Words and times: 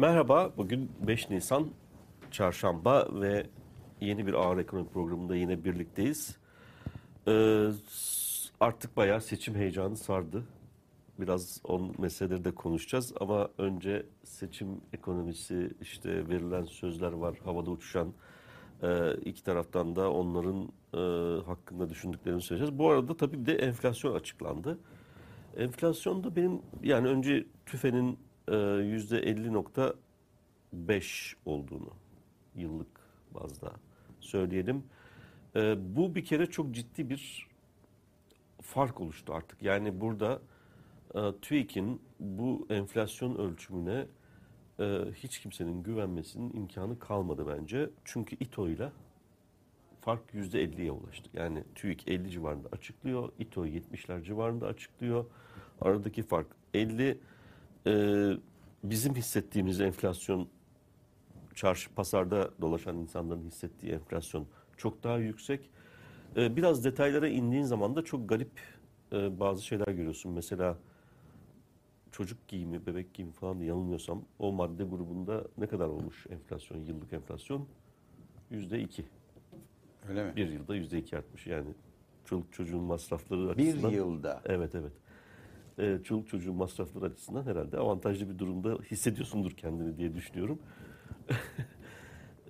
Merhaba, 0.00 0.52
bugün 0.56 0.92
5 1.06 1.30
Nisan 1.30 1.68
Çarşamba 2.30 3.08
ve 3.20 3.46
yeni 4.00 4.26
bir 4.26 4.34
Ağır 4.34 4.58
Ekonomi 4.58 4.88
programında 4.88 5.36
yine 5.36 5.64
birlikteyiz. 5.64 6.36
Ee, 7.28 7.68
artık 8.60 8.96
bayağı 8.96 9.20
seçim 9.20 9.54
heyecanı 9.54 9.96
sardı. 9.96 10.44
Biraz 11.18 11.60
on 11.64 11.94
meseleleri 11.98 12.44
de 12.44 12.50
konuşacağız 12.50 13.12
ama 13.20 13.48
önce 13.58 14.06
seçim 14.24 14.68
ekonomisi, 14.92 15.70
işte 15.80 16.28
verilen 16.28 16.64
sözler 16.64 17.12
var, 17.12 17.38
havada 17.44 17.70
uçuşan 17.70 18.12
e, 18.82 19.14
iki 19.14 19.44
taraftan 19.44 19.96
da 19.96 20.12
onların 20.12 20.72
e, 20.94 21.00
hakkında 21.42 21.90
düşündüklerini 21.90 22.40
söyleyeceğiz. 22.40 22.78
Bu 22.78 22.90
arada 22.90 23.16
tabii 23.16 23.40
bir 23.40 23.46
de 23.46 23.54
enflasyon 23.54 24.14
açıklandı. 24.14 24.78
Enflasyonda 25.56 26.36
benim 26.36 26.62
yani 26.82 27.08
önce 27.08 27.46
TÜFE'nin 27.66 28.18
%50.5 28.54 31.34
olduğunu 31.46 31.90
yıllık 32.54 33.00
bazda 33.34 33.72
söyleyelim. 34.20 34.84
E, 35.56 35.76
bu 35.96 36.14
bir 36.14 36.24
kere 36.24 36.46
çok 36.46 36.74
ciddi 36.74 37.10
bir 37.10 37.48
fark 38.62 39.00
oluştu 39.00 39.34
artık. 39.34 39.62
Yani 39.62 40.00
burada 40.00 40.40
e, 41.14 41.20
TÜİK'in 41.42 42.02
bu 42.20 42.66
enflasyon 42.70 43.34
ölçümüne 43.34 44.06
e, 44.80 44.84
hiç 45.14 45.38
kimsenin 45.38 45.82
güvenmesinin 45.82 46.56
imkanı 46.56 46.98
kalmadı 46.98 47.46
bence. 47.58 47.90
Çünkü 48.04 48.36
İTO 48.40 48.68
ile 48.68 48.92
fark 50.00 50.34
%50'ye 50.34 50.92
ulaştı. 50.92 51.30
Yani 51.34 51.64
TÜİK 51.74 52.08
50 52.08 52.30
civarında 52.30 52.68
açıklıyor, 52.72 53.32
İTO 53.38 53.66
70'ler 53.66 54.24
civarında 54.24 54.66
açıklıyor. 54.66 55.24
Aradaki 55.80 56.22
fark 56.22 56.46
50. 56.74 57.18
Ee, 57.86 58.32
bizim 58.84 59.14
hissettiğimiz 59.14 59.80
enflasyon, 59.80 60.48
çarşı 61.54 61.94
pazarda 61.94 62.50
dolaşan 62.60 62.96
insanların 62.96 63.46
hissettiği 63.46 63.92
enflasyon 63.92 64.46
çok 64.76 65.02
daha 65.02 65.18
yüksek. 65.18 65.70
Ee, 66.36 66.56
biraz 66.56 66.84
detaylara 66.84 67.28
indiğin 67.28 67.62
zaman 67.64 67.96
da 67.96 68.04
çok 68.04 68.28
garip 68.28 68.50
e, 69.12 69.40
bazı 69.40 69.64
şeyler 69.66 69.86
görüyorsun. 69.88 70.32
Mesela 70.32 70.78
çocuk 72.12 72.48
giyimi, 72.48 72.86
bebek 72.86 73.14
giyimi 73.14 73.32
falan 73.32 73.60
da 73.60 73.64
yanılmıyorsam 73.64 74.22
o 74.38 74.52
madde 74.52 74.84
grubunda 74.84 75.44
ne 75.58 75.66
kadar 75.66 75.86
olmuş 75.88 76.26
enflasyon, 76.30 76.78
yıllık 76.78 77.12
enflasyon? 77.12 77.66
Yüzde 78.50 78.80
iki. 78.80 79.04
Öyle 80.08 80.24
mi? 80.24 80.36
Bir 80.36 80.48
yılda 80.48 80.74
yüzde 80.76 80.98
iki 80.98 81.16
artmış 81.18 81.46
yani. 81.46 81.68
Çoluk 82.24 82.52
çocuğun 82.52 82.82
masrafları 82.82 83.40
Bir 83.58 83.68
açısından. 83.68 83.90
yılda. 83.90 84.42
Evet 84.44 84.74
evet. 84.74 84.92
Ee, 85.78 85.98
çoluk 86.04 86.28
çocuğun 86.28 86.56
masrafları 86.56 87.04
açısından 87.04 87.46
herhalde 87.46 87.78
avantajlı 87.78 88.28
bir 88.28 88.38
durumda 88.38 88.78
hissediyorsundur 88.90 89.50
kendini 89.50 89.96
diye 89.96 90.14
düşünüyorum. 90.14 90.58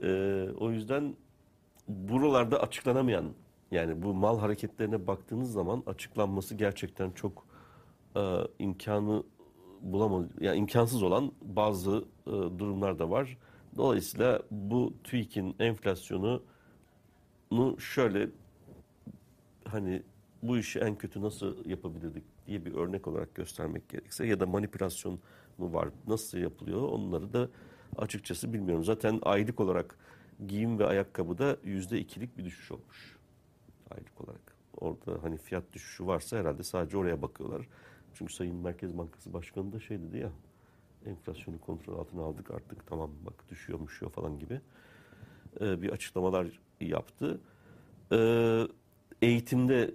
Ee, 0.02 0.48
o 0.58 0.70
yüzden 0.70 1.14
buralarda 1.88 2.62
açıklanamayan 2.62 3.24
yani 3.70 4.02
bu 4.02 4.14
mal 4.14 4.38
hareketlerine 4.38 5.06
baktığınız 5.06 5.52
zaman 5.52 5.82
açıklanması 5.86 6.54
gerçekten 6.54 7.10
çok 7.10 7.46
e, 8.16 8.36
imkanı 8.58 9.22
bulamadı. 9.80 10.28
Yani 10.40 10.58
imkansız 10.58 11.02
olan 11.02 11.32
bazı 11.42 12.04
e, 12.26 12.30
durumlar 12.30 12.98
da 12.98 13.10
var. 13.10 13.38
Dolayısıyla 13.76 14.42
bu 14.50 14.94
TÜİK'in 15.04 15.56
enflasyonu 15.58 16.42
şöyle 17.78 18.28
hani 19.64 20.02
bu 20.42 20.58
işi 20.58 20.78
en 20.78 20.98
kötü 20.98 21.22
nasıl 21.22 21.64
yapabilirdik 21.68 22.24
diye 22.50 22.64
bir 22.64 22.74
örnek 22.74 23.08
olarak 23.08 23.34
göstermek 23.34 23.88
gerekirse 23.88 24.26
ya 24.26 24.40
da 24.40 24.46
manipülasyon 24.46 25.20
mu 25.58 25.72
var 25.72 25.88
nasıl 26.06 26.38
yapılıyor 26.38 26.82
onları 26.82 27.32
da 27.32 27.48
açıkçası 27.96 28.52
bilmiyorum. 28.52 28.84
Zaten 28.84 29.18
aylık 29.22 29.60
olarak 29.60 29.98
giyim 30.46 30.78
ve 30.78 30.86
ayakkabıda 30.86 31.56
yüzde 31.64 31.98
ikilik 31.98 32.38
bir 32.38 32.44
düşüş 32.44 32.72
olmuş 32.72 33.18
aylık 33.90 34.20
olarak. 34.20 34.56
Orada 34.76 35.22
hani 35.22 35.36
fiyat 35.36 35.72
düşüşü 35.72 36.06
varsa 36.06 36.36
herhalde 36.38 36.62
sadece 36.62 36.96
oraya 36.96 37.22
bakıyorlar. 37.22 37.68
Çünkü 38.14 38.32
Sayın 38.32 38.56
Merkez 38.56 38.98
Bankası 38.98 39.32
Başkanı 39.32 39.72
da 39.72 39.80
şey 39.80 40.00
dedi 40.00 40.18
ya 40.18 40.30
enflasyonu 41.06 41.60
kontrol 41.60 41.98
altına 41.98 42.22
aldık 42.22 42.50
artık 42.50 42.86
tamam 42.86 43.10
bak 43.26 43.48
düşüyor 43.48 43.86
düşüyor 43.86 44.12
falan 44.12 44.38
gibi 44.38 44.60
e, 45.60 45.82
bir 45.82 45.90
açıklamalar 45.90 46.60
yaptı. 46.80 47.40
E, 48.12 48.18
eğitimde 49.22 49.94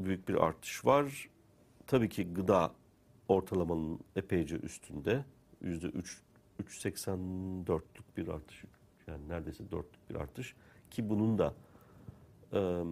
büyük 0.00 0.28
bir 0.28 0.34
artış 0.34 0.86
var. 0.86 1.28
Tabii 1.86 2.08
ki 2.08 2.32
gıda 2.32 2.74
ortalamanın 3.28 4.00
epeyce 4.16 4.56
üstünde. 4.56 5.24
Yüzde 5.60 5.86
3.84'lük 5.86 8.16
bir 8.16 8.28
artış. 8.28 8.64
Yani 9.06 9.28
neredeyse 9.28 9.70
dörtlük 9.70 10.10
bir 10.10 10.14
artış. 10.14 10.54
Ki 10.90 11.10
bunun 11.10 11.38
da 11.38 11.54
e, 12.52 12.82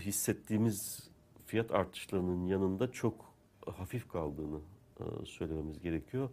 hissettiğimiz 0.00 1.10
fiyat 1.46 1.70
artışlarının 1.70 2.46
yanında 2.46 2.92
çok 2.92 3.34
hafif 3.66 4.08
kaldığını 4.08 4.60
e, 5.00 5.26
söylememiz 5.26 5.80
gerekiyor. 5.80 6.30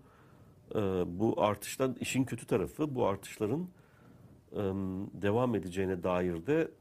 E, 0.76 0.80
bu 1.20 1.42
artıştan 1.42 1.96
işin 2.00 2.24
kötü 2.24 2.48
tarafı 2.48 2.96
bu 2.96 3.08
artışların 3.08 3.68
e, 4.52 4.58
devam 5.22 5.56
edeceğine 5.56 6.04
dair 6.04 6.48
de 6.48 6.72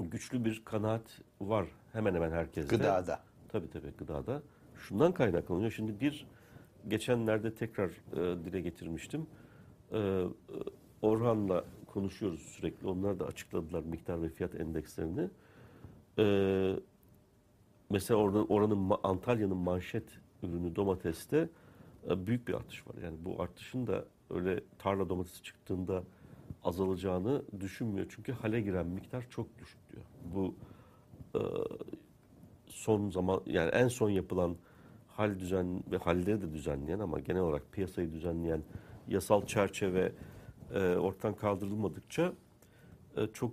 güçlü 0.00 0.44
bir 0.44 0.62
kanaat 0.64 1.20
var 1.40 1.66
hemen 1.92 2.14
hemen 2.14 2.30
herkeste. 2.30 2.76
Gıdada. 2.76 3.20
Tabii 3.48 3.70
tabii 3.70 3.90
gıdada. 3.98 4.42
Şundan 4.76 5.12
kaynaklanıyor. 5.12 5.70
Şimdi 5.70 6.00
bir 6.00 6.26
geçenlerde 6.88 7.54
tekrar 7.54 7.88
e, 7.88 8.44
dile 8.44 8.60
getirmiştim. 8.60 9.26
E, 9.92 10.24
Orhan'la 11.02 11.64
konuşuyoruz 11.86 12.40
sürekli. 12.40 12.88
Onlar 12.88 13.20
da 13.20 13.26
açıkladılar 13.26 13.82
miktar 13.82 14.22
ve 14.22 14.28
fiyat 14.28 14.54
endekslerini. 14.54 15.30
E, 16.18 16.24
mesela 17.90 18.20
orada 18.20 18.44
oranın 18.44 18.90
Antalya'nın 19.02 19.56
manşet 19.56 20.08
ürünü 20.42 20.76
domateste 20.76 21.48
e, 22.10 22.26
büyük 22.26 22.48
bir 22.48 22.54
artış 22.54 22.86
var. 22.86 22.94
Yani 23.02 23.16
bu 23.24 23.42
artışın 23.42 23.86
da 23.86 24.04
öyle 24.30 24.60
tarla 24.78 25.08
domatesi 25.08 25.42
çıktığında 25.42 26.04
azalacağını 26.64 27.42
düşünmüyor. 27.60 28.06
Çünkü 28.08 28.32
hale 28.32 28.60
giren 28.60 28.86
miktar 28.86 29.30
çok 29.30 29.58
düşük 29.58 29.92
diyor. 29.92 30.04
Bu 30.34 30.46
e, 30.46 30.73
son 32.66 33.10
zaman 33.10 33.40
yani 33.46 33.70
en 33.70 33.88
son 33.88 34.10
yapılan 34.10 34.56
hal 35.08 35.38
düzen 35.38 35.82
ve 35.90 35.96
halleri 35.96 36.42
de 36.42 36.52
düzenleyen 36.52 36.98
ama 36.98 37.20
genel 37.20 37.40
olarak 37.42 37.72
piyasayı 37.72 38.12
düzenleyen 38.12 38.62
yasal 39.08 39.46
çerçeve 39.46 40.12
e, 40.74 40.78
ortadan 40.96 41.34
kaldırılmadıkça 41.34 42.32
e, 43.16 43.26
çok 43.32 43.52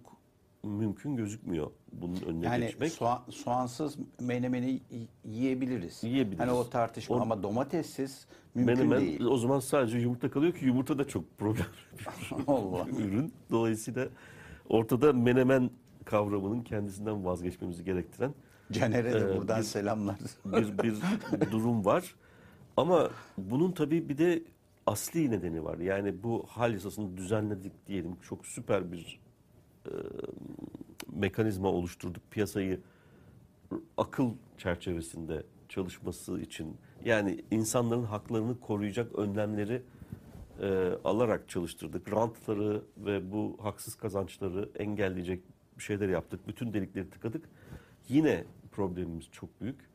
mümkün 0.63 1.15
gözükmüyor 1.15 1.71
bunun 1.93 2.21
önüne 2.21 2.45
Yani 2.45 2.65
geçmek. 2.65 2.91
soğan, 2.91 3.21
soğansız 3.29 3.97
menemeni 4.19 4.81
yiyebiliriz. 5.25 6.03
Yiyebiliriz. 6.03 6.39
Hani 6.39 6.51
o 6.51 6.69
tartışma 6.69 7.16
O- 7.16 7.22
ama 7.22 7.43
domatessiz 7.43 8.25
mümkün 8.55 8.75
Menemen 8.77 9.01
değil. 9.01 9.22
o 9.25 9.37
zaman 9.37 9.59
sadece 9.59 9.97
yumurta 9.97 10.31
kalıyor 10.31 10.53
ki 10.53 10.66
yumurta 10.66 10.97
da 10.97 11.07
çok 11.07 11.37
problem 11.37 11.66
Allah. 12.47 12.87
bir 12.87 12.91
ürün. 13.05 13.34
Dolayısıyla 13.51 14.07
ortada 14.69 15.13
menemen 15.13 15.69
kavramının 16.16 16.61
kendisinden 16.61 17.25
vazgeçmemizi 17.25 17.84
gerektiren 17.84 18.34
Caner'e 18.72 19.13
de 19.13 19.17
Ee, 19.34 19.37
buradan 19.37 19.59
bir- 19.59 19.63
selamlar. 19.66 20.16
bir, 20.46 20.78
bir 21.41 21.52
durum 21.52 21.85
var. 21.85 22.16
Ama 22.78 23.09
bunun 23.37 23.72
tabii 23.72 24.09
bir 24.09 24.17
de 24.17 24.43
asli 24.85 25.31
nedeni 25.31 25.63
var. 25.63 25.78
Yani 25.78 26.23
bu 26.23 26.46
hal 26.47 26.73
yasasını 26.73 27.17
düzenledik 27.17 27.87
diyelim. 27.87 28.16
Çok 28.22 28.46
süper 28.46 28.91
bir 28.91 29.19
e, 29.85 29.91
mekanizma 31.13 31.67
oluşturduk. 31.67 32.23
Piyasayı 32.31 32.79
akıl 33.97 34.31
çerçevesinde 34.58 35.43
çalışması 35.69 36.40
için 36.41 36.78
yani 37.05 37.41
insanların 37.52 38.03
haklarını 38.03 38.59
koruyacak 38.59 39.16
önlemleri 39.16 39.81
e, 40.61 40.90
alarak 41.03 41.49
çalıştırdık. 41.49 42.11
Rantları 42.13 42.81
ve 42.97 43.31
bu 43.31 43.58
haksız 43.61 43.96
kazançları 43.96 44.69
engelleyecek 44.79 45.43
bir 45.81 45.85
şeyler 45.85 46.09
yaptık. 46.09 46.47
Bütün 46.47 46.73
delikleri 46.73 47.09
tıkadık. 47.09 47.49
Yine 48.09 48.43
problemimiz 48.72 49.31
çok 49.31 49.61
büyük. 49.61 49.89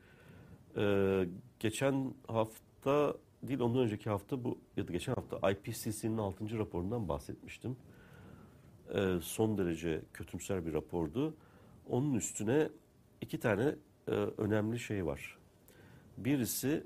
Ee, 0.77 1.29
geçen 1.61 2.15
hafta 2.29 3.17
değil 3.43 3.61
ondan 3.61 3.83
önceki 3.83 4.11
hafta 4.11 4.45
bu 4.45 4.59
ya 4.77 4.89
da 4.89 4.93
geçen 4.93 5.15
hafta 5.15 5.51
IPCC'nin 5.51 6.19
6. 6.19 6.59
raporundan 6.59 7.09
bahsetmiştim. 7.09 7.77
Ee, 8.95 9.19
son 9.23 9.59
derece 9.59 10.03
kötümser 10.13 10.67
bir 10.67 10.73
rapordu. 10.73 11.35
Onun 11.89 12.15
üstüne 12.15 12.69
iki 13.21 13.41
tane 13.41 13.75
e, 14.09 14.11
önemli 14.11 14.79
şey 14.79 15.07
var. 15.07 15.39
Birisi 16.19 16.85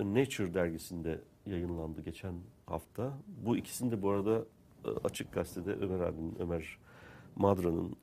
Nature 0.00 0.54
dergisinde 0.54 1.20
yayınlandı 1.46 2.00
geçen 2.00 2.34
hafta. 2.66 3.12
Bu 3.26 3.56
ikisini 3.56 3.92
de 3.92 4.02
bu 4.02 4.10
arada 4.10 4.44
e, 4.84 4.88
Açık 5.04 5.32
Gazete'de 5.32 5.72
Ömer 5.72 6.00
abinin, 6.00 6.36
Ömer 6.38 6.78
Madra'nın 7.36 7.96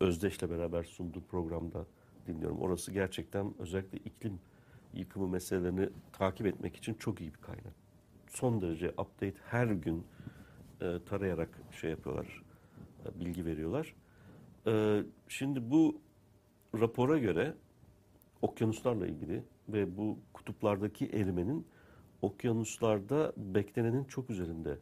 Özdeş'le 0.00 0.42
beraber 0.42 0.84
sunduğu 0.84 1.20
programda 1.20 1.86
dinliyorum. 2.26 2.60
Orası 2.60 2.92
gerçekten 2.92 3.54
özellikle 3.58 3.98
iklim 3.98 4.40
yıkımı 4.94 5.28
meselelerini 5.28 5.88
takip 6.12 6.46
etmek 6.46 6.76
için 6.76 6.94
çok 6.94 7.20
iyi 7.20 7.34
bir 7.34 7.40
kaynak. 7.40 7.74
Son 8.28 8.62
derece 8.62 8.90
update 8.90 9.34
her 9.50 9.66
gün 9.66 10.06
e, 10.80 10.98
tarayarak 11.06 11.60
şey 11.80 11.90
yapıyorlar, 11.90 12.42
e, 13.06 13.20
bilgi 13.20 13.44
veriyorlar. 13.44 13.94
E, 14.66 15.02
şimdi 15.28 15.70
bu 15.70 16.00
rapora 16.80 17.18
göre 17.18 17.54
okyanuslarla 18.42 19.06
ilgili 19.06 19.42
ve 19.68 19.96
bu 19.96 20.18
kutuplardaki 20.32 21.06
erimenin 21.06 21.66
okyanuslarda 22.22 23.32
beklenenin 23.36 24.04
çok 24.04 24.30
üzerinde 24.30 24.78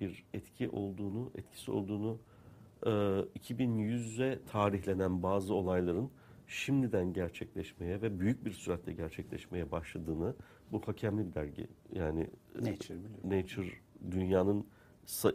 bir 0.00 0.24
etki 0.34 0.68
olduğunu, 0.68 1.30
etkisi 1.34 1.70
olduğunu, 1.70 2.18
e, 2.86 2.90
2100'e 2.90 4.38
tarihlenen 4.46 5.22
bazı 5.22 5.54
olayların 5.54 6.10
şimdiden 6.46 7.12
gerçekleşmeye 7.12 8.02
ve 8.02 8.20
büyük 8.20 8.44
bir 8.44 8.52
süratle 8.52 8.92
gerçekleşmeye 8.92 9.70
başladığını, 9.70 10.34
bu 10.72 10.82
hakemli 10.86 11.28
bir 11.28 11.34
dergi 11.34 11.66
yani 11.92 12.30
Nature 12.54 12.98
biliyorum. 12.98 13.20
Nature 13.24 13.72
dünyanın 14.10 14.66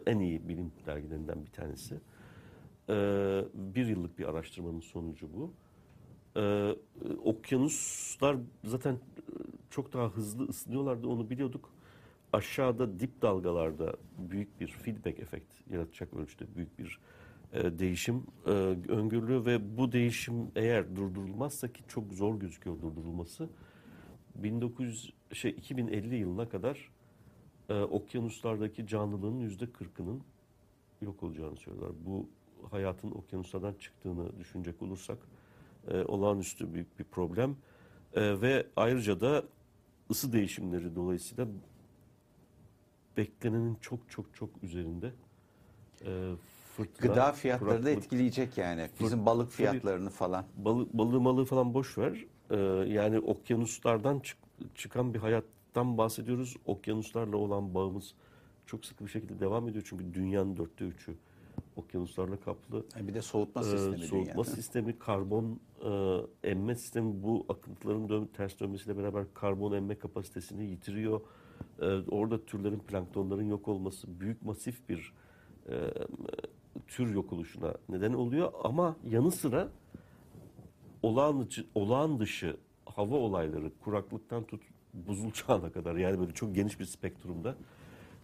en 0.06 0.18
iyi 0.18 0.48
bilim 0.48 0.72
dergilerinden 0.86 1.44
bir 1.44 1.50
tanesi. 1.50 2.00
Ee, 2.88 3.44
bir 3.54 3.86
yıllık 3.86 4.18
bir 4.18 4.28
araştırmanın 4.28 4.80
sonucu 4.80 5.28
bu. 5.34 5.52
Ee, 6.36 6.74
okyanuslar 7.24 8.36
zaten 8.64 8.92
e, 8.92 8.98
çok 9.70 9.92
daha 9.92 10.08
hızlı 10.08 10.48
ısınıyorlardı 10.48 11.08
onu 11.08 11.30
biliyorduk. 11.30 11.70
Aşağıda 12.32 13.00
dip 13.00 13.22
dalgalarda 13.22 13.96
büyük 14.18 14.60
bir 14.60 14.66
feedback 14.68 15.20
efekt 15.20 15.52
yaratacak 15.70 16.14
ölçüde 16.14 16.54
büyük 16.56 16.78
bir 16.78 16.98
e, 17.52 17.78
değişim 17.78 18.26
e, 18.46 18.50
öngörülüyor 18.88 19.46
ve 19.46 19.76
bu 19.78 19.92
değişim 19.92 20.50
eğer 20.56 20.96
durdurulmazsa 20.96 21.72
ki 21.72 21.82
çok 21.88 22.12
zor 22.12 22.40
gözüküyor 22.40 22.82
durdurulması 22.82 23.48
1900 24.34 25.12
şey 25.32 25.50
2050 25.50 26.16
yılına 26.16 26.48
kadar 26.48 26.90
e, 27.68 27.74
okyanuslardaki 27.74 28.86
canlılığın 28.86 29.38
yüzde 29.38 29.64
40'ının 29.64 30.20
yok 31.02 31.22
olacağını 31.22 31.56
söylüyorlar. 31.56 31.96
Bu 32.06 32.28
hayatın 32.70 33.10
okyanuslardan 33.10 33.74
çıktığını 33.74 34.38
düşünecek 34.38 34.82
olursak 34.82 35.18
e, 35.88 36.02
olağanüstü 36.02 36.74
büyük 36.74 36.98
bir 36.98 37.04
problem 37.04 37.56
ve 38.16 38.66
ayrıca 38.76 39.20
da 39.20 39.44
ısı 40.10 40.32
değişimleri 40.32 40.96
dolayısıyla 40.96 41.48
beklenenin 43.16 43.74
çok 43.74 44.10
çok 44.10 44.34
çok 44.34 44.50
üzerinde 44.62 45.12
fırtına, 46.78 47.08
Gıda 47.12 47.32
fiyatları 47.32 47.70
da 47.70 47.74
kuraklık, 47.80 48.04
etkileyecek 48.04 48.58
yani. 48.58 48.88
Bizim 49.00 49.26
balık 49.26 49.50
fiyatlarını 49.50 50.10
falan. 50.10 50.44
balık 50.56 50.92
balığı 50.92 51.20
malığı 51.20 51.44
falan 51.44 51.74
boş 51.74 51.98
ver. 51.98 52.24
Ee, 52.50 52.56
yani 52.92 53.18
okyanuslardan 53.18 54.20
çık- 54.20 54.38
çıkan 54.74 55.14
bir 55.14 55.18
hayattan 55.18 55.98
bahsediyoruz. 55.98 56.56
Okyanuslarla 56.66 57.36
olan 57.36 57.74
bağımız 57.74 58.14
çok 58.66 58.84
sıkı 58.86 59.04
bir 59.04 59.10
şekilde 59.10 59.40
devam 59.40 59.68
ediyor. 59.68 59.84
Çünkü 59.88 60.14
dünyanın 60.14 60.56
dörtte 60.56 60.84
üçü 60.84 61.14
okyanuslarla 61.76 62.40
kaplı. 62.40 62.84
E 63.00 63.08
Bir 63.08 63.14
de 63.14 63.22
soğutma 63.22 63.60
Ee, 63.62 63.64
sistemi 63.64 63.98
soğutma 63.98 64.32
dünyada. 64.34 64.44
sistemi, 64.44 64.98
karbon 64.98 65.60
e, 65.84 66.50
emme 66.50 66.74
sistemi 66.74 67.22
bu 67.22 67.46
akıntıların 67.48 68.08
dön, 68.08 68.28
ters 68.36 68.60
dönmesiyle 68.60 68.98
beraber 68.98 69.24
karbon 69.34 69.72
emme 69.72 69.98
kapasitesini 69.98 70.64
yitiriyor. 70.64 71.20
Ee, 71.80 71.84
orada 72.10 72.44
türlerin, 72.44 72.78
planktonların 72.78 73.48
yok 73.48 73.68
olması 73.68 74.20
büyük 74.20 74.42
masif 74.42 74.88
bir 74.88 75.12
e, 75.68 75.74
tür 76.86 77.14
yok 77.14 77.32
oluşuna 77.32 77.74
neden 77.88 78.12
oluyor. 78.12 78.52
Ama 78.64 78.96
yanı 79.10 79.30
sıra 79.30 79.68
olağan 81.02 81.46
dışı, 81.46 81.66
olağan 81.74 82.20
dışı 82.20 82.56
hava 82.86 83.14
olayları, 83.14 83.70
kuraklıktan 83.84 84.44
tut 84.44 84.62
buzul 84.94 85.30
çağına 85.32 85.72
kadar 85.72 85.96
yani 85.96 86.18
böyle 86.18 86.32
çok 86.32 86.54
geniş 86.54 86.80
bir 86.80 86.84
spektrumda 86.84 87.54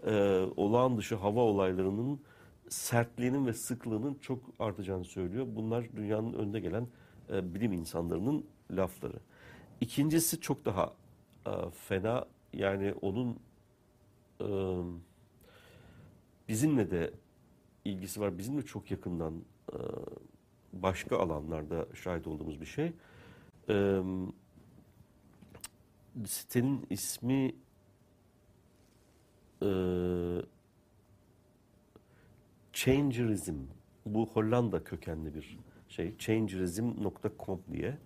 e, 0.07 0.13
olağan 0.57 0.99
dışı 0.99 1.15
hava 1.15 1.41
olaylarının 1.41 2.21
sertliğinin 2.69 3.47
ve 3.47 3.53
sıklığının 3.53 4.15
çok 4.15 4.41
artacağını 4.59 5.05
söylüyor. 5.05 5.47
Bunlar 5.49 5.97
dünyanın 5.97 6.33
önde 6.33 6.61
gelen 6.61 6.87
e, 7.31 7.55
bilim 7.55 7.73
insanlarının 7.73 8.47
lafları. 8.71 9.17
İkincisi 9.81 10.41
çok 10.41 10.65
daha 10.65 10.93
e, 11.47 11.51
fena 11.71 12.25
yani 12.53 12.95
onun 13.03 13.39
e, 14.41 14.49
bizimle 16.49 16.91
de 16.91 17.11
ilgisi 17.85 18.21
var. 18.21 18.39
Bizimle 18.39 18.63
çok 18.63 18.91
yakından 18.91 19.35
e, 19.73 19.79
başka 20.73 21.19
alanlarda 21.19 21.87
şahit 21.95 22.27
olduğumuz 22.27 22.61
bir 22.61 22.67
şey. 22.67 22.93
E, 23.69 24.03
sitenin 26.27 26.87
ismi 26.91 27.55
e, 29.63 29.69
Changerism. 32.73 33.57
Bu 34.07 34.27
Hollanda 34.27 34.85
kökenli 34.85 35.35
bir 35.35 35.59
şey. 35.89 36.19
Changerism.com 36.19 37.61
diye. 37.73 37.99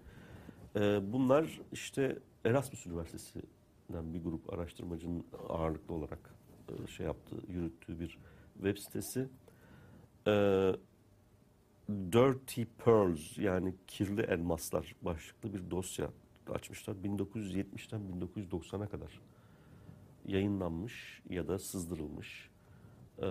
E, 0.76 1.12
bunlar 1.12 1.60
işte 1.72 2.18
Erasmus 2.44 2.86
Üniversitesi'nden 2.86 4.14
bir 4.14 4.22
grup 4.22 4.52
araştırmacının 4.52 5.24
ağırlıklı 5.48 5.94
olarak 5.94 6.34
e, 6.68 6.86
şey 6.86 7.06
yaptığı, 7.06 7.52
yürüttüğü 7.52 8.00
bir 8.00 8.18
web 8.54 8.78
sitesi. 8.78 9.28
E, 10.28 10.32
Dirty 11.88 12.62
Pearls 12.84 13.38
yani 13.38 13.74
kirli 13.86 14.20
elmaslar 14.20 14.94
başlıklı 15.02 15.54
bir 15.54 15.70
dosya 15.70 16.10
açmışlar. 16.54 16.94
1970'ten 16.94 18.00
1990'a 18.00 18.88
kadar 18.88 19.20
yayınlanmış 20.26 21.22
ya 21.30 21.48
da 21.48 21.58
sızdırılmış 21.58 22.50
e, 23.22 23.28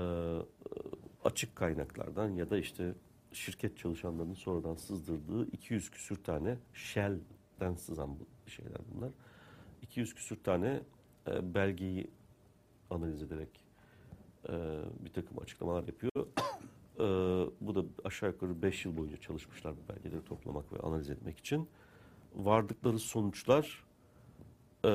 açık 1.24 1.56
kaynaklardan 1.56 2.30
ya 2.30 2.50
da 2.50 2.58
işte 2.58 2.94
şirket 3.32 3.77
çalışanlarının 3.77 4.34
sonradan 4.34 4.75
sızdırdığı 4.75 5.48
200 5.51 5.92
küsür 5.92 6.24
tane 6.24 6.58
Shell'den 6.74 7.75
sızan 7.75 8.20
bu 8.20 8.50
şeyler 8.50 8.77
bunlar. 8.96 9.12
200 9.82 10.16
küsür 10.16 10.44
tane 10.44 10.82
e, 11.27 11.54
belgeyi 11.54 12.12
analiz 12.89 13.22
ederek 13.24 13.50
e, 14.50 14.54
bir 15.06 15.13
takım 15.13 15.39
açıklamalar 15.39 15.88
yapıyor. 15.88 16.27
E, 17.00 17.04
bu 17.62 17.75
da 17.75 17.84
aşağı 18.04 18.30
yukarı 18.30 18.62
5 18.62 18.86
yıl 18.86 18.98
boyunca 18.98 19.18
çalışmışlar 19.18 19.74
bu 19.74 19.94
belgeleri 19.94 20.25
toplamak 20.25 20.74
ve 20.74 20.80
analiz 20.80 21.10
etmek 21.10 21.38
için. 21.38 21.70
Vardıkları 22.36 23.00
sonuçlar 23.00 23.84
e, 24.86 24.89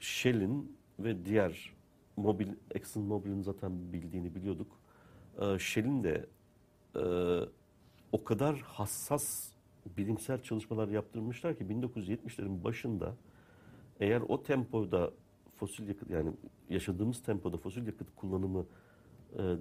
Shell'in 0.00 0.76
ve 0.98 1.24
diğer 1.24 1.72
mobil, 2.16 2.48
Exxon 2.70 3.02
Mobil'in 3.02 3.42
zaten 3.42 3.92
bildiğini 3.92 4.34
biliyorduk. 4.34 4.78
E, 5.40 5.58
Shell'in 5.58 6.04
de 6.04 6.26
e, 6.96 7.02
o 8.12 8.24
kadar 8.24 8.56
hassas 8.60 9.52
bilimsel 9.96 10.42
çalışmalar 10.42 10.88
yaptırmışlar 10.88 11.56
ki 11.56 11.64
1970'lerin 11.64 12.64
başında 12.64 13.16
eğer 14.00 14.20
o 14.20 14.42
tempoda 14.42 15.10
fosil 15.56 15.88
yakıt 15.88 16.10
yani 16.10 16.32
yaşadığımız 16.70 17.22
tempoda 17.22 17.56
fosil 17.56 17.86
yakıt 17.86 18.08
kullanımı 18.16 18.66
e, 19.38 19.56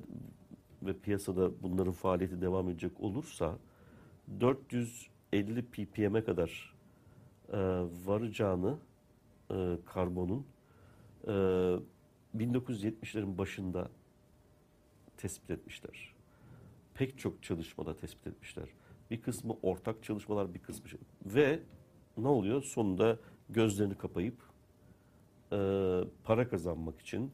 ve 0.83 0.93
piyasada 0.99 1.63
bunların 1.63 1.93
faaliyeti 1.93 2.41
devam 2.41 2.69
edecek 2.69 2.91
olursa 2.99 3.57
450 4.39 5.65
ppm'e 5.65 6.23
kadar 6.23 6.75
e, 7.53 7.57
varacağını 8.05 8.77
e, 9.51 9.77
karbonun 9.85 10.45
e, 11.27 11.31
1970'lerin 12.37 13.37
başında 13.37 13.89
tespit 15.17 15.51
etmişler. 15.51 16.13
Pek 16.93 17.19
çok 17.19 17.43
çalışmada 17.43 17.95
tespit 17.95 18.27
etmişler. 18.27 18.69
Bir 19.11 19.21
kısmı 19.21 19.55
ortak 19.61 20.03
çalışmalar, 20.03 20.53
bir 20.53 20.59
kısmı 20.59 20.89
şey. 20.89 20.99
Ve 21.25 21.59
ne 22.17 22.27
oluyor? 22.27 22.63
Sonunda 22.63 23.17
gözlerini 23.49 23.95
kapayıp 23.95 24.35
e, 25.51 25.57
para 26.23 26.49
kazanmak 26.49 26.99
için 26.99 27.31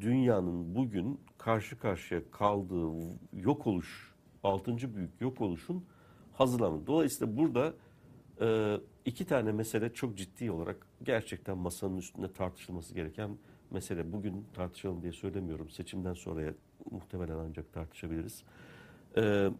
dünyanın 0.00 0.74
bugün 0.74 1.20
karşı 1.38 1.78
karşıya 1.78 2.30
kaldığı 2.30 2.92
yok 3.32 3.66
oluş, 3.66 4.14
altıncı 4.42 4.96
büyük 4.96 5.20
yok 5.20 5.40
oluşun 5.40 5.84
hazırlanması. 6.32 6.86
Dolayısıyla 6.86 7.36
burada 7.36 7.74
e, 8.40 8.76
iki 9.04 9.24
tane 9.24 9.52
mesele 9.52 9.92
çok 9.92 10.18
ciddi 10.18 10.50
olarak 10.50 10.86
gerçekten 11.02 11.58
masanın 11.58 11.96
üstünde 11.96 12.32
tartışılması 12.32 12.94
gereken 12.94 13.30
mesele. 13.70 14.12
Bugün 14.12 14.46
tartışalım 14.54 15.02
diye 15.02 15.12
söylemiyorum. 15.12 15.70
Seçimden 15.70 16.14
sonraya 16.14 16.54
muhtemelen 16.90 17.36
ancak 17.36 17.72
tartışabiliriz. 17.72 18.42
E, 19.16 19.50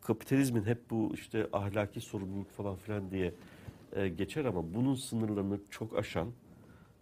kapitalizmin 0.00 0.64
hep 0.64 0.90
bu 0.90 1.10
işte 1.14 1.48
ahlaki 1.52 2.00
sorumluluk 2.00 2.50
falan 2.50 2.76
filan 2.76 3.10
diye 3.10 3.34
e, 3.92 4.08
geçer 4.08 4.44
ama 4.44 4.74
bunun 4.74 4.94
sınırlarını 4.94 5.58
çok 5.70 5.98
aşan 5.98 6.28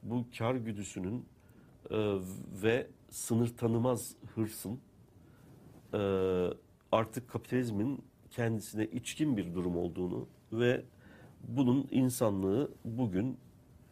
bu 0.03 0.25
kar 0.39 0.55
güdüsünün 0.55 1.27
e, 1.91 1.97
ve 2.63 2.87
sınır 3.11 3.57
tanımaz 3.57 4.15
hırsın 4.35 4.81
e, 5.95 5.99
artık 6.93 7.29
kapitalizmin 7.29 8.05
kendisine 8.31 8.87
içkin 8.87 9.37
bir 9.37 9.55
durum 9.55 9.77
olduğunu 9.77 10.29
ve 10.53 10.85
bunun 11.49 11.89
insanlığı 11.91 12.71
bugün 12.85 13.39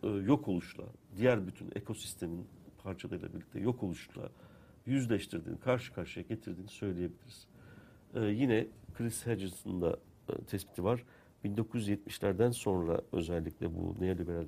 e, 0.03 0.09
yok 0.09 0.49
oluşla, 0.49 0.85
diğer 1.17 1.47
bütün 1.47 1.71
ekosistemin 1.75 2.47
parçalarıyla 2.83 3.33
birlikte 3.33 3.61
yok 3.61 3.83
oluşla 3.83 4.31
yüzleştirdiğini, 4.87 5.61
karşı 5.61 5.95
karşıya 5.95 6.27
getirdiğini 6.29 6.69
söyleyebiliriz. 6.69 7.47
E, 8.15 8.25
yine 8.25 8.67
Chris 8.95 9.27
Hedges'ın 9.27 9.81
da 9.81 9.99
e, 10.29 10.45
tespiti 10.45 10.85
var. 10.85 11.05
1970'lerden 11.45 12.51
sonra 12.51 13.01
özellikle 13.13 13.75
bu 13.75 13.97
neoliberal 14.01 14.47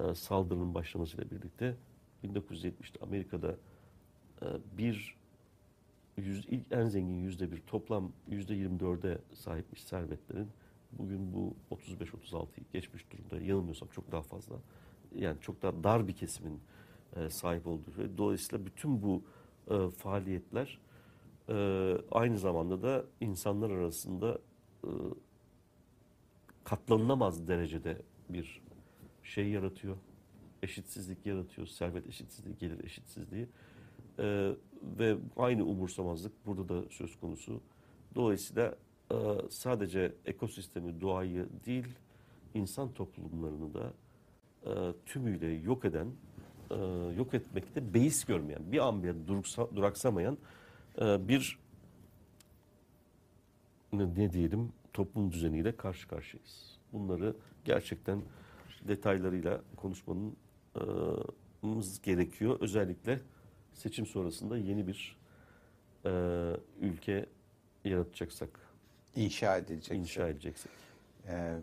e, 0.00 0.14
saldırının 0.14 0.74
başlamasıyla 0.74 1.30
birlikte 1.30 1.76
1970'te 2.24 3.00
Amerika'da 3.04 3.56
e, 4.42 4.46
bir 4.78 5.16
yüz, 6.16 6.46
ilk 6.48 6.72
en 6.72 6.86
zengin 6.86 7.14
yüzde 7.14 7.52
bir 7.52 7.60
toplam 7.60 8.12
yüzde 8.28 8.54
24'e 8.54 9.18
sahipmiş 9.34 9.84
servetlerin 9.84 10.48
bugün 10.92 11.32
bu 11.32 11.54
35-36'yı 11.70 12.66
geçmiş 12.72 13.10
durumda. 13.10 13.44
Yanılmıyorsam 13.44 13.88
çok 13.88 14.12
daha 14.12 14.22
fazla. 14.22 14.56
Yani 15.14 15.40
çok 15.40 15.62
daha 15.62 15.84
dar 15.84 16.08
bir 16.08 16.12
kesimin 16.12 16.60
e, 17.16 17.30
sahip 17.30 17.66
olduğu 17.66 17.98
ve 17.98 18.18
dolayısıyla 18.18 18.66
bütün 18.66 19.02
bu 19.02 19.22
e, 19.70 19.90
faaliyetler 19.90 20.78
aynı 22.10 22.38
zamanda 22.38 22.82
da 22.82 23.04
insanlar 23.20 23.70
arasında 23.70 24.38
katlanılamaz 26.64 27.48
derecede 27.48 28.02
bir 28.28 28.62
şey 29.22 29.48
yaratıyor. 29.48 29.96
Eşitsizlik 30.62 31.26
yaratıyor. 31.26 31.66
Servet 31.66 32.06
eşitsizliği, 32.06 32.56
gelir 32.58 32.84
eşitsizliği. 32.84 33.48
Ee, 34.18 34.50
ve 34.82 35.16
aynı 35.36 35.64
umursamazlık 35.64 36.46
burada 36.46 36.68
da 36.68 36.88
söz 36.90 37.20
konusu. 37.20 37.60
Dolayısıyla 38.14 38.74
e, 39.12 39.16
sadece 39.50 40.14
ekosistemi, 40.26 41.00
doğayı 41.00 41.48
değil, 41.66 41.86
insan 42.54 42.92
toplumlarını 42.92 43.74
da 43.74 43.92
e, 44.66 44.94
tümüyle 45.06 45.46
yok 45.46 45.84
eden, 45.84 46.06
e, 46.70 46.76
yok 47.16 47.34
etmekte 47.34 47.94
beis 47.94 48.24
görmeyen, 48.24 48.72
bir 48.72 48.78
an 48.88 49.02
bile 49.02 49.12
duruksa- 49.26 49.76
duraksamayan 49.76 50.38
e, 51.00 51.28
bir 51.28 51.58
ne, 53.92 54.14
ne 54.16 54.32
diyelim 54.32 54.72
toplum 54.92 55.32
düzeniyle 55.32 55.76
karşı 55.76 56.08
karşıyayız. 56.08 56.78
Bunları 56.92 57.36
gerçekten 57.64 58.22
detaylarıyla 58.88 59.60
konuşmanın 59.76 60.30
e, 60.30 60.51
gerekiyor. 62.02 62.56
Özellikle 62.60 63.20
seçim 63.74 64.06
sonrasında 64.06 64.58
yeni 64.58 64.86
bir 64.86 65.16
e, 66.04 66.10
ülke 66.80 67.26
yaratacaksak, 67.84 68.48
İnşa 69.16 69.56
edilecek. 69.56 69.98
inşa 69.98 70.28
edeceksek. 70.28 70.72
Ee, 71.28 71.56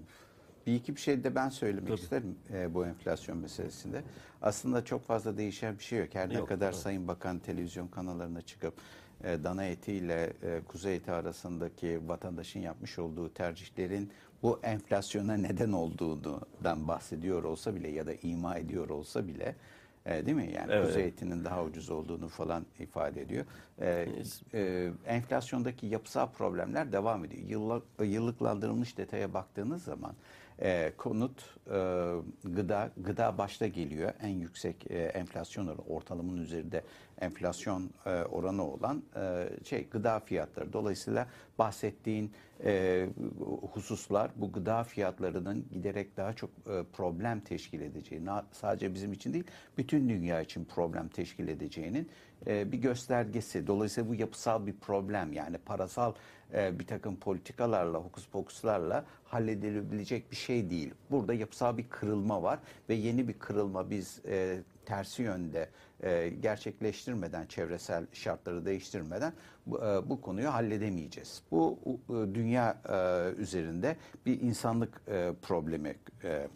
bir 0.68 0.76
iki 0.76 0.96
bir 0.96 1.02
şey 1.02 1.24
de 1.24 1.36
ben 1.36 1.50
söylemek 1.50 1.88
Tabii. 1.88 2.00
isterim 2.00 2.36
e, 2.54 2.74
bu 2.74 2.86
enflasyon 2.86 3.38
meselesinde. 3.38 4.04
Aslında 4.42 4.86
çok 4.86 5.04
fazla 5.04 5.38
değişen 5.38 5.78
bir 5.78 5.84
şey 5.84 6.00
yok. 6.00 6.10
Her 6.14 6.30
ne 6.30 6.34
Yok, 6.34 6.48
kadar 6.48 6.66
evet. 6.66 6.76
Sayın 6.80 7.08
Bakan 7.08 7.40
televizyon 7.40 7.88
kanallarına 7.88 8.42
çıkıp 8.42 8.74
e, 9.24 9.44
dana 9.44 9.66
eti 9.66 9.94
ile 9.94 10.34
e, 10.44 10.62
kuzu 10.68 10.90
eti 10.90 11.12
arasındaki 11.12 12.00
vatandaşın 12.08 12.60
yapmış 12.60 13.00
olduğu 13.00 13.34
tercihlerin 13.34 14.10
bu 14.44 14.60
enflasyona 14.64 15.34
neden 15.38 15.72
olduğundan 15.72 16.88
bahsediyor 16.88 17.44
olsa 17.44 17.76
bile 17.76 17.88
ya 17.90 18.08
da 18.08 18.14
ima 18.14 18.58
ediyor 18.58 18.90
olsa 18.90 19.28
bile 19.28 19.56
e, 20.06 20.26
değil 20.26 20.38
mi? 20.38 20.52
Yani 20.56 20.72
Evet. 20.72 20.86
kuzu 20.88 21.00
etinin 21.00 21.46
daha 21.46 21.64
ucuz 21.64 21.90
olduğunu 21.90 22.28
falan 22.28 22.66
ifade 22.80 23.22
ediyor. 23.22 23.46
E, 23.80 24.08
Yes. 24.18 24.42
e, 24.54 24.92
enflasyondaki 25.08 25.86
yapısal 25.88 26.28
problemler 26.32 26.92
devam 26.92 27.26
ediyor. 27.26 27.44
Yıllık, 27.48 27.84
yıllıklandırılmış 28.04 28.98
detaya 28.98 29.34
baktığınız 29.34 29.84
zaman 29.84 30.14
e, 30.62 30.94
konut, 30.98 31.56
e, 31.68 31.72
gıda, 32.44 32.92
gıda 32.98 33.38
başta 33.38 33.68
geliyor. 33.68 34.14
En 34.22 34.28
yüksek 34.28 34.92
e, 34.92 34.98
enflasyon 34.98 35.68
oranı, 35.68 35.82
ortalamanın 35.82 36.42
üzerinde 36.42 36.84
enflasyon 37.22 37.90
e, 38.06 38.10
oranı 38.10 38.64
olan 38.64 39.04
e, 39.16 39.50
şey 39.66 39.88
gıda 39.90 40.20
fiyatları. 40.20 40.74
Dolayısıyla 40.74 41.28
bahsettiğin 41.60 42.32
e, 42.64 43.06
hususlar 43.74 44.32
bu 44.36 44.52
gıda 44.52 44.84
fiyatlarının 44.84 45.66
giderek 45.72 46.18
daha 46.18 46.34
çok 46.34 46.50
e, 46.50 46.84
problem 46.94 47.40
teşkil 47.40 47.82
edeceği, 47.82 48.26
na- 48.26 48.46
sadece 48.52 48.94
bizim 48.94 49.14
için 49.14 49.34
değil, 49.34 49.44
bütün 49.78 50.10
dünya 50.10 50.42
için 50.42 50.66
problem 50.66 51.08
teşkil 51.08 51.48
edeceğinin 51.48 52.10
e, 52.48 52.72
bir 52.72 52.78
göstergesi. 52.78 53.68
Dolayısıyla 53.68 54.10
bu 54.10 54.16
yapısal 54.16 54.66
bir 54.68 54.74
problem 54.74 55.34
yani 55.34 55.58
parasal 55.58 56.14
e, 56.54 56.80
bir 56.80 56.88
takım 56.88 57.16
politikalarla, 57.16 57.98
hokus 57.98 58.28
pokuslarla 58.28 59.06
halledilebilecek 59.24 60.32
bir 60.32 60.36
şey 60.36 60.70
değil. 60.70 60.94
Burada 61.12 61.34
yapısal 61.34 61.78
bir 61.78 61.90
kırılma 61.90 62.44
var 62.44 62.60
ve 62.90 62.94
yeni 62.94 63.28
bir 63.28 63.34
kırılma 63.34 63.90
biz 63.90 64.22
e, 64.26 64.60
tersi 64.86 65.24
yönde 65.24 65.70
e, 66.04 66.30
gerçekleştirmeden, 66.42 67.46
çevresel 67.46 68.06
şartları 68.14 68.66
değiştirmeden 68.66 69.34
bu, 69.66 69.86
e, 69.86 70.10
bu 70.10 70.22
konuyu 70.22 70.54
halledemeyeceğiz. 70.54 71.42
Bu 71.52 71.80
e, 72.10 72.36
dünya 72.36 72.78
e, 72.90 73.42
üzerinde 73.42 73.98
bir 74.26 74.42
insanlık 74.42 75.02
e, 75.08 75.32
problemi. 75.42 75.96
E, 76.24 76.48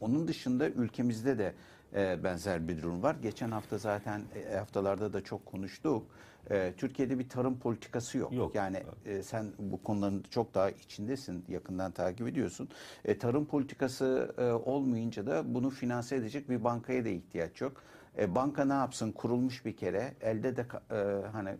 onun 0.00 0.28
dışında 0.28 0.68
ülkemizde 0.68 1.38
de 1.38 1.54
e, 1.96 2.24
benzer 2.24 2.68
bir 2.68 2.82
durum 2.82 3.02
var. 3.02 3.16
Geçen 3.22 3.50
hafta 3.50 3.78
zaten 3.78 4.22
e, 4.34 4.56
haftalarda 4.56 5.12
da 5.12 5.24
çok 5.24 5.46
konuştuk. 5.46 6.06
E, 6.50 6.72
Türkiye'de 6.76 7.18
bir 7.18 7.28
tarım 7.28 7.58
politikası 7.58 8.18
yok. 8.18 8.32
Yok. 8.32 8.54
Yani 8.54 8.82
e, 9.06 9.22
sen 9.22 9.46
bu 9.58 9.82
konuların 9.82 10.24
çok 10.30 10.54
daha 10.54 10.70
içindesin, 10.70 11.44
yakından 11.48 11.92
takip 11.92 12.28
ediyorsun. 12.28 12.68
E, 13.04 13.18
tarım 13.18 13.46
politikası 13.46 14.34
e, 14.38 14.44
olmayınca 14.44 15.26
da 15.26 15.54
bunu 15.54 15.70
finanse 15.70 16.16
edecek 16.16 16.50
bir 16.50 16.64
bankaya 16.64 17.04
da 17.04 17.08
ihtiyaç 17.08 17.60
yok. 17.60 17.82
E, 18.18 18.34
banka 18.34 18.64
ne 18.64 18.72
yapsın? 18.72 19.12
Kurulmuş 19.12 19.64
bir 19.64 19.76
kere. 19.76 20.14
Elde 20.20 20.56
de 20.56 20.66
e, 20.90 21.26
hani 21.32 21.50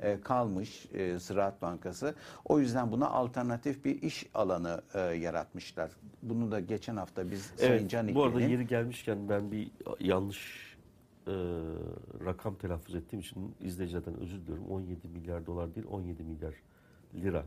e, 0.00 0.20
kalmış 0.20 0.86
e, 0.94 1.18
Ziraat 1.18 1.62
Bankası. 1.62 2.14
O 2.44 2.60
yüzden 2.60 2.92
buna 2.92 3.08
alternatif 3.10 3.84
bir 3.84 4.02
iş 4.02 4.26
alanı 4.34 4.82
e, 4.94 5.00
yaratmışlar. 5.00 5.90
Bunu 6.22 6.50
da 6.50 6.60
geçen 6.60 6.96
hafta 6.96 7.30
biz 7.30 7.42
Sayın 7.56 7.72
Evet, 7.72 7.90
Can 7.90 8.14
bu 8.14 8.24
arada 8.24 8.40
yeri 8.40 8.66
gelmişken 8.66 9.28
ben 9.28 9.52
bir 9.52 9.70
yanlış 10.00 10.74
e, 11.26 11.32
rakam 12.24 12.54
telaffuz 12.54 12.94
ettiğim 12.94 13.20
için 13.20 13.54
izleyicilerden 13.60 14.20
özür 14.20 14.40
diliyorum. 14.40 14.66
17 14.70 15.08
milyar 15.08 15.46
dolar 15.46 15.74
değil 15.74 15.86
17 15.90 16.22
milyar 16.22 16.54
lira 17.14 17.44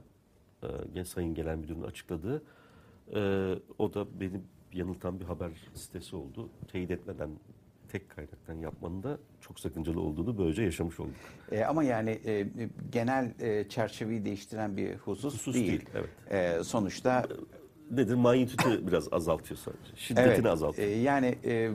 e, 0.64 0.68
gen- 0.94 1.04
Sayın 1.04 1.34
Genel 1.34 1.56
Müdürün 1.58 1.82
açıkladığı. 1.82 2.44
E, 3.16 3.20
o 3.78 3.94
da 3.94 4.20
beni 4.20 4.42
yanıltan 4.74 5.20
bir 5.20 5.26
haber 5.26 5.52
sitesi 5.74 6.16
oldu. 6.16 6.50
Teyit 6.68 6.92
etmeden 6.92 7.30
tek 7.88 8.10
kaynaktan 8.10 8.54
yapmanın 8.54 9.04
da 9.04 9.18
çok 9.42 9.60
sakıncalı 9.60 10.02
olduğunu 10.02 10.38
böylece 10.38 10.64
yaşamış 10.64 11.00
olduk. 11.00 11.14
E, 11.52 11.64
ama 11.66 11.84
yani 11.84 12.20
e, 12.26 12.48
genel 12.92 13.34
e, 13.42 13.70
çerçeveyi 13.70 14.26
değiştiren 14.26 14.78
bir 14.78 14.96
husus, 14.96 15.34
Husus 15.34 15.54
değil. 15.54 15.68
değil, 15.68 15.86
evet. 15.96 16.10
E, 16.60 16.64
sonuçta 16.64 17.26
Nedir? 17.92 18.14
Manyetütü 18.16 18.88
biraz 18.88 19.14
azaltıyor 19.14 19.58
sadece. 19.58 19.96
Şiddetini 19.96 20.34
Evet, 20.34 20.46
azaltıyor. 20.46 20.88
e, 20.88 20.92
yani 20.92 21.36
e, 21.44 21.54
e, 21.54 21.72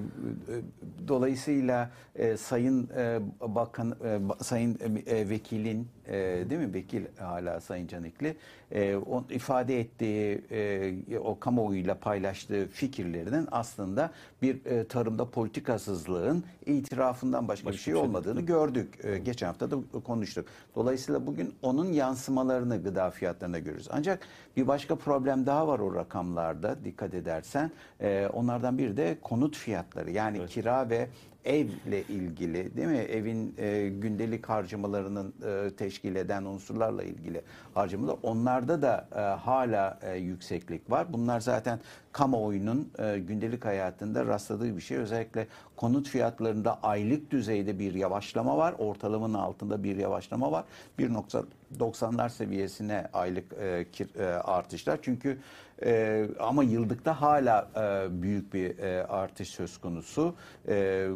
dolayısıyla 1.08 1.90
e, 2.16 2.36
Sayın 2.36 2.88
e, 2.96 3.20
Bakan, 3.40 3.96
e, 4.04 4.20
Sayın 4.44 4.78
e, 5.06 5.28
Vekilin, 5.28 5.88
e, 6.12 6.50
değil 6.50 6.60
mi 6.60 6.74
Vekil 6.74 7.02
hala 7.18 7.60
Sayın 7.60 7.86
Canikli, 7.86 8.36
e, 8.70 8.96
o 8.96 9.24
ifade 9.30 9.80
ettiği, 9.80 10.44
e, 10.50 11.18
o 11.18 11.38
kamuoyuyla 11.38 11.94
paylaştığı 11.94 12.68
fikirlerinin 12.68 13.48
aslında 13.52 14.10
bir 14.42 14.66
e, 14.66 14.84
tarımda 14.84 15.30
politikasızlığın 15.30 16.44
itirafından 16.66 17.48
başka, 17.48 17.62
bir 17.62 17.72
Başka 17.72 17.82
şey 17.82 17.94
bir 17.94 17.98
şey 17.98 18.02
değil, 18.02 18.04
olmadığını 18.04 18.40
gördük. 18.40 19.04
E, 19.04 19.18
geçen 19.18 19.46
hafta 19.46 19.70
da 19.70 19.76
konuştuk. 20.04 20.46
Dolayısıyla 20.74 21.26
bugün 21.26 21.54
onun 21.62 21.92
yansımalarını 21.92 22.82
gıda 22.82 23.10
fiyatlarına 23.10 23.58
görürüz. 23.58 23.88
Ancak 23.90 24.26
bir 24.56 24.66
başka 24.66 24.96
problem 24.96 25.46
daha 25.46 25.68
var 25.68 25.78
o 25.78 25.94
rakamlarda 25.94 26.84
dikkat 26.84 27.14
edersen. 27.14 27.70
E, 28.00 28.28
onlardan 28.32 28.78
biri 28.78 28.96
de 28.96 29.16
konut 29.22 29.56
fiyatları. 29.56 30.10
Yani 30.10 30.38
Evet. 30.38 30.50
kira 30.50 30.90
ve 30.90 31.08
evle 31.44 32.02
ilgili 32.02 32.76
değil 32.76 32.88
mi? 32.88 32.98
Evin 32.98 33.54
e, 33.58 33.88
gündelik 33.88 34.48
harcamalarının 34.48 35.34
e, 35.46 35.70
teşkil 35.76 36.16
eden 36.16 36.44
unsurlarla 36.44 37.02
ilgili 37.02 37.42
harcamalar. 37.74 38.16
Onlarda 38.22 38.82
da 38.82 39.08
e, 39.16 39.20
hala 39.20 39.98
e, 40.02 40.16
yükseklik 40.16 40.90
var. 40.90 41.12
Bunlar 41.12 41.40
zaten 41.40 41.80
kamuoyunun 42.12 42.88
e, 42.98 43.18
gündelik 43.18 43.64
hayatında 43.64 44.26
rastladığı 44.26 44.76
bir 44.76 44.80
şey. 44.82 44.96
Özellikle 44.96 45.46
konut 45.76 46.08
fiyatlarında 46.08 46.78
aylık 46.82 47.30
düzeyde 47.30 47.78
bir 47.78 47.94
yavaşlama 47.94 48.56
var. 48.56 48.74
Ortalamanın 48.78 49.34
altında 49.34 49.84
bir 49.84 49.96
yavaşlama 49.96 50.52
var. 50.52 50.64
1.90'lar 50.98 52.30
seviyesine 52.30 53.06
aylık 53.12 53.52
e, 53.52 53.86
kir- 53.92 54.22
e, 54.22 54.24
artışlar. 54.42 54.98
Çünkü 55.02 55.38
e, 55.84 56.26
ama 56.40 56.62
yıllıkta 56.64 57.20
hala 57.20 57.68
e, 57.76 58.22
büyük 58.22 58.54
bir 58.54 58.78
e, 58.78 59.06
artış 59.06 59.48
söz 59.48 59.78
konusu. 59.78 60.34
E, 60.68 61.08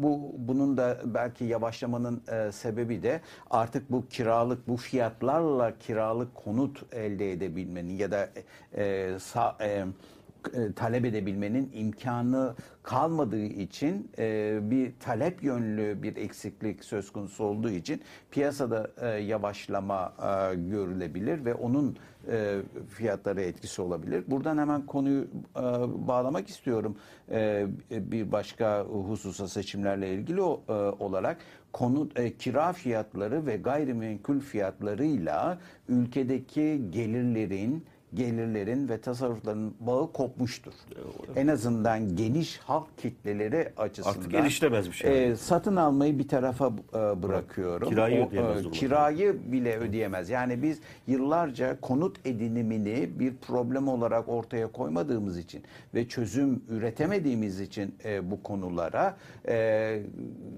bu 0.00 0.34
bunun 0.38 0.76
da 0.76 0.98
belki 1.04 1.44
yavaşlamanın 1.44 2.22
e, 2.32 2.52
sebebi 2.52 3.02
de 3.02 3.20
artık 3.50 3.90
bu 3.90 4.08
kiralık 4.08 4.68
bu 4.68 4.76
fiyatlarla 4.76 5.78
kiralık 5.78 6.34
konut 6.34 6.94
elde 6.94 7.32
edebilmenin 7.32 7.96
ya 7.96 8.10
da 8.10 8.28
e, 8.76 8.82
sa- 9.18 9.62
e, 9.64 9.84
e, 10.52 10.72
talep 10.72 11.04
edebilmenin 11.04 11.70
imkanı 11.74 12.54
kalmadığı 12.82 13.44
için 13.44 14.10
e, 14.18 14.58
bir 14.62 14.92
talep 15.00 15.42
yönlü 15.42 16.02
bir 16.02 16.16
eksiklik 16.16 16.84
söz 16.84 17.12
konusu 17.12 17.44
olduğu 17.44 17.70
için 17.70 18.02
piyasada 18.30 18.90
e, 19.00 19.06
yavaşlama 19.06 20.12
e, 20.18 20.54
görülebilir 20.54 21.44
ve 21.44 21.54
onun 21.54 21.96
fiyatlara 22.88 23.40
etkisi 23.40 23.82
olabilir. 23.82 24.24
Buradan 24.26 24.58
hemen 24.58 24.86
konuyu 24.86 25.28
bağlamak 26.08 26.48
istiyorum. 26.48 26.96
Bir 27.90 28.32
başka 28.32 28.82
hususa 28.82 29.48
seçimlerle 29.48 30.14
ilgili 30.14 30.40
olarak 30.40 31.36
konu 31.72 32.08
e, 32.16 32.32
kira 32.32 32.72
fiyatları 32.72 33.46
ve 33.46 33.56
gayrimenkul 33.56 34.40
fiyatlarıyla 34.40 35.58
ülkedeki 35.88 36.82
gelirlerin 36.90 37.84
gelirlerin 38.14 38.88
ve 38.88 39.00
tasarrufların 39.00 39.74
bağı 39.80 40.12
kopmuştur. 40.12 40.72
En 41.36 41.46
azından 41.48 42.16
geniş 42.16 42.58
halk 42.58 42.98
kitleleri 42.98 43.72
açısından. 43.76 44.14
Artık 44.14 44.34
erişilemez 44.34 44.86
bir 44.88 44.92
şey. 44.92 45.30
E, 45.30 45.36
satın 45.36 45.76
almayı 45.76 46.18
bir 46.18 46.28
tarafa 46.28 46.66
e, 46.66 47.22
bırakıyorum. 47.22 47.88
Kirayı 47.88 48.24
O, 48.24 48.28
ödeyemez 48.28 48.66
e, 48.66 48.70
kirayı 48.70 49.52
bile 49.52 49.76
ödeyemez. 49.76 50.30
Yani 50.30 50.62
biz 50.62 50.80
yıllarca 51.06 51.80
konut 51.80 52.26
edinimini 52.26 53.10
bir 53.18 53.36
problem 53.36 53.88
olarak 53.88 54.28
ortaya 54.28 54.72
koymadığımız 54.72 55.38
için 55.38 55.62
ve 55.94 56.08
çözüm 56.08 56.62
üretemediğimiz 56.68 57.60
için 57.60 57.94
e, 58.04 58.30
bu 58.30 58.42
konulara 58.42 59.16
e, 59.48 60.02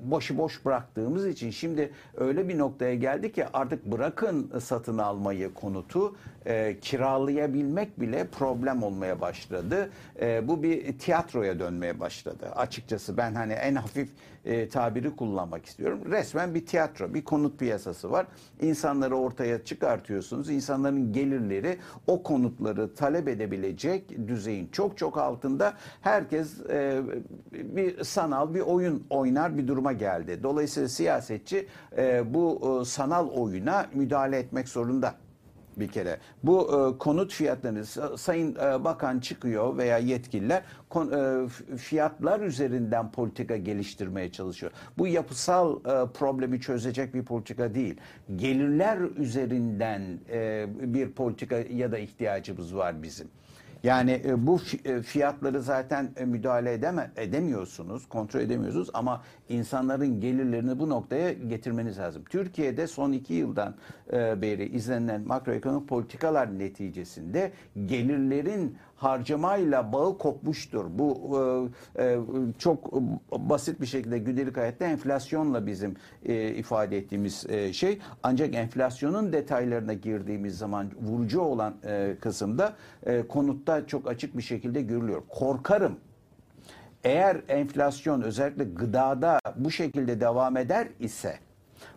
başıboş 0.05 0.65
bıraktığımız 0.65 1.27
için 1.27 1.51
şimdi 1.51 1.93
öyle 2.17 2.49
bir 2.49 2.59
noktaya 2.59 2.95
geldi 2.95 3.33
ki 3.33 3.45
artık 3.53 3.87
bırakın 3.87 4.53
satın 4.61 4.99
almayı 4.99 5.55
konutu 5.55 6.17
e, 6.47 6.77
kiralayabilmek 6.81 8.01
bile 8.01 8.27
problem 8.27 8.83
olmaya 8.83 9.21
başladı. 9.21 9.91
E, 10.21 10.49
bu 10.49 10.63
bir 10.63 10.99
tiyatroya 10.99 11.59
dönmeye 11.59 12.01
başladı. 12.01 12.51
Açıkçası 12.57 13.17
ben 13.17 13.35
hani 13.35 13.53
en 13.53 13.75
hafif 13.75 14.09
e, 14.45 14.69
tabiri 14.69 15.17
kullanmak 15.17 15.67
istiyorum. 15.67 16.01
Resmen 16.11 16.55
bir 16.55 16.67
tiyatro, 16.67 17.15
bir 17.15 17.25
konut 17.25 17.59
piyasası 17.59 18.11
var. 18.11 18.27
İnsanları 18.61 19.17
ortaya 19.17 19.65
çıkartıyorsunuz. 19.65 20.51
İnsanların 20.51 21.13
gelirleri 21.13 21.79
o 22.07 22.23
konutları 22.23 22.95
talep 22.95 23.29
edebilecek 23.29 24.29
düzeyin 24.29 24.69
çok 24.73 24.99
çok 24.99 25.19
altında. 25.19 25.75
Herkes 26.01 26.61
e, 26.71 27.03
bir 27.53 28.05
sanal 28.05 28.55
bir 28.55 28.61
oyun 28.61 29.07
oynar 29.11 29.59
bir 29.59 29.69
duruma 29.69 29.93
geldi. 29.93 30.43
Dolayısıyla 30.43 30.89
siyasetçi 30.89 31.67
e, 31.97 32.35
bu 32.35 32.81
e, 32.83 32.85
sanal 32.85 33.29
oyuna 33.29 33.87
müdahale 33.95 34.39
etmek 34.39 34.69
zorunda 34.69 35.15
bir 35.81 35.89
kere. 35.89 36.17
Bu 36.43 36.63
e, 36.95 36.99
konut 36.99 37.33
fiyatlarını 37.33 37.79
sa- 37.81 38.19
Sayın 38.19 38.55
e, 38.55 38.85
Bakan 38.85 39.21
çıkıyor 39.21 39.77
veya 39.77 39.99
yetkililer 39.99 40.63
kon, 40.89 41.11
e, 41.13 41.49
fiyatlar 41.77 42.41
üzerinden 42.41 43.13
politika 43.13 43.57
geliştirmeye 43.57 44.33
çalışıyor. 44.33 44.73
Bu 44.99 45.07
yapısal 45.07 45.77
e, 45.77 46.13
problemi 46.13 46.61
çözecek 46.61 47.15
bir 47.15 47.25
politika 47.25 47.75
değil. 47.75 47.97
Gelirler 48.37 48.99
üzerinden 49.17 50.03
e, 50.31 50.67
bir 50.95 51.11
politika 51.13 51.57
ya 51.57 51.93
da 51.93 51.99
ihtiyacımız 51.99 52.77
var 52.77 53.03
bizim. 53.03 53.29
Yani 53.83 54.23
e, 54.25 54.47
bu 54.47 54.61
e, 54.85 55.03
fiyatları 55.03 55.63
zaten 55.63 56.11
e, 56.17 56.25
müdahale 56.25 56.73
edeme, 56.73 57.11
edemiyorsunuz, 57.17 58.09
kontrol 58.09 58.41
edemiyorsunuz 58.41 58.91
ama 58.95 59.23
insanların 59.49 60.21
gelirlerini 60.21 60.79
bu 60.79 60.89
noktaya 60.89 61.33
getirmeniz 61.33 61.99
lazım. 61.99 62.25
Türkiye'de 62.25 62.87
son 62.87 63.13
iki 63.13 63.35
yıldan 63.35 63.75
beri 64.13 64.69
izlenen 64.69 65.27
makroekonomik 65.27 65.89
politikalar 65.89 66.59
neticesinde 66.59 67.53
gelirlerin 67.87 68.77
harcamayla 69.01 69.93
bağı 69.93 70.19
kopmuştur. 70.19 70.85
Bu 70.89 71.71
e, 71.97 72.05
e, 72.05 72.19
çok 72.59 72.93
basit 73.33 73.81
bir 73.81 73.87
şekilde 73.87 74.19
gündelik 74.19 74.57
hayatta 74.57 74.85
enflasyonla 74.85 75.67
bizim 75.67 75.97
e, 76.25 76.49
ifade 76.49 76.99
ettiğimiz 76.99 77.47
e, 77.49 77.73
şey. 77.73 77.99
Ancak 78.23 78.55
enflasyonun 78.55 79.33
detaylarına 79.33 79.93
girdiğimiz 79.93 80.59
zaman 80.59 80.91
vurucu 81.03 81.41
olan 81.41 81.75
e, 81.85 82.17
kısımda 82.21 82.77
e, 83.07 83.23
konutta 83.23 83.87
çok 83.87 84.09
açık 84.09 84.37
bir 84.37 84.43
şekilde 84.43 84.83
görülüyor. 84.83 85.23
Korkarım 85.29 85.97
eğer 87.05 87.41
enflasyon 87.49 88.23
özellikle 88.23 88.65
gıdada 88.65 89.39
bu 89.57 89.71
şekilde 89.71 90.21
devam 90.21 90.57
eder 90.57 90.89
ise 90.99 91.39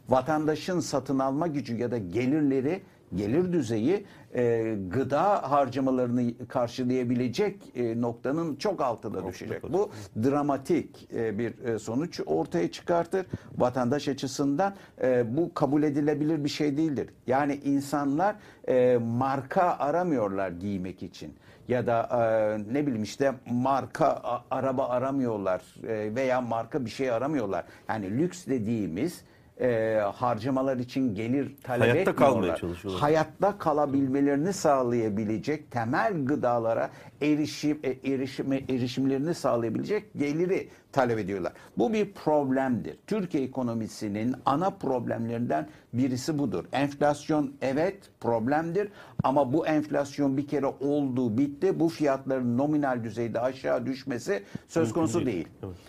vatandaşın 0.09 0.79
satın 0.79 1.19
alma 1.19 1.47
gücü 1.47 1.77
ya 1.77 1.91
da 1.91 1.97
gelirleri 1.97 2.81
gelir 3.15 3.53
düzeyi 3.53 4.05
e, 4.35 4.75
gıda 4.89 5.51
harcamalarını 5.51 6.47
karşılayabilecek 6.47 7.61
e, 7.75 8.01
noktanın 8.01 8.55
çok 8.55 8.81
altına 8.81 9.27
düşecek. 9.27 9.63
Bu 9.73 9.89
dramatik 10.23 11.13
e, 11.13 11.37
bir 11.39 11.65
e, 11.65 11.79
sonuç 11.79 12.19
ortaya 12.25 12.71
çıkartır. 12.71 13.25
Vatandaş 13.57 14.07
açısından 14.07 14.75
e, 15.01 15.37
bu 15.37 15.53
kabul 15.53 15.83
edilebilir 15.83 16.43
bir 16.43 16.49
şey 16.49 16.77
değildir. 16.77 17.09
Yani 17.27 17.55
insanlar 17.55 18.35
e, 18.67 18.97
marka 18.97 19.63
aramıyorlar 19.79 20.49
giymek 20.51 21.03
için 21.03 21.33
ya 21.67 21.87
da 21.87 22.09
e, 22.11 22.73
ne 22.73 22.85
bileyim 22.87 23.03
işte 23.03 23.33
marka 23.51 24.07
a- 24.07 24.43
araba 24.51 24.87
aramıyorlar 24.89 25.61
e, 25.87 26.15
veya 26.15 26.41
marka 26.41 26.85
bir 26.85 26.89
şey 26.89 27.11
aramıyorlar. 27.11 27.65
Yani 27.89 28.17
lüks 28.17 28.47
dediğimiz 28.47 29.21
e, 29.61 29.99
harcamalar 30.13 30.77
için 30.77 31.15
gelir 31.15 31.55
talep 31.63 31.81
Hayatta 31.81 31.99
etmiyorlar. 31.99 32.15
kalmaya 32.15 32.55
çalışıyorlar. 32.55 33.01
Hayatta 33.01 33.57
kalabilmelerini 33.57 34.53
sağlayabilecek 34.53 35.71
temel 35.71 36.25
gıdalara 36.25 36.89
erişim 37.21 37.79
e, 37.83 37.89
erişim 38.11 38.53
erişimlerini 38.53 39.33
sağlayabilecek 39.33 40.13
geliri 40.15 40.69
talep 40.93 41.19
ediyorlar. 41.19 41.53
Bu 41.77 41.93
bir 41.93 42.11
problemdir. 42.11 42.97
Türkiye 43.07 43.43
ekonomisinin 43.43 44.35
ana 44.45 44.69
problemlerinden 44.69 45.67
birisi 45.93 46.39
budur. 46.39 46.65
Enflasyon 46.71 47.53
evet 47.61 47.97
problemdir 48.19 48.89
ama 49.23 49.53
bu 49.53 49.67
enflasyon 49.67 50.37
bir 50.37 50.47
kere 50.47 50.65
oldu 50.65 51.37
bitti. 51.37 51.79
Bu 51.79 51.89
fiyatların 51.89 52.57
nominal 52.57 53.03
düzeyde 53.03 53.39
aşağı 53.39 53.85
düşmesi 53.85 54.43
söz 54.67 54.93
konusu 54.93 55.25
değil. 55.25 55.47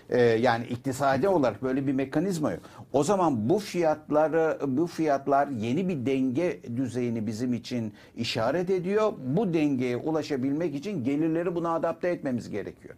Ee, 0.09 0.21
yani 0.21 0.67
iktisadi 0.67 1.29
olarak 1.29 1.63
böyle 1.63 1.87
bir 1.87 1.93
mekanizma 1.93 2.53
yok. 2.53 2.61
O 2.93 3.05
zaman 3.05 3.49
bu 3.49 3.59
fiyatları 3.59 4.59
bu 4.67 4.87
fiyatlar 4.87 5.49
yeni 5.49 5.89
bir 5.89 6.07
denge 6.07 6.61
düzeyini 6.77 7.27
bizim 7.27 7.55
için 7.55 7.93
işaret 8.17 8.71
ediyor. 8.71 9.13
Bu 9.27 9.55
dengeye 9.55 9.97
ulaşabilmek 9.97 10.75
için 10.75 11.05
gelirleri 11.05 11.55
buna 11.55 11.75
adapte 11.75 12.09
etmemiz 12.09 12.51
gerekiyor. 12.51 12.95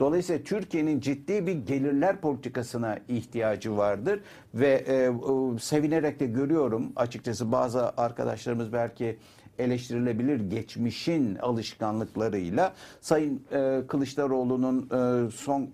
Dolayısıyla 0.00 0.42
Türkiye'nin 0.42 1.00
ciddi 1.00 1.46
bir 1.46 1.52
gelirler 1.54 2.20
politikasına 2.20 2.98
ihtiyacı 3.08 3.76
vardır 3.76 4.20
ve 4.54 4.84
e, 4.88 5.12
sevinerek 5.58 6.20
de 6.20 6.26
görüyorum. 6.26 6.92
Açıkçası 6.96 7.52
bazı 7.52 7.88
arkadaşlarımız 7.96 8.72
belki 8.72 9.18
eleştirilebilir 9.58 10.40
geçmişin 10.40 11.36
alışkanlıklarıyla. 11.36 12.72
Sayın 13.00 13.42
e, 13.52 13.82
Kılıçdaroğlu'nun 13.88 14.78
e, 14.80 15.30
son 15.30 15.62
e, 15.62 15.68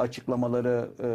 açıklamaları 0.00 0.90
e, 1.02 1.08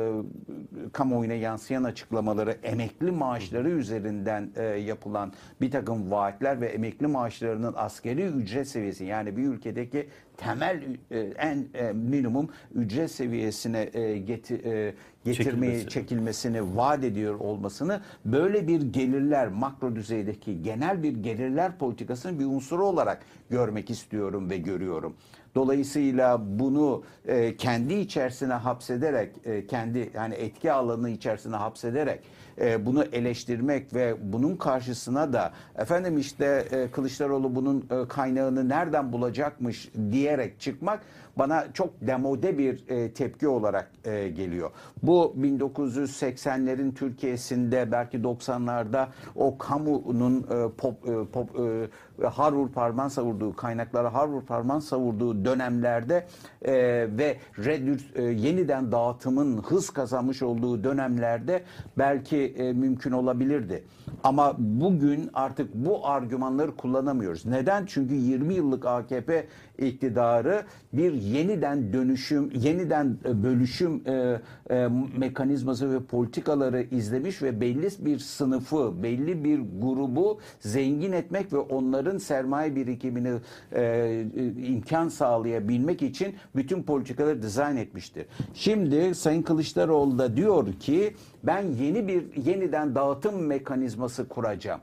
kamuoyuna 0.93 1.33
yansıyan 1.33 1.83
açıklamaları 1.83 2.51
emekli 2.63 3.11
maaşları 3.11 3.69
üzerinden 3.69 4.49
e, 4.55 4.63
yapılan 4.63 5.33
bir 5.61 5.71
takım 5.71 6.11
vaatler 6.11 6.61
ve 6.61 6.67
emekli 6.67 7.07
maaşlarının 7.07 7.73
askeri 7.77 8.23
ücret 8.23 8.67
seviyesi 8.67 9.05
yani 9.05 9.37
bir 9.37 9.43
ülkedeki 9.43 10.09
temel 10.37 10.81
e, 11.11 11.19
en 11.19 11.67
e, 11.73 11.91
minimum 11.93 12.49
ücret 12.75 13.11
seviyesine 13.11 13.89
e, 13.93 14.17
geti, 14.17 14.53
e, 14.65 14.93
getirmeyi 15.25 15.71
Çekilmesi. 15.71 15.89
çekilmesini 15.89 16.77
vaat 16.77 17.03
ediyor 17.03 17.39
olmasını 17.39 18.01
böyle 18.25 18.67
bir 18.67 18.81
gelirler 18.81 19.47
makro 19.47 19.95
düzeydeki 19.95 20.63
genel 20.63 21.03
bir 21.03 21.13
gelirler 21.13 21.77
politikasının 21.77 22.39
bir 22.39 22.45
unsuru 22.45 22.85
olarak 22.85 23.19
görmek 23.49 23.89
istiyorum 23.89 24.49
ve 24.49 24.57
görüyorum. 24.57 25.15
Dolayısıyla 25.55 26.41
bunu 26.59 27.03
e, 27.27 27.57
kendi 27.57 27.93
içerisine 27.93 28.53
hapsederek, 28.53 29.35
e, 29.45 29.67
kendi 29.67 30.11
yani 30.13 30.35
etki 30.35 30.71
alanı 30.71 31.09
içerisine 31.09 31.55
hapsederek 31.55 32.19
e, 32.61 32.85
bunu 32.85 33.03
eleştirmek 33.03 33.93
ve 33.93 34.15
bunun 34.33 34.55
karşısına 34.55 35.33
da 35.33 35.53
efendim 35.77 36.17
işte 36.17 36.65
e, 36.71 36.91
Kılıçdaroğlu 36.91 37.55
bunun 37.55 37.87
e, 37.91 38.07
kaynağını 38.07 38.69
nereden 38.69 39.13
bulacakmış? 39.13 39.91
diyerek 40.11 40.59
çıkmak 40.59 41.01
bana 41.37 41.73
çok 41.73 41.89
demode 42.01 42.57
bir 42.57 42.89
e, 42.89 43.13
tepki 43.13 43.47
olarak 43.47 43.91
e, 44.05 44.29
geliyor. 44.29 44.71
Bu 45.03 45.35
1980'lerin 45.39 46.93
Türkiye'sinde 46.93 47.91
belki 47.91 48.17
90'larda 48.17 49.07
o 49.35 49.57
kamunun 49.57 50.39
e, 50.43 50.69
pop, 50.77 51.09
e, 51.09 51.25
pop, 51.33 51.59
e, 51.59 52.27
har 52.27 52.51
vur 52.51 52.69
parmağın 52.69 53.07
savurduğu 53.07 53.55
kaynaklara 53.55 54.13
har 54.13 54.27
vur 54.27 54.41
parmağın 54.41 54.79
savurduğu 54.79 55.45
dönemlerde 55.45 56.27
e, 56.61 56.73
ve 57.17 57.37
redüs, 57.57 58.05
e, 58.15 58.23
yeniden 58.23 58.91
dağıtımın 58.91 59.57
hız 59.57 59.89
kazanmış 59.89 60.41
olduğu 60.41 60.83
dönemlerde 60.83 61.63
belki 61.97 62.37
e, 62.37 62.73
mümkün 62.73 63.11
olabilirdi. 63.11 63.83
Ama 64.23 64.55
bugün 64.57 65.29
artık 65.33 65.73
bu 65.73 66.07
argümanları 66.07 66.75
kullanamıyoruz. 66.75 67.45
Neden? 67.45 67.85
Çünkü 67.85 68.13
20 68.13 68.53
yıllık 68.53 68.85
AKP 68.85 69.47
iktidarı 69.77 70.63
bir 70.93 71.13
yeniden 71.25 71.93
dönüşüm, 71.93 72.51
yeniden 72.55 73.17
e, 73.25 73.43
bölüşüm 73.43 74.01
e, 74.07 74.41
e, 74.69 74.87
mekanizması 75.17 75.91
ve 75.91 76.03
politikaları 76.03 76.81
izlemiş 76.91 77.41
ve 77.41 77.61
belli 77.61 77.89
bir 77.99 78.19
sınıfı, 78.19 79.03
belli 79.03 79.43
bir 79.43 79.59
grubu 79.81 80.39
zengin 80.59 81.11
etmek 81.11 81.53
ve 81.53 81.57
onların 81.57 82.17
sermaye 82.17 82.75
birikimini 82.75 83.33
e, 83.71 83.81
e, 83.81 84.45
imkan 84.67 85.07
sağlayabilmek 85.07 86.01
için 86.01 86.35
bütün 86.55 86.83
politikaları 86.83 87.41
dizayn 87.41 87.75
etmiştir. 87.75 88.25
Şimdi 88.53 89.15
Sayın 89.15 89.41
Kılıçdaroğlu 89.41 90.19
da 90.19 90.37
diyor 90.37 90.73
ki 90.73 91.15
ben 91.43 91.61
yeni 91.61 92.07
bir 92.07 92.45
yeniden 92.45 92.95
dağıtım 92.95 93.45
mekanizması 93.45 94.27
kuracağım. 94.27 94.81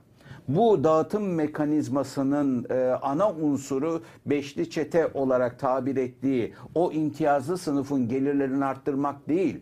Bu 0.49 0.85
dağıtım 0.85 1.35
mekanizmasının 1.35 2.67
e, 2.71 2.91
ana 3.03 3.33
unsuru 3.33 4.03
beşli 4.27 4.71
çete 4.71 5.11
olarak 5.15 5.59
tabir 5.59 5.97
ettiği 5.97 6.55
o 6.75 6.93
imtiyazlı 6.93 7.59
sınıfın 7.59 8.09
gelirlerini 8.09 8.65
arttırmak 8.65 9.29
değil. 9.29 9.61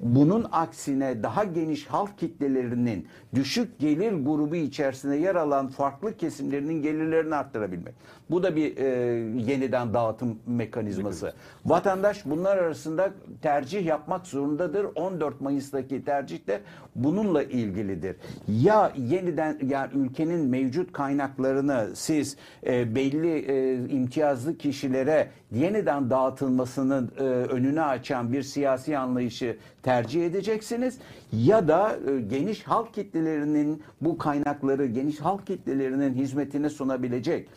Bunun 0.00 0.46
aksine 0.52 1.22
daha 1.22 1.44
geniş 1.44 1.86
halk 1.86 2.18
kitlelerinin 2.18 3.06
düşük 3.34 3.78
gelir 3.78 4.12
grubu 4.12 4.56
içerisinde 4.56 5.16
yer 5.16 5.34
alan 5.34 5.68
farklı 5.68 6.16
kesimlerinin 6.16 6.82
gelirlerini 6.82 7.34
arttırabilmek. 7.34 7.94
Bu 8.30 8.42
da 8.42 8.56
bir 8.56 8.76
e, 8.76 8.86
yeniden 9.50 9.94
dağıtım 9.94 10.38
mekanizması. 10.46 11.32
Vatandaş 11.66 12.24
bunlar 12.24 12.56
arasında 12.56 13.10
tercih 13.42 13.86
yapmak 13.86 14.26
zorundadır. 14.26 14.86
14 14.94 15.40
Mayıs'taki 15.40 16.04
tercih 16.04 16.46
de 16.46 16.60
bununla 16.94 17.42
ilgilidir. 17.42 18.16
Ya 18.48 18.92
yeniden 18.96 19.58
yani 19.66 19.90
ülkenin 19.94 20.40
mevcut 20.40 20.92
kaynaklarını 20.92 21.90
siz 21.94 22.36
e, 22.66 22.94
belli 22.94 23.38
e, 23.38 23.74
imtiyazlı 23.88 24.58
kişilere 24.58 25.30
yeniden 25.52 26.10
dağıtılmasının 26.10 27.10
e, 27.18 27.22
önünü 27.22 27.82
açan 27.82 28.32
bir 28.32 28.42
siyasi 28.42 28.98
anlayışı 28.98 29.56
tercih 29.82 30.26
edeceksiniz 30.26 30.98
ya 31.32 31.68
da 31.68 31.98
e, 32.10 32.20
geniş 32.20 32.62
halk 32.62 32.94
kitlelerinin 32.94 33.82
bu 34.00 34.18
kaynakları 34.18 34.86
geniş 34.86 35.20
halk 35.20 35.46
kitlelerinin 35.46 36.14
hizmetine 36.14 36.70
sunabilecek 36.70 37.48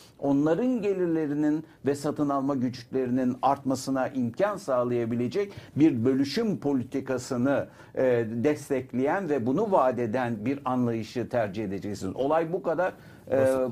onların 0.61 0.81
gelirlerinin 0.81 1.63
ve 1.85 1.95
satın 1.95 2.29
alma 2.29 2.55
güçlerinin 2.55 3.37
artmasına 3.41 4.07
imkan 4.07 4.57
sağlayabilecek 4.57 5.53
bir 5.75 6.05
bölüşüm 6.05 6.59
politikasını 6.59 7.67
e, 7.95 8.25
destekleyen 8.31 9.29
ve 9.29 9.45
bunu 9.45 9.71
vaat 9.71 9.99
eden 9.99 10.45
bir 10.45 10.59
anlayışı 10.65 11.29
tercih 11.29 11.65
edeceksiniz. 11.65 12.15
Olay 12.15 12.53
bu 12.53 12.63
kadar 12.63 12.93
e, 13.27 13.37
e, 13.37 13.67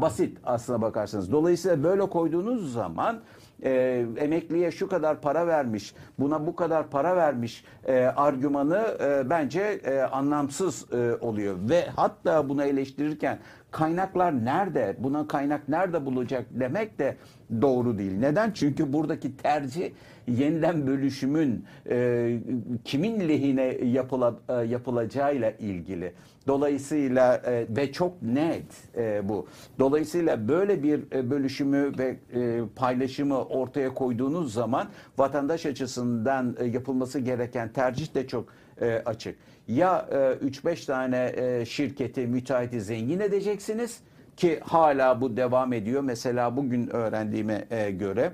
basit 0.00 0.38
aslına 0.44 0.82
bakarsanız. 0.82 1.32
Dolayısıyla 1.32 1.82
böyle 1.84 2.02
koyduğunuz 2.02 2.72
zaman 2.72 3.20
e, 3.62 4.06
emekliye 4.16 4.70
şu 4.70 4.88
kadar 4.88 5.20
para 5.20 5.46
vermiş, 5.46 5.94
buna 6.18 6.46
bu 6.46 6.56
kadar 6.56 6.90
para 6.90 7.16
vermiş 7.16 7.64
e, 7.84 8.04
argümanı 8.04 8.96
e, 9.00 9.30
bence 9.30 9.60
e, 9.60 10.00
anlamsız 10.00 10.92
e, 10.92 11.14
oluyor. 11.20 11.56
Ve 11.68 11.86
hatta 11.96 12.48
bunu 12.48 12.64
eleştirirken 12.64 13.38
kaynaklar 13.72 14.44
nerede, 14.44 14.96
buna 14.98 15.26
kaynak 15.26 15.68
nerede 15.68 16.06
bulacak 16.06 16.46
demek 16.50 16.98
de 16.98 17.16
doğru 17.62 17.98
değil. 17.98 18.12
Neden? 18.18 18.50
Çünkü 18.50 18.92
buradaki 18.92 19.36
tercih 19.36 19.90
yeniden 20.28 20.86
bölüşümün 20.86 21.64
e, 21.90 22.38
kimin 22.84 23.28
lehine 23.28 23.64
yapıla, 23.84 24.34
e, 24.48 24.52
yapılacağıyla 24.52 25.50
ilgili. 25.50 26.12
Dolayısıyla 26.46 27.36
e, 27.36 27.66
ve 27.76 27.92
çok 27.92 28.22
net 28.22 28.96
e, 28.96 29.28
bu. 29.28 29.46
Dolayısıyla 29.78 30.48
böyle 30.48 30.82
bir 30.82 31.00
e, 31.12 31.30
bölüşümü 31.30 31.92
ve 31.98 32.16
e, 32.34 32.60
paylaşımı 32.76 33.44
ortaya 33.44 33.94
koyduğunuz 33.94 34.52
zaman 34.52 34.88
vatandaş 35.18 35.66
açısından 35.66 36.56
e, 36.58 36.64
yapılması 36.64 37.18
gereken 37.18 37.72
tercih 37.72 38.14
de 38.14 38.26
çok 38.26 38.44
e, 38.82 39.02
açık. 39.06 39.38
Ya 39.68 40.08
e, 40.10 40.14
3-5 40.46 40.86
tane 40.86 41.32
e, 41.36 41.64
şirketi, 41.64 42.26
müteahhiti 42.26 42.80
zengin 42.80 43.20
edeceksiniz 43.20 44.00
ki 44.36 44.60
hala 44.64 45.20
bu 45.20 45.36
devam 45.36 45.72
ediyor. 45.72 46.02
Mesela 46.02 46.56
bugün 46.56 46.86
öğrendiğime 46.86 47.64
e, 47.70 47.90
göre 47.90 48.32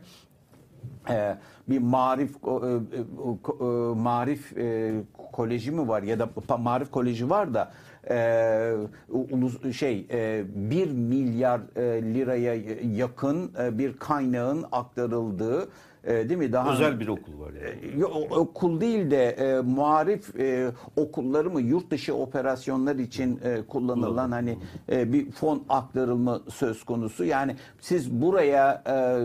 e, 1.11 1.37
bir 1.69 1.79
marif 1.79 2.31
e, 2.31 2.49
e, 2.49 3.65
marif 3.95 4.59
e, 4.59 4.93
koleji 5.33 5.71
mi 5.71 5.89
var 5.89 6.03
ya 6.03 6.19
da 6.19 6.29
marif 6.59 6.91
koleji 6.91 7.31
var 7.31 7.55
da 7.55 7.73
e, 8.11 8.73
ulus 9.09 9.77
şey 9.77 10.07
e, 10.11 10.45
1 10.55 10.91
milyar 10.91 11.61
e, 11.77 11.83
liraya 12.15 12.55
yakın 12.97 13.53
e, 13.61 13.79
bir 13.79 13.97
kaynağın 13.97 14.65
aktarıldığı 14.73 15.69
e, 16.09 16.29
değil 16.29 16.38
mi? 16.38 16.53
Daha 16.53 16.73
Özel 16.73 17.01
bir 17.01 17.09
okul 17.09 17.40
var 17.40 17.51
yani. 17.53 18.03
e, 18.03 18.05
o- 18.05 18.37
okul 18.40 18.81
değil 18.81 19.11
de 19.11 19.25
e, 19.29 19.61
muharif 19.61 20.40
e, 20.40 20.71
okulları 20.97 21.51
mı 21.51 21.61
yurt 21.61 21.90
dışı 21.90 22.14
operasyonlar 22.14 22.97
için 22.97 23.40
e, 23.44 23.62
kullanılan 23.62 24.31
hani 24.31 24.59
e, 24.92 25.12
bir 25.12 25.31
fon 25.31 25.62
aktarılma 25.68 26.40
söz 26.49 26.85
konusu. 26.85 27.25
Yani 27.25 27.57
siz 27.81 28.11
buraya 28.11 28.83
e, 28.87 29.25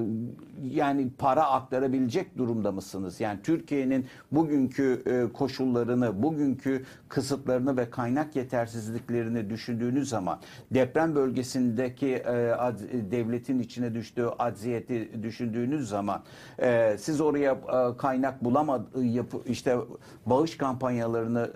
yani 0.69 1.09
para 1.17 1.43
aktarabilecek 1.49 2.37
durumda 2.37 2.71
mısınız? 2.71 3.19
Yani 3.19 3.39
Türkiye'nin 3.43 4.05
bugünkü 4.31 5.01
e, 5.05 5.33
koşullarını, 5.33 6.23
bugünkü 6.23 6.83
kısıtlarını 7.09 7.77
ve 7.77 7.89
kaynak 7.89 8.35
yetersizliklerini 8.35 9.49
düşündüğünüz 9.49 10.09
zaman 10.09 10.39
deprem 10.71 11.15
bölgesindeki 11.15 12.07
e, 12.07 12.51
ad- 12.51 13.11
devletin 13.11 13.59
içine 13.59 13.93
düştüğü 13.93 14.25
acziyeti 14.39 15.09
düşündüğünüz 15.23 15.89
zaman 15.89 16.21
e, 16.59 16.72
siz 16.97 17.21
oraya 17.21 17.51
e, 17.51 17.97
kaynak 17.97 18.43
bulamadı 18.43 19.03
yapı 19.03 19.37
işte 19.45 19.77
bağış 20.25 20.57
kampanyalarını 20.57 21.51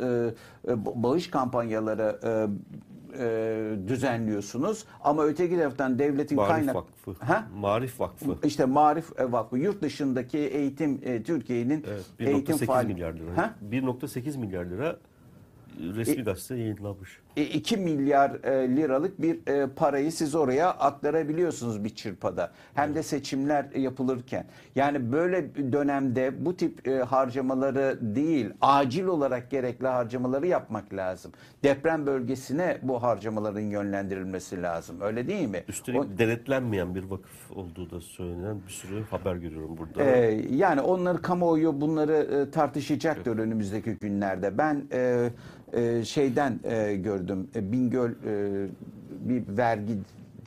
e, 0.68 0.72
e, 0.72 0.86
bağış 1.04 1.30
kampanyaları 1.30 2.20
e, 2.24 2.48
e, 3.20 3.88
düzenliyorsunuz 3.88 4.86
ama 5.04 5.24
öteki 5.26 5.58
taraftan 5.58 6.00
devletin 6.00 6.36
Marif 6.38 6.52
kaynak 6.52 6.76
Vakfı. 6.76 7.16
Ha? 7.20 7.48
Marif 7.60 8.00
Vakfı. 8.00 8.38
işte 8.44 8.66
Marif 8.66 9.20
e, 9.20 9.32
Vakfı 9.32 9.58
yurt 9.58 9.82
dışındaki 9.82 10.38
eğitim 10.38 11.02
e, 11.04 11.24
Türkiye'nin 11.24 11.86
Evet, 11.88 12.06
eğitim 12.20 12.56
1.8 12.56 12.66
faal- 12.66 12.86
milyar 12.86 13.14
lira. 13.14 13.38
Ha? 13.38 13.54
1.8 13.72 14.38
milyar 14.38 14.66
lira 14.66 14.98
resmi 15.80 16.24
gazete 16.24 16.56
yayınlamış. 16.56 17.20
E, 17.38 17.42
2 17.42 17.78
milyar 17.78 18.32
e, 18.44 18.76
liralık 18.76 19.22
bir 19.22 19.48
e, 19.48 19.68
parayı 19.76 20.12
siz 20.12 20.36
oraya 20.36 20.70
aktarabiliyorsunuz 20.70 21.84
bir 21.84 21.90
çırpada. 21.90 22.52
Hem 22.74 22.96
de 22.96 23.04
seçimler 23.04 23.66
yapılırken. 23.76 24.46
Yani 24.76 25.12
böyle 25.12 25.56
dönemde 25.72 26.46
bu 26.46 26.58
tip 26.58 26.88
e, 26.88 26.98
harcamaları 26.98 27.98
değil, 28.02 28.50
acil 28.62 29.06
olarak 29.06 29.52
gerekli 29.52 29.88
harcamaları 29.88 30.48
yapmak 30.48 30.94
lazım. 30.94 31.32
Deprem 31.64 32.06
bölgesine 32.06 32.78
bu 32.82 33.04
harcamaların 33.04 33.62
yönlendirilmesi 33.62 34.62
lazım. 34.62 35.02
Öyle 35.02 35.28
değil 35.28 35.48
mi? 35.50 35.64
Üstelik 35.68 36.00
O- 36.00 36.18
denetlenmeyen 36.18 36.96
bir 36.96 37.04
vakıf 37.04 37.52
olduğu 37.56 37.92
da 37.92 38.02
söylenen 38.02 38.58
bir 38.68 38.72
sürü 38.74 39.04
haber 39.04 39.36
görüyorum 39.36 39.78
burada. 39.78 40.04
Ee, 40.04 40.42
yani 40.52 40.82
onları 40.82 41.22
kamuoyu 41.22 41.82
bunları 41.82 42.14
e, 42.14 42.52
tartışacaktır 42.52 43.40
önümüzdeki 43.40 43.92
günlerde. 43.92 44.58
Ben 44.58 44.84
e, 44.92 45.30
e, 45.74 46.06
şeyden 46.06 46.60
e, 46.64 46.96
gördüm. 46.96 47.27
E, 47.56 47.72
Bingöl 47.72 48.12
e, 48.12 48.68
bir 49.30 49.58
vergi 49.58 49.98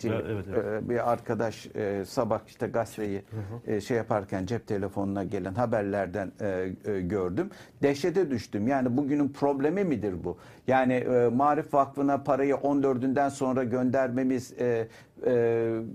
Ya, 0.09 0.23
evet, 0.29 0.45
evet. 0.55 0.89
bir 0.89 1.13
arkadaş 1.13 1.67
e, 1.75 2.05
sabah 2.05 2.41
işte 2.47 2.67
gazeteyi 2.67 3.23
e, 3.67 3.81
şey 3.81 3.97
yaparken 3.97 4.47
cep 4.47 4.67
telefonuna 4.67 5.25
gelen 5.25 5.55
haberlerden 5.55 6.33
e, 6.41 6.73
e, 6.93 7.01
gördüm. 7.01 7.51
Dehşete 7.83 8.31
düştüm. 8.31 8.69
Yani 8.69 8.97
bugünün 8.97 9.29
problemi 9.29 9.85
midir 9.85 10.15
bu? 10.25 10.39
Yani 10.67 10.93
e, 10.95 11.29
Marif 11.29 11.75
Vakfı'na 11.75 12.23
parayı 12.23 12.55
14'ünden 12.55 13.31
sonra 13.31 13.65
göndermemiz 13.65 14.53
e, 14.61 14.89
e, 15.27 15.33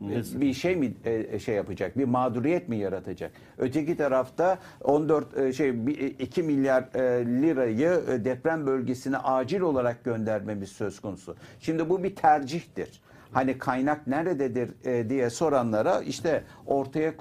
Neyse. 0.01 0.41
bir 0.41 0.53
şey 0.53 0.75
mi 0.75 0.93
e, 1.05 1.39
şey 1.39 1.55
yapacak? 1.55 1.97
Bir 1.97 2.05
mağduriyet 2.05 2.69
mi 2.69 2.77
yaratacak? 2.77 3.31
Öteki 3.57 3.97
tarafta 3.97 4.57
14 4.83 5.37
e, 5.37 5.53
şey 5.53 5.87
bir- 5.87 6.19
2 6.19 6.43
milyar 6.43 6.83
e, 6.95 7.25
lirayı 7.41 7.99
e, 8.11 8.25
deprem 8.25 8.67
bölgesine 8.67 9.17
acil 9.17 9.61
olarak 9.61 10.03
göndermemiz 10.03 10.69
söz 10.69 10.99
konusu. 10.99 11.35
Şimdi 11.59 11.89
bu 11.89 12.03
bir 12.03 12.15
tercihtir. 12.15 13.01
Hani 13.35 13.57
kaynak 13.57 14.07
nerededir 14.07 14.85
e, 14.85 15.09
diye 15.09 15.29
soranlara 15.29 16.01
işte 16.01 16.43
ortaya 16.67 17.09
e, 17.09 17.13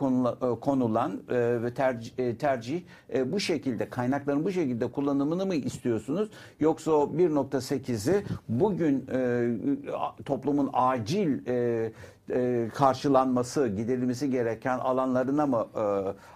konulan 0.61 1.23
e, 1.31 1.63
ve 1.63 1.75
tercih, 1.75 2.19
e, 2.19 2.37
tercih 2.37 2.83
bu 3.27 3.41
şekilde 3.41 3.91
kaynakların 3.91 4.45
bu 4.45 4.53
şekilde 4.53 4.87
kullanımını 4.91 5.47
mı 5.47 5.55
istiyorsunuz 5.55 6.29
yoksa 6.61 6.93
o 6.93 7.05
1.8'i 7.17 8.25
bugün 8.49 9.07
toplumun 10.25 10.71
acil 10.73 11.39
karşılanması, 12.75 13.69
giderilmesi 13.69 14.31
gereken 14.31 14.79
alanlarına 14.79 15.47
mı 15.47 15.67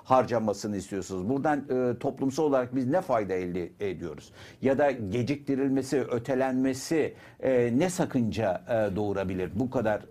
harcamasını 0.04 0.76
istiyorsunuz? 0.76 1.28
Buradan 1.28 1.64
toplumsal 2.00 2.44
olarak 2.44 2.76
biz 2.76 2.86
ne 2.86 3.00
fayda 3.00 3.34
elde 3.34 3.70
ediyoruz? 3.80 4.32
Ya 4.62 4.78
da 4.78 4.90
geciktirilmesi, 4.90 6.00
ötelenmesi 6.00 7.14
ne 7.72 7.90
sakınca 7.90 8.62
doğurabilir? 8.96 9.50
Bu 9.54 9.70
kadar 9.70 10.02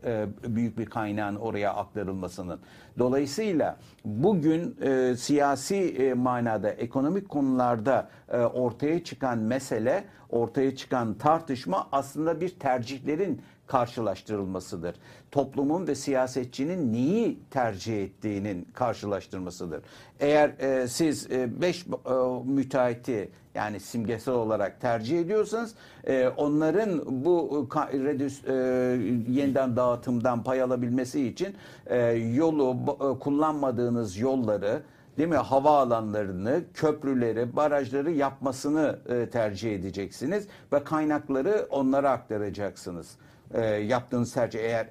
büyük 0.47 0.77
bir 0.77 0.86
kaynağın 0.86 1.36
oraya 1.36 1.73
aktarılmasının. 1.73 2.60
Dolayısıyla 2.99 3.77
bugün 4.05 4.77
e, 4.81 5.15
siyasi 5.15 5.75
e, 5.75 6.13
manada, 6.13 6.69
ekonomik 6.69 7.29
konularda 7.29 8.10
e, 8.29 8.38
ortaya 8.38 9.03
çıkan 9.03 9.38
mesele, 9.38 10.03
ortaya 10.29 10.75
çıkan 10.75 11.13
tartışma 11.13 11.88
aslında 11.91 12.41
bir 12.41 12.49
tercihlerin 12.49 13.41
karşılaştırılmasıdır. 13.67 14.95
Toplumun 15.31 15.88
ve 15.88 15.95
siyasetçinin 15.95 16.93
neyi 16.93 17.39
tercih 17.51 18.03
ettiğinin 18.03 18.67
karşılaştırmasıdır. 18.73 19.81
Eğer 20.19 20.49
e, 20.60 20.88
siz 20.88 21.29
5 21.29 21.86
müteahhiti 22.45 23.29
yani 23.58 23.80
simgesel 23.80 24.34
olarak 24.34 24.82
tercih 24.82 25.20
ediyorsanız 25.20 25.74
e, 26.08 26.28
onların 26.28 27.02
bu 27.26 27.67
redüs, 27.93 28.46
e, 28.48 28.54
yeniden 29.32 29.76
dağıtımdan 29.76 30.43
pay 30.43 30.62
alabilmesi 30.62 31.28
için 31.28 31.56
e, 31.86 31.98
yolu 32.12 32.76
e, 32.89 33.20
kullanmadığınız 33.20 34.17
yolları 34.17 34.82
değil 35.17 35.30
mi 35.30 35.36
havaalanlarını, 35.36 36.62
köprüleri, 36.74 37.56
barajları 37.56 38.12
yapmasını 38.12 39.00
e, 39.10 39.30
tercih 39.30 39.76
edeceksiniz 39.76 40.48
ve 40.74 40.84
kaynakları 40.84 41.67
onlara 41.70 42.12
aktaracaksınız. 42.12 43.17
E, 43.53 43.65
yaptığınız 43.65 44.33
tercih 44.33 44.60
eğer 44.60 44.88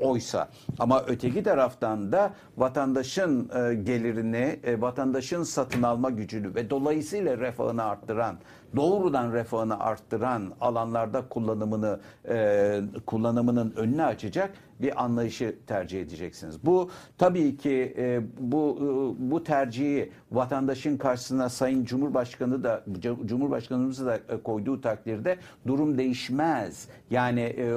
oysa. 0.00 0.48
Ama 0.78 1.04
öteki 1.06 1.42
taraftan 1.42 2.12
da 2.12 2.32
vatandaşın 2.56 3.50
e, 3.54 3.74
gelirini, 3.74 4.60
e, 4.64 4.80
vatandaşın 4.80 5.42
satın 5.42 5.82
alma 5.82 6.10
gücünü 6.10 6.54
ve 6.54 6.70
dolayısıyla 6.70 7.38
refahını 7.38 7.84
arttıran, 7.84 8.36
doğrudan 8.76 9.32
refahını 9.32 9.80
arttıran 9.80 10.52
alanlarda 10.60 11.28
kullanımını 11.28 12.00
e, 12.28 12.80
kullanımının 13.06 13.72
önünü 13.76 14.02
açacak 14.02 14.50
bir 14.82 15.04
anlayışı 15.04 15.56
tercih 15.66 16.00
edeceksiniz. 16.00 16.66
Bu 16.66 16.90
tabii 17.18 17.56
ki 17.56 17.94
e, 17.98 18.20
bu 18.38 18.78
e, 18.78 19.30
bu 19.30 19.44
tercihi 19.44 20.10
vatandaşın 20.32 20.96
karşısına 20.96 21.48
Sayın 21.48 21.84
Cumhurbaşkanı 21.84 22.64
da 22.64 22.84
Cumhurbaşkanımız 23.26 24.06
da 24.06 24.16
e, 24.16 24.36
koyduğu 24.44 24.80
takdirde 24.80 25.36
durum 25.66 25.98
değişmez. 25.98 26.88
Yani 27.10 27.40
e, 27.40 27.74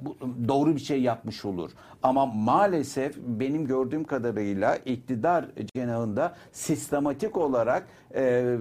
bu, 0.00 0.16
doğru 0.48 0.74
bir 0.74 0.80
şey 0.80 1.02
yapmış 1.02 1.44
olur. 1.44 1.70
Ama 2.02 2.26
maalesef 2.26 3.16
benim 3.16 3.66
gördüğüm 3.66 4.04
kadarıyla 4.04 4.76
iktidar 4.76 5.46
cenahında 5.76 6.34
sistematik 6.52 7.36
olarak 7.36 7.86
e, 8.14 8.56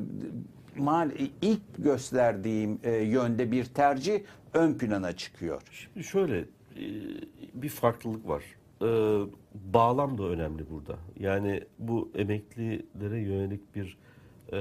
mal 0.77 1.11
ilk 1.41 1.61
gösterdiğim 1.77 2.79
e, 2.83 2.91
yönde 2.91 3.51
bir 3.51 3.65
tercih 3.65 4.19
ön 4.53 4.73
plana 4.73 5.11
çıkıyor. 5.11 5.61
Şimdi 5.71 6.03
şöyle 6.03 6.45
bir 7.53 7.69
farklılık 7.69 8.27
var. 8.27 8.43
E, 8.81 8.87
Bağlam 9.73 10.17
da 10.17 10.23
önemli 10.23 10.69
burada. 10.69 10.97
Yani 11.19 11.63
bu 11.79 12.11
emeklilere 12.15 13.19
yönelik 13.19 13.75
bir 13.75 13.97
e, 14.51 14.59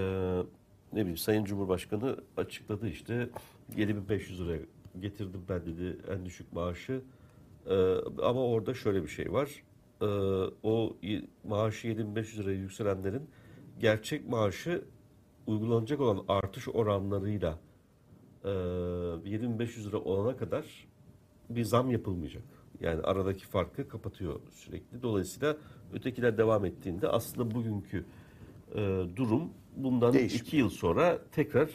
ne 0.93 1.01
bileyim 1.01 1.17
Sayın 1.17 1.45
Cumhurbaşkanı 1.45 2.17
açıkladı 2.37 2.89
işte 2.89 3.29
7500 3.77 4.41
lira 4.41 4.57
getirdim 5.01 5.41
ben 5.49 5.61
dedi 5.67 5.99
en 6.11 6.27
düşük 6.27 6.53
maaşı. 6.53 7.03
E, 7.67 7.75
Ama 8.23 8.45
orada 8.47 8.75
şöyle 8.75 9.03
bir 9.03 9.09
şey 9.09 9.33
var. 9.33 9.63
E, 10.03 10.07
O 10.63 10.97
maaşı 11.45 11.89
7500 11.89 12.39
liraya 12.41 12.57
yükselenlerin 12.57 13.23
gerçek 13.81 14.29
maaşı 14.29 14.85
uygulanacak 15.47 16.01
olan 16.01 16.25
artış 16.29 16.69
oranlarıyla 16.69 17.59
e, 18.45 18.51
7500 19.25 19.87
lira 19.87 19.99
olana 19.99 20.37
kadar 20.37 20.65
bir 21.51 21.65
zam 21.65 21.91
yapılmayacak. 21.91 22.43
Yani 22.81 23.03
aradaki 23.03 23.47
farkı 23.47 23.89
kapatıyor 23.89 24.41
sürekli. 24.53 25.03
Dolayısıyla 25.03 25.57
ötekiler 25.93 26.39
devam 26.39 26.65
ettiğinde 26.65 27.09
aslında 27.09 27.55
bugünkü 27.55 28.05
e, 28.75 29.03
durum 29.17 29.51
bundan 29.77 30.13
Değişmiyor. 30.13 30.47
iki 30.47 30.57
yıl 30.57 30.71
sonra 30.71 31.19
tekrar 31.33 31.71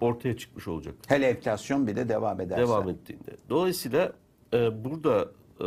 ortaya 0.00 0.36
çıkmış 0.36 0.68
olacak. 0.68 0.94
Hele 1.06 1.26
enflasyon 1.26 1.86
bir 1.86 1.96
de 1.96 2.08
devam 2.08 2.40
ederse. 2.40 2.62
Devam 2.62 2.88
ettiğinde. 2.88 3.36
Dolayısıyla 3.48 4.12
e, 4.54 4.84
burada 4.84 5.28
e, 5.60 5.64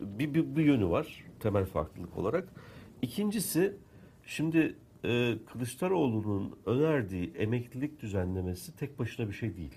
bir, 0.00 0.34
bir, 0.34 0.56
bir 0.56 0.64
yönü 0.64 0.90
var 0.90 1.24
temel 1.40 1.64
farklılık 1.64 2.18
olarak. 2.18 2.48
İkincisi 3.02 3.76
şimdi 4.26 4.76
e, 5.04 5.34
Kılıçdaroğlu'nun 5.52 6.56
önerdiği 6.66 7.32
emeklilik 7.38 8.00
düzenlemesi 8.02 8.76
tek 8.76 8.98
başına 8.98 9.28
bir 9.28 9.32
şey 9.32 9.56
değil. 9.56 9.74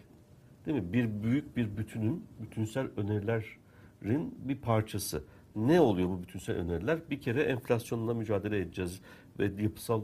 Değil 0.68 0.80
mi? 0.80 0.94
Bir 0.94 1.24
büyük 1.24 1.58
bir 1.58 1.78
bütünün, 1.78 2.26
bütünsel 2.40 2.88
önerilerin 2.98 4.36
bir 4.40 4.56
parçası. 4.56 5.24
Ne 5.56 5.82
oluyor 5.82 6.10
bu 6.10 6.22
bütünsel 6.22 6.56
öneriler? 6.56 7.00
Bir 7.10 7.22
kere 7.22 7.42
enflasyonla 7.42 8.14
mücadele 8.14 8.60
edeceğiz 8.60 9.02
ve 9.40 9.64
yapısal 9.64 10.02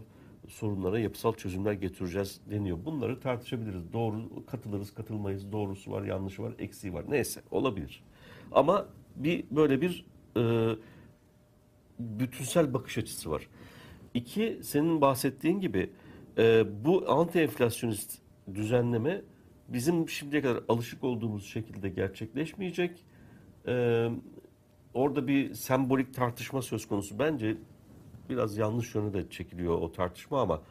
sorunlara 0.47 0.99
yapısal 0.99 1.33
çözümler 1.33 1.73
getireceğiz 1.73 2.41
deniyor. 2.51 2.77
Bunları 2.85 3.19
tartışabiliriz. 3.19 3.93
Doğru 3.93 4.45
katılırız, 4.45 4.93
katılmayız. 4.93 5.51
Doğrusu 5.51 5.91
var, 5.91 6.03
yanlışı 6.03 6.43
var, 6.43 6.53
eksiği 6.59 6.93
var. 6.93 7.05
Neyse 7.09 7.41
olabilir. 7.51 8.03
Ama 8.51 8.87
bir 9.15 9.45
böyle 9.51 9.81
bir 9.81 10.05
e, 10.37 10.75
bütünsel 11.99 12.73
bakış 12.73 12.97
açısı 12.97 13.31
var. 13.31 13.47
İki, 14.13 14.59
senin 14.63 15.01
bahsettiğin 15.01 15.59
gibi 15.59 15.89
e, 16.37 16.65
bu 16.85 17.05
anti 17.07 17.39
enflasyonist 17.39 18.17
düzenleme 18.53 19.21
bizim 19.67 20.09
şimdiye 20.09 20.41
kadar 20.41 20.63
alışık 20.69 21.03
olduğumuz 21.03 21.45
şekilde 21.45 21.89
gerçekleşmeyecek. 21.89 23.05
E, 23.67 24.07
orada 24.93 25.27
bir 25.27 25.53
sembolik 25.53 26.13
tartışma 26.13 26.61
söz 26.61 26.87
konusu. 26.87 27.19
Bence 27.19 27.57
biraz 28.29 28.57
yanlış 28.57 28.95
yöne 28.95 29.13
de 29.13 29.29
çekiliyor 29.29 29.73
o 29.73 29.91
tartışma 29.91 30.41
ama 30.41 30.61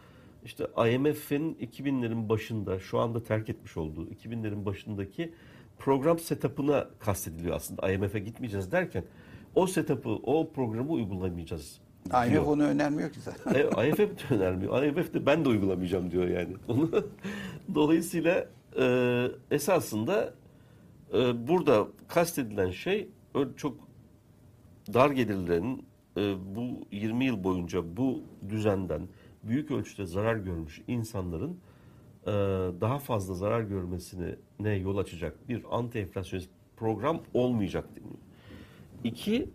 işte 0.44 0.64
IMF'in 0.64 1.54
2000'lerin 1.54 2.28
başında 2.28 2.78
şu 2.78 2.98
anda 2.98 3.22
terk 3.22 3.48
etmiş 3.48 3.76
olduğu 3.76 4.06
2000'lerin 4.08 4.64
başındaki 4.64 5.34
program 5.78 6.18
setup'ına 6.18 6.88
kastediliyor 6.98 7.56
aslında. 7.56 7.92
IMF'e 7.92 8.18
gitmeyeceğiz 8.18 8.72
derken 8.72 9.04
o 9.54 9.66
setup'ı, 9.66 10.10
o 10.10 10.52
programı 10.52 10.92
uygulamayacağız. 10.92 11.80
IMF 12.06 12.46
onu 12.46 12.62
önermiyor 12.62 13.12
ki 13.12 13.20
zaten. 13.20 13.54
E, 13.54 13.88
IMF 13.88 13.98
de 13.98 14.06
önermiyor. 14.34 14.82
IMF 14.82 15.14
de 15.14 15.26
ben 15.26 15.44
de 15.44 15.48
uygulamayacağım 15.48 16.10
diyor 16.10 16.28
yani. 16.28 16.54
Onu 16.68 16.90
dolayısıyla 17.74 18.48
e, 18.78 19.26
esasında 19.50 20.34
e, 21.14 21.48
burada 21.48 21.88
kastedilen 22.08 22.70
şey 22.70 23.08
çok 23.56 23.76
dar 24.94 25.10
gelirlerin 25.10 25.86
e, 26.16 26.34
bu 26.56 26.86
20 26.92 27.24
yıl 27.24 27.44
boyunca 27.44 27.96
bu 27.96 28.20
düzenden 28.48 29.08
büyük 29.42 29.70
ölçüde 29.70 30.06
zarar 30.06 30.36
görmüş 30.36 30.82
insanların 30.88 31.56
e, 32.26 32.30
daha 32.80 32.98
fazla 32.98 33.34
zarar 33.34 33.60
görmesine 33.60 34.34
ne 34.60 34.74
yol 34.74 34.96
açacak 34.96 35.48
bir 35.48 35.62
anti 35.70 35.98
enflasyonist 35.98 36.50
program 36.76 37.20
olmayacak 37.34 37.88
deniyor. 37.96 38.18
İki, 39.04 39.48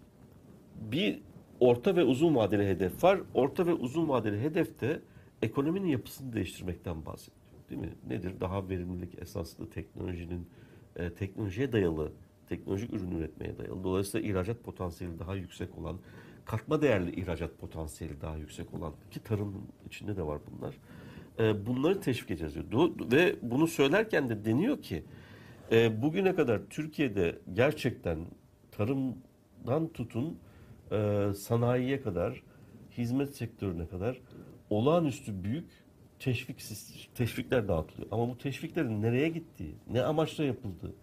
bir 0.91 1.21
orta 1.60 1.95
ve 1.95 2.03
uzun 2.03 2.36
vadeli 2.36 2.67
hedef 2.67 3.03
var. 3.03 3.19
Orta 3.34 3.67
ve 3.67 3.73
uzun 3.73 4.10
vadeli 4.10 4.41
hedefte 4.41 5.01
ekonominin 5.41 5.88
yapısını 5.88 6.34
değiştirmekten 6.34 7.06
bahsediyor. 7.06 7.37
Değil 7.69 7.82
mi? 7.82 7.93
Nedir? 8.08 8.39
Daha 8.39 8.69
verimlilik 8.69 9.21
esaslı 9.21 9.69
teknolojinin 9.69 10.47
e, 10.95 11.13
teknolojiye 11.13 11.71
dayalı, 11.71 12.12
teknolojik 12.49 12.93
ürün 12.93 13.12
üretmeye 13.12 13.58
dayalı. 13.58 13.84
Dolayısıyla 13.84 14.30
ihracat 14.30 14.63
potansiyeli 14.63 15.19
daha 15.19 15.36
yüksek 15.36 15.77
olan, 15.77 15.97
katma 16.45 16.82
değerli 16.82 17.21
ihracat 17.21 17.58
potansiyeli 17.58 18.21
daha 18.21 18.38
yüksek 18.38 18.73
olan 18.73 18.93
ki 19.12 19.19
tarımın 19.23 19.63
içinde 19.88 20.17
de 20.17 20.23
var 20.23 20.39
bunlar. 20.51 20.75
E, 21.39 21.65
bunları 21.65 22.01
teşvik 22.01 22.32
edeceğiz 22.32 22.71
diyor. 22.71 22.89
Ve 23.12 23.36
bunu 23.41 23.67
söylerken 23.67 24.30
de 24.30 24.45
deniyor 24.45 24.82
ki 24.82 25.03
e, 25.71 26.01
bugüne 26.01 26.36
kadar 26.36 26.62
Türkiye'de 26.69 27.39
gerçekten 27.53 28.19
tarımdan 28.71 29.88
tutun 29.93 30.39
e, 30.91 31.27
sanayiye 31.36 32.01
kadar, 32.01 32.43
hizmet 32.97 33.36
sektörüne 33.36 33.88
kadar 33.88 34.21
olağanüstü 34.69 35.43
büyük 35.43 35.87
teşvik 36.19 36.63
teşvikler 37.15 37.67
dağıtılıyor. 37.67 38.08
Ama 38.12 38.30
bu 38.30 38.38
teşviklerin 38.38 39.01
nereye 39.01 39.30
gittiği, 39.30 39.75
ne 39.91 40.01
amaçla 40.03 40.43
yapıldığı, 40.43 40.93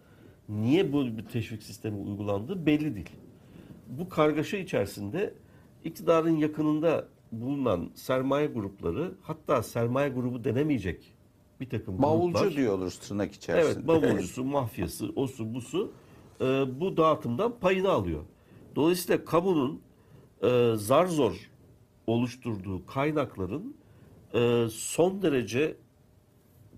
niye 0.49 0.93
böyle 0.93 1.19
bir 1.19 1.25
teşvik 1.25 1.63
sistemi 1.63 1.97
uygulandığı 1.97 2.67
belli 2.67 2.95
değil. 2.95 3.11
Bu 3.87 4.09
kargaşa 4.09 4.57
içerisinde 4.57 5.35
iktidarın 5.85 6.37
yakınında 6.37 7.09
bulunan 7.33 7.91
sermaye 7.95 8.47
grupları 8.47 9.15
hatta 9.23 9.63
sermaye 9.63 10.09
grubu 10.09 10.45
denemeyecek 10.45 11.15
bir 11.61 11.69
takım 11.69 12.03
Bavulcu 12.03 12.39
gruplar. 12.39 12.57
diyoruz 12.57 12.99
tırnak 12.99 13.33
içerisinde. 13.33 13.75
Evet, 13.75 13.87
bavulcusu, 13.89 14.45
mafyası, 14.45 15.13
osu, 15.17 15.55
busu 15.55 15.93
e, 16.41 16.45
bu 16.81 16.97
dağıtımdan 16.97 17.59
payını 17.61 17.91
alıyor. 17.91 18.23
Dolayısıyla 18.77 19.25
kamunun 19.25 19.81
e, 20.43 20.73
zar 20.77 21.07
zor 21.07 21.51
oluşturduğu 22.07 22.87
kaynakların 22.87 23.77
e, 24.35 24.67
son 24.71 25.23
derece 25.23 25.77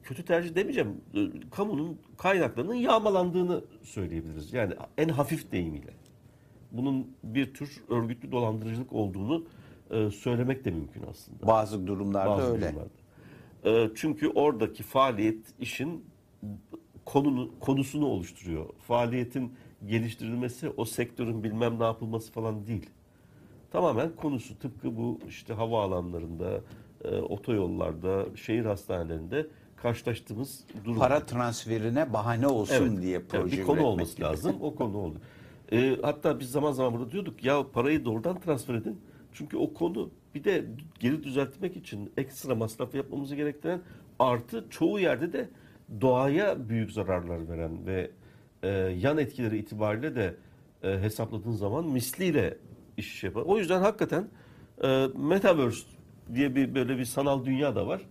kötü 0.02 0.24
tercih 0.24 0.54
demeyeceğim. 0.54 1.00
e, 1.14 1.20
kamunun 1.50 1.98
kaynaklarının 2.18 2.74
yağmalandığını 2.74 3.64
söyleyebiliriz. 3.82 4.52
Yani 4.52 4.74
en 4.98 5.08
hafif 5.08 5.52
deyimiyle. 5.52 5.94
Bunun 6.72 7.06
bir 7.22 7.54
tür 7.54 7.82
örgütlü 7.88 8.32
dolandırıcılık 8.32 8.92
olduğunu 8.92 9.44
e, 9.90 10.10
söylemek 10.10 10.64
de 10.64 10.70
mümkün 10.70 11.02
aslında. 11.10 11.46
Bazı 11.46 11.86
durumlarda 11.86 12.30
Bazı 12.30 12.52
öyle. 12.52 12.66
durumlarda. 12.68 12.90
Ee, 13.64 13.90
çünkü 13.94 14.28
oradaki 14.28 14.82
faaliyet 14.82 15.38
işin 15.60 16.04
konunu, 17.04 17.50
konusunu 17.60 18.06
oluşturuyor. 18.06 18.66
Faaliyetin 18.78 19.52
geliştirilmesi 19.86 20.70
o 20.76 20.84
sektörün 20.84 21.44
bilmem 21.44 21.78
ne 21.80 21.84
yapılması 21.84 22.32
falan 22.32 22.66
değil. 22.66 22.90
Tamamen 23.70 24.16
konusu 24.16 24.58
tıpkı 24.58 24.96
bu 24.96 25.20
işte 25.28 25.54
havaalanlarında, 25.54 26.60
e, 27.06 27.20
otoyollarda, 27.20 28.26
şehir 28.36 28.64
hastanelerinde 28.64 29.46
karşılaştığımız 29.76 30.64
durum. 30.84 30.98
Para 30.98 31.26
transferine 31.26 32.12
bahane 32.12 32.46
olsun 32.46 33.02
diye 33.02 33.16
evet, 33.16 33.30
proje 33.30 33.58
bir 33.58 33.62
konu 33.62 33.84
olması 33.84 34.16
gibi. 34.16 34.24
lazım. 34.24 34.56
O 34.60 34.74
konu 34.74 34.98
oldu. 34.98 35.18
Ee, 35.72 35.96
hatta 36.02 36.40
biz 36.40 36.50
zaman 36.50 36.72
zaman 36.72 36.94
burada 36.94 37.12
diyorduk 37.12 37.44
ya 37.44 37.70
parayı 37.72 38.04
doğrudan 38.04 38.40
transfer 38.40 38.74
edin. 38.74 39.00
Çünkü 39.32 39.56
o 39.56 39.74
konu 39.74 40.10
bir 40.34 40.44
de 40.44 40.64
geri 41.00 41.24
düzeltmek 41.24 41.76
için 41.76 42.12
ekstra 42.16 42.54
masraf 42.54 42.94
yapmamızı 42.94 43.36
gerektiren 43.36 43.80
artı 44.18 44.64
çoğu 44.70 45.00
yerde 45.00 45.32
de 45.32 45.48
doğaya 46.00 46.68
büyük 46.68 46.92
zararlar 46.92 47.48
veren 47.48 47.86
ve 47.86 48.10
e, 48.62 48.68
yan 48.98 49.18
etkileri 49.18 49.58
itibariyle 49.58 50.14
de 50.16 50.34
e, 50.82 50.88
hesapladığın 51.00 51.52
zaman 51.52 51.86
misliyle 51.86 52.58
iş 52.96 53.24
yapar. 53.24 53.42
O 53.42 53.58
yüzden 53.58 53.80
hakikaten 53.80 54.28
e, 54.84 55.06
Metaverse 55.16 55.95
diye 56.34 56.54
bir 56.56 56.74
böyle 56.74 56.98
bir 56.98 57.04
sanal 57.04 57.44
dünya 57.44 57.74
da 57.76 57.86
var. 57.86 58.02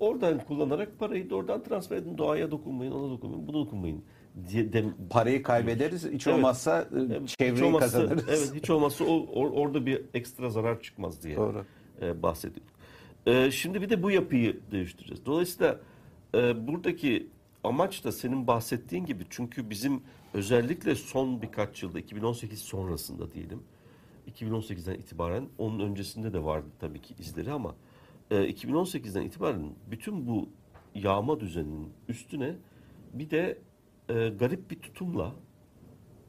Oradan 0.00 0.38
kullanarak 0.38 0.98
parayı 0.98 1.30
doğrudan 1.30 1.62
transfer 1.62 1.96
edin. 1.96 2.18
Doğaya 2.18 2.50
dokunmayın, 2.50 2.92
ona 2.92 3.10
dokunmayın, 3.10 3.46
buna 3.48 3.56
dokunmayın 3.56 4.02
diye 4.48 4.72
dem, 4.72 4.94
Parayı 5.10 5.42
kaybederiz. 5.42 6.04
Hiç 6.10 6.26
Evet. 6.26 6.36
olmazsa 6.38 6.80
e, 6.80 6.86
Evet, 7.00 7.22
hiç 7.22 7.38
çevreyi 7.38 7.64
olmazsa- 7.64 7.80
kazanırız. 7.80 8.24
Evet 8.28 8.52
hiç 8.54 8.70
olmazsa 8.70 9.04
o, 9.04 9.08
or- 9.08 9.50
orada 9.54 9.86
bir 9.86 10.02
ekstra 10.14 10.50
zarar 10.50 10.82
çıkmaz 10.82 11.22
diye 11.22 11.36
Doğru. 11.36 11.64
e, 12.02 12.22
bahsediyorduk. 12.22 12.74
E, 13.26 13.50
şimdi 13.50 13.82
bir 13.82 13.90
de 13.90 14.02
bu 14.02 14.10
yapıyı 14.10 14.60
değiştireceğiz. 14.72 15.26
Dolayısıyla 15.26 15.80
e, 16.34 16.66
buradaki 16.66 17.26
amaç 17.64 18.04
da 18.04 18.12
senin 18.12 18.46
bahsettiğin 18.46 19.04
gibi 19.06 19.24
çünkü 19.30 19.70
bizim 19.70 20.00
özellikle 20.34 20.94
son 20.94 21.42
birkaç 21.42 21.82
yılda 21.82 21.98
2018 21.98 22.58
sonrasında 22.58 23.32
diyelim 23.32 23.62
2018'den 24.30 24.94
itibaren 24.94 25.48
onun 25.58 25.80
öncesinde 25.80 26.32
de 26.32 26.44
vardı 26.44 26.68
tabii 26.80 27.00
ki 27.00 27.14
izleri 27.18 27.52
ama 27.52 27.74
e, 28.30 28.34
2018'den 28.34 29.22
itibaren 29.22 29.74
bütün 29.90 30.26
bu 30.26 30.48
yağma 30.94 31.40
düzeninin 31.40 31.92
üstüne 32.08 32.56
bir 33.12 33.30
de 33.30 33.58
e, 34.08 34.28
garip 34.28 34.70
bir 34.70 34.80
tutumla 34.80 35.34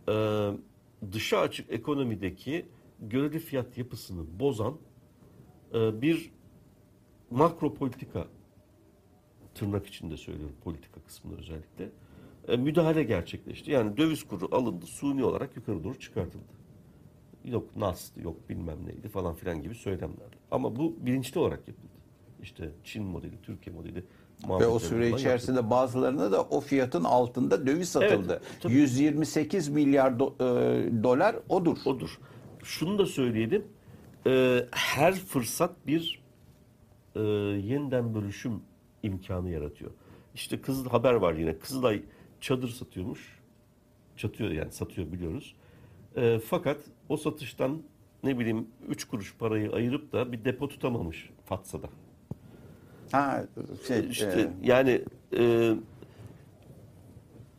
e, 0.09 0.13
dışa 1.11 1.39
açık 1.39 1.71
ekonomideki 1.71 2.65
göreli 2.99 3.39
fiyat 3.39 3.77
yapısını 3.77 4.39
bozan 4.39 4.77
e, 5.73 6.01
bir 6.01 6.31
makro 7.29 7.73
politika 7.73 8.27
tırnak 9.55 9.87
içinde 9.87 10.17
söylüyorum 10.17 10.55
politika 10.63 11.01
kısmında 11.01 11.37
özellikle 11.37 11.89
e, 12.47 12.57
müdahale 12.57 13.03
gerçekleşti. 13.03 13.71
Yani 13.71 13.97
döviz 13.97 14.23
kuru 14.23 14.55
alındı 14.55 14.85
suni 14.85 15.23
olarak 15.23 15.55
yukarı 15.55 15.83
doğru 15.83 15.99
çıkartıldı. 15.99 16.60
Yok 17.45 17.75
NAS'tı 17.75 18.21
yok 18.21 18.49
bilmem 18.49 18.77
neydi 18.85 19.09
falan 19.09 19.35
filan 19.35 19.61
gibi 19.61 19.75
söylemler. 19.75 20.27
Ama 20.51 20.75
bu 20.75 20.95
bilinçli 20.99 21.39
olarak 21.39 21.67
yapıldı. 21.67 21.87
İşte 22.41 22.69
Çin 22.83 23.03
modeli, 23.03 23.41
Türkiye 23.43 23.75
modeli. 23.75 24.03
Ve 24.49 24.67
o 24.67 24.79
süre 24.79 24.89
falan 24.89 25.01
yapıldı. 25.03 25.19
içerisinde 25.19 25.69
bazılarına 25.69 26.31
da 26.31 26.43
o 26.43 26.61
fiyatın 26.61 27.03
altında 27.03 27.67
döviz 27.67 27.89
satıldı. 27.89 28.33
Evet, 28.43 28.57
tabii. 28.61 28.73
128 28.73 29.69
milyar 29.69 30.11
do- 30.11 30.33
e, 30.99 31.03
dolar 31.03 31.35
odur. 31.49 31.77
odur. 31.85 32.19
Şunu 32.63 32.99
da 32.99 33.05
söyleyelim. 33.05 33.65
Ee, 34.27 34.65
her 34.71 35.13
fırsat 35.13 35.87
bir 35.87 36.21
e, 37.15 37.19
yeniden 37.19 38.15
bölüşüm 38.15 38.61
imkanı 39.03 39.49
yaratıyor. 39.49 39.91
İşte 40.35 40.61
Kızıl 40.61 40.89
haber 40.89 41.13
var 41.13 41.33
yine. 41.33 41.57
Kızılay 41.59 42.03
çadır 42.41 42.69
satıyormuş. 42.69 43.39
Çatıyor 44.17 44.51
yani 44.51 44.71
satıyor 44.71 45.11
biliyoruz. 45.11 45.55
Ee, 46.17 46.39
fakat 46.45 46.77
o 47.11 47.17
satıştan 47.17 47.81
ne 48.23 48.39
bileyim 48.39 48.67
3 48.87 49.05
kuruş 49.05 49.35
parayı 49.37 49.71
ayırıp 49.71 50.13
da 50.13 50.31
bir 50.31 50.45
depo 50.45 50.67
tutamamış 50.67 51.29
Fatsa'da. 51.45 51.87
Ha 53.11 53.43
şey 53.87 54.09
İşte 54.09 54.39
e, 54.41 54.67
yani 54.67 55.01
e, 55.37 55.73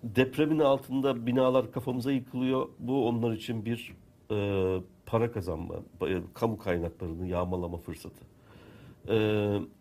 depremin 0.03 0.59
altında 0.59 1.27
binalar 1.27 1.73
kafamıza 1.73 2.12
yıkılıyor. 2.12 2.69
Bu 2.79 3.09
onlar 3.09 3.33
için 3.33 3.65
bir 3.65 3.97
e, 4.31 4.81
para 5.07 5.33
kazanma, 5.33 5.75
e, 6.09 6.23
kamu 6.35 6.59
kaynaklarını 6.59 7.27
yağmalama 7.27 7.77
fırsatı. 7.77 8.25
E, 9.09 9.17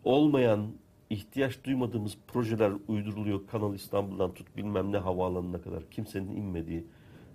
olmayan, 0.04 0.66
ihtiyaç 1.10 1.64
duymadığımız 1.64 2.18
projeler 2.26 2.72
uyduruluyor. 2.88 3.46
Kanal 3.46 3.74
İstanbul'dan 3.74 4.34
tut 4.34 4.56
bilmem 4.56 4.92
ne 4.92 4.98
havaalanına 4.98 5.60
kadar 5.62 5.90
kimsenin 5.90 6.36
inmediği 6.36 6.84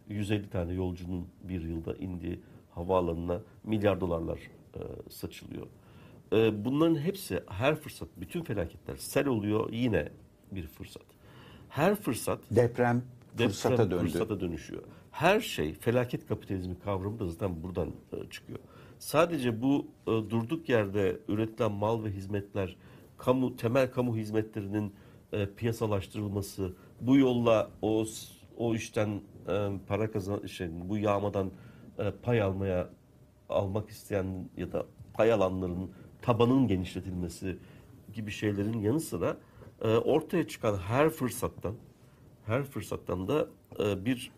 150 0.09 0.49
tane 0.49 0.73
yolcunun 0.73 1.27
bir 1.43 1.61
yılda 1.61 1.95
indiği 1.95 2.39
havaalanına 2.71 3.41
milyar 3.63 4.01
dolarlar 4.01 4.39
e, 4.75 4.79
saçılıyor. 5.09 5.67
E, 6.33 6.65
bunların 6.65 6.99
hepsi 6.99 7.43
her 7.47 7.75
fırsat, 7.75 8.09
bütün 8.17 8.43
felaketler 8.43 8.95
sel 8.95 9.27
oluyor 9.27 9.73
yine 9.73 10.09
bir 10.51 10.67
fırsat. 10.67 11.05
Her 11.69 11.95
fırsat 11.95 12.39
deprem 12.51 13.03
deprem 13.33 13.47
fırsata 13.47 13.91
döndü. 13.91 14.01
fırsata 14.01 14.39
dönüşüyor. 14.39 14.83
Her 15.11 15.39
şey 15.39 15.73
felaket 15.73 16.27
kapitalizmi 16.27 16.79
kavramı 16.79 17.19
da 17.19 17.27
zaten 17.27 17.63
buradan 17.63 17.87
e, 17.87 18.29
çıkıyor. 18.29 18.59
Sadece 18.99 19.61
bu 19.61 19.87
e, 20.07 20.11
durduk 20.11 20.69
yerde 20.69 21.19
üretilen 21.27 21.71
mal 21.71 22.03
ve 22.03 22.11
hizmetler, 22.11 22.75
kamu 23.17 23.55
temel 23.55 23.91
kamu 23.91 24.17
hizmetlerinin 24.17 24.93
e, 25.33 25.45
piyasalaştırılması, 25.45 26.73
bu 27.01 27.17
yolla 27.17 27.71
o 27.81 28.05
o 28.57 28.75
işten 28.75 29.21
e, 29.47 29.69
para 29.87 30.11
kazan 30.11 30.45
şey, 30.45 30.69
bu 30.71 30.97
yağmadan 30.97 31.51
e, 31.99 32.11
pay 32.11 32.41
almaya 32.41 32.89
almak 33.49 33.89
isteyen 33.89 34.49
ya 34.57 34.71
da 34.71 34.85
pay 35.13 35.31
alanların 35.33 35.91
tabanın 36.21 36.67
genişletilmesi 36.67 37.57
gibi 38.13 38.31
şeylerin 38.31 38.79
yanı 38.79 38.99
sıra 38.99 39.37
e, 39.81 39.87
ortaya 39.87 40.47
çıkan 40.47 40.77
her 40.77 41.09
fırsattan 41.09 41.75
her 42.45 42.63
fırsattan 42.63 43.27
da 43.27 43.47
e, 43.79 44.05
bir 44.05 44.31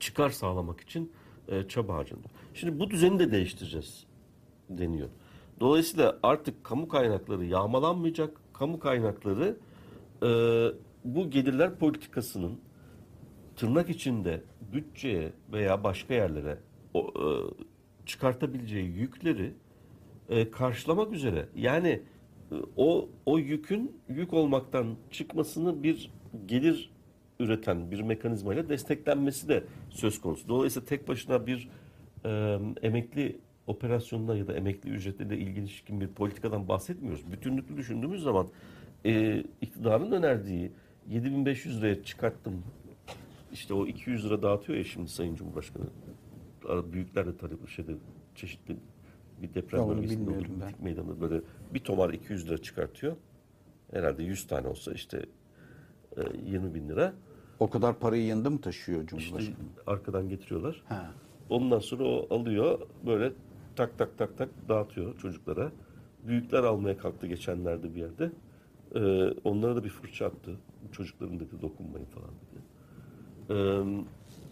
çıkar 0.00 0.30
sağlamak 0.30 0.80
için 0.80 1.12
e, 1.48 1.68
çaba 1.68 1.94
harcanıyor. 1.94 2.30
Şimdi 2.54 2.80
bu 2.80 2.90
düzeni 2.90 3.18
de 3.18 3.32
değiştireceğiz 3.32 4.06
deniyor. 4.68 5.08
Dolayısıyla 5.60 6.18
artık 6.22 6.64
kamu 6.64 6.88
kaynakları 6.88 7.44
yağmalanmayacak. 7.44 8.40
Kamu 8.52 8.78
kaynakları 8.78 9.56
e, 10.22 10.28
bu 11.04 11.30
gelirler 11.30 11.78
politikasının 11.78 12.60
tırnak 13.60 13.90
içinde 13.90 14.40
bütçeye 14.72 15.32
veya 15.52 15.84
başka 15.84 16.14
yerlere 16.14 16.58
o, 16.94 17.00
e, 17.00 17.24
çıkartabileceği 18.06 18.86
yükleri 18.86 19.52
e, 20.28 20.50
karşılamak 20.50 21.12
üzere. 21.12 21.48
Yani 21.56 21.88
e, 22.52 22.54
o 22.76 23.08
o 23.26 23.38
yükün 23.38 23.96
yük 24.08 24.32
olmaktan 24.32 24.96
çıkmasını 25.10 25.82
bir 25.82 26.10
gelir 26.46 26.90
üreten 27.40 27.90
bir 27.90 28.00
mekanizmayla 28.00 28.68
desteklenmesi 28.68 29.48
de 29.48 29.64
söz 29.90 30.20
konusu. 30.20 30.48
Dolayısıyla 30.48 30.86
tek 30.86 31.08
başına 31.08 31.46
bir 31.46 31.68
e, 32.24 32.58
emekli 32.82 33.38
operasyonuna 33.66 34.36
ya 34.36 34.46
da 34.46 34.54
emekli 34.54 34.90
ücretleriyle 34.90 35.60
ilişkin 35.60 36.00
bir 36.00 36.08
politikadan 36.08 36.68
bahsetmiyoruz. 36.68 37.32
Bütünlüklü 37.32 37.76
düşündüğümüz 37.76 38.22
zaman 38.22 38.48
e, 39.04 39.44
iktidarın 39.60 40.12
önerdiği 40.12 40.72
7500 41.08 41.82
liraya 41.82 42.04
çıkarttım 42.04 42.62
işte 43.52 43.74
o 43.74 43.86
200 43.86 44.24
lira 44.26 44.42
dağıtıyor 44.42 44.78
ya 44.78 44.84
şimdi 44.84 45.08
Sayın 45.08 45.34
Cumhurbaşkanı. 45.34 45.84
Büyükler 46.92 47.26
de 47.26 47.36
tabii 47.36 47.54
şeyde 47.68 47.92
çeşitli 48.34 48.76
bir 49.42 49.54
deprem 49.54 49.80
onu 49.80 49.96
bölgesinde 49.96 50.30
olur. 50.30 50.44
Bitik 50.44 50.80
meydanında 50.80 51.20
böyle 51.20 51.40
bir 51.74 51.80
tomar 51.80 52.10
200 52.12 52.48
lira 52.48 52.58
çıkartıyor. 52.58 53.16
Herhalde 53.92 54.22
100 54.22 54.46
tane 54.46 54.68
olsa 54.68 54.92
işte 54.92 55.26
e, 56.16 56.20
20 56.46 56.74
bin 56.74 56.88
lira. 56.88 57.12
O 57.60 57.70
kadar 57.70 57.98
parayı 57.98 58.26
yanında 58.26 58.50
mı 58.50 58.60
taşıyor 58.60 59.02
İşte 59.02 59.18
Cumhurbaşkanı? 59.18 59.56
arkadan 59.86 60.28
getiriyorlar. 60.28 60.82
Ha. 60.88 61.10
Ondan 61.50 61.78
sonra 61.78 62.04
o 62.04 62.26
alıyor 62.34 62.80
böyle 63.06 63.32
tak 63.76 63.98
tak 63.98 64.18
tak 64.18 64.38
tak 64.38 64.48
dağıtıyor 64.68 65.18
çocuklara. 65.18 65.72
Büyükler 66.26 66.62
almaya 66.62 66.98
kalktı 66.98 67.26
geçenlerde 67.26 67.94
bir 67.94 68.00
yerde. 68.00 68.32
Ee, 68.94 69.30
onlara 69.44 69.76
da 69.76 69.84
bir 69.84 69.88
fırça 69.88 70.26
attı. 70.26 70.56
Çocukların 70.92 71.40
dedi 71.40 71.62
dokunmayın 71.62 72.06
falan 72.06 72.28
dedi. 72.30 72.60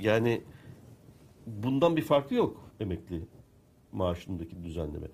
Yani 0.00 0.42
bundan 1.46 1.96
bir 1.96 2.02
farkı 2.02 2.34
yok 2.34 2.70
emekli 2.80 3.22
maaşındaki 3.92 4.62
düzenleme. 4.64 5.06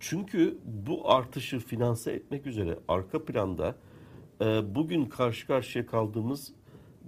Çünkü 0.00 0.58
bu 0.86 1.10
artışı 1.10 1.58
finanse 1.58 2.12
etmek 2.12 2.46
üzere 2.46 2.78
arka 2.88 3.24
planda 3.24 3.76
bugün 4.74 5.04
karşı 5.04 5.46
karşıya 5.46 5.86
kaldığımız 5.86 6.52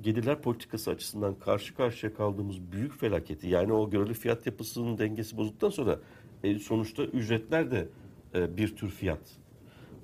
gelirler 0.00 0.42
politikası 0.42 0.90
açısından 0.90 1.34
karşı 1.38 1.74
karşıya 1.74 2.14
kaldığımız 2.14 2.72
büyük 2.72 3.00
felaketi 3.00 3.48
yani 3.48 3.72
o 3.72 3.90
göreli 3.90 4.14
fiyat 4.14 4.46
yapısının 4.46 4.98
dengesi 4.98 5.36
bozduktan 5.36 5.70
sonra 5.70 6.00
e, 6.44 6.58
sonuçta 6.58 7.04
ücretler 7.04 7.70
de 7.70 7.88
bir 8.34 8.76
tür 8.76 8.88
fiyat. 8.88 9.38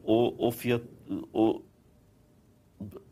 O 0.05 0.35
o 0.39 0.51
fiyat 0.51 0.83
o 1.33 1.63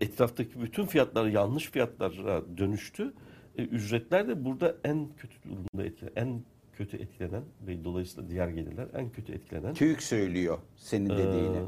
etraftaki 0.01 0.63
bütün 0.63 0.87
fiyatlar 0.87 1.27
yanlış 1.27 1.71
fiyatlara 1.71 2.43
dönüştü. 2.59 3.13
E, 3.59 3.63
ücretler 3.63 4.29
de 4.29 4.45
burada 4.45 4.77
en 4.85 5.09
kötü 5.17 5.37
durumda 5.43 5.85
etkilenen, 5.87 6.17
en 6.17 6.43
kötü 6.73 6.97
etkilenen 6.97 7.43
ve 7.67 7.85
dolayısıyla 7.85 8.31
diğer 8.31 8.49
gelirler 8.49 8.87
en 8.95 9.11
kötü 9.11 9.33
etkilenen. 9.33 9.75
TÜİK 9.75 10.03
söylüyor 10.03 10.59
senin 10.77 11.11
dediğini. 11.11 11.57
Ee, 11.57 11.65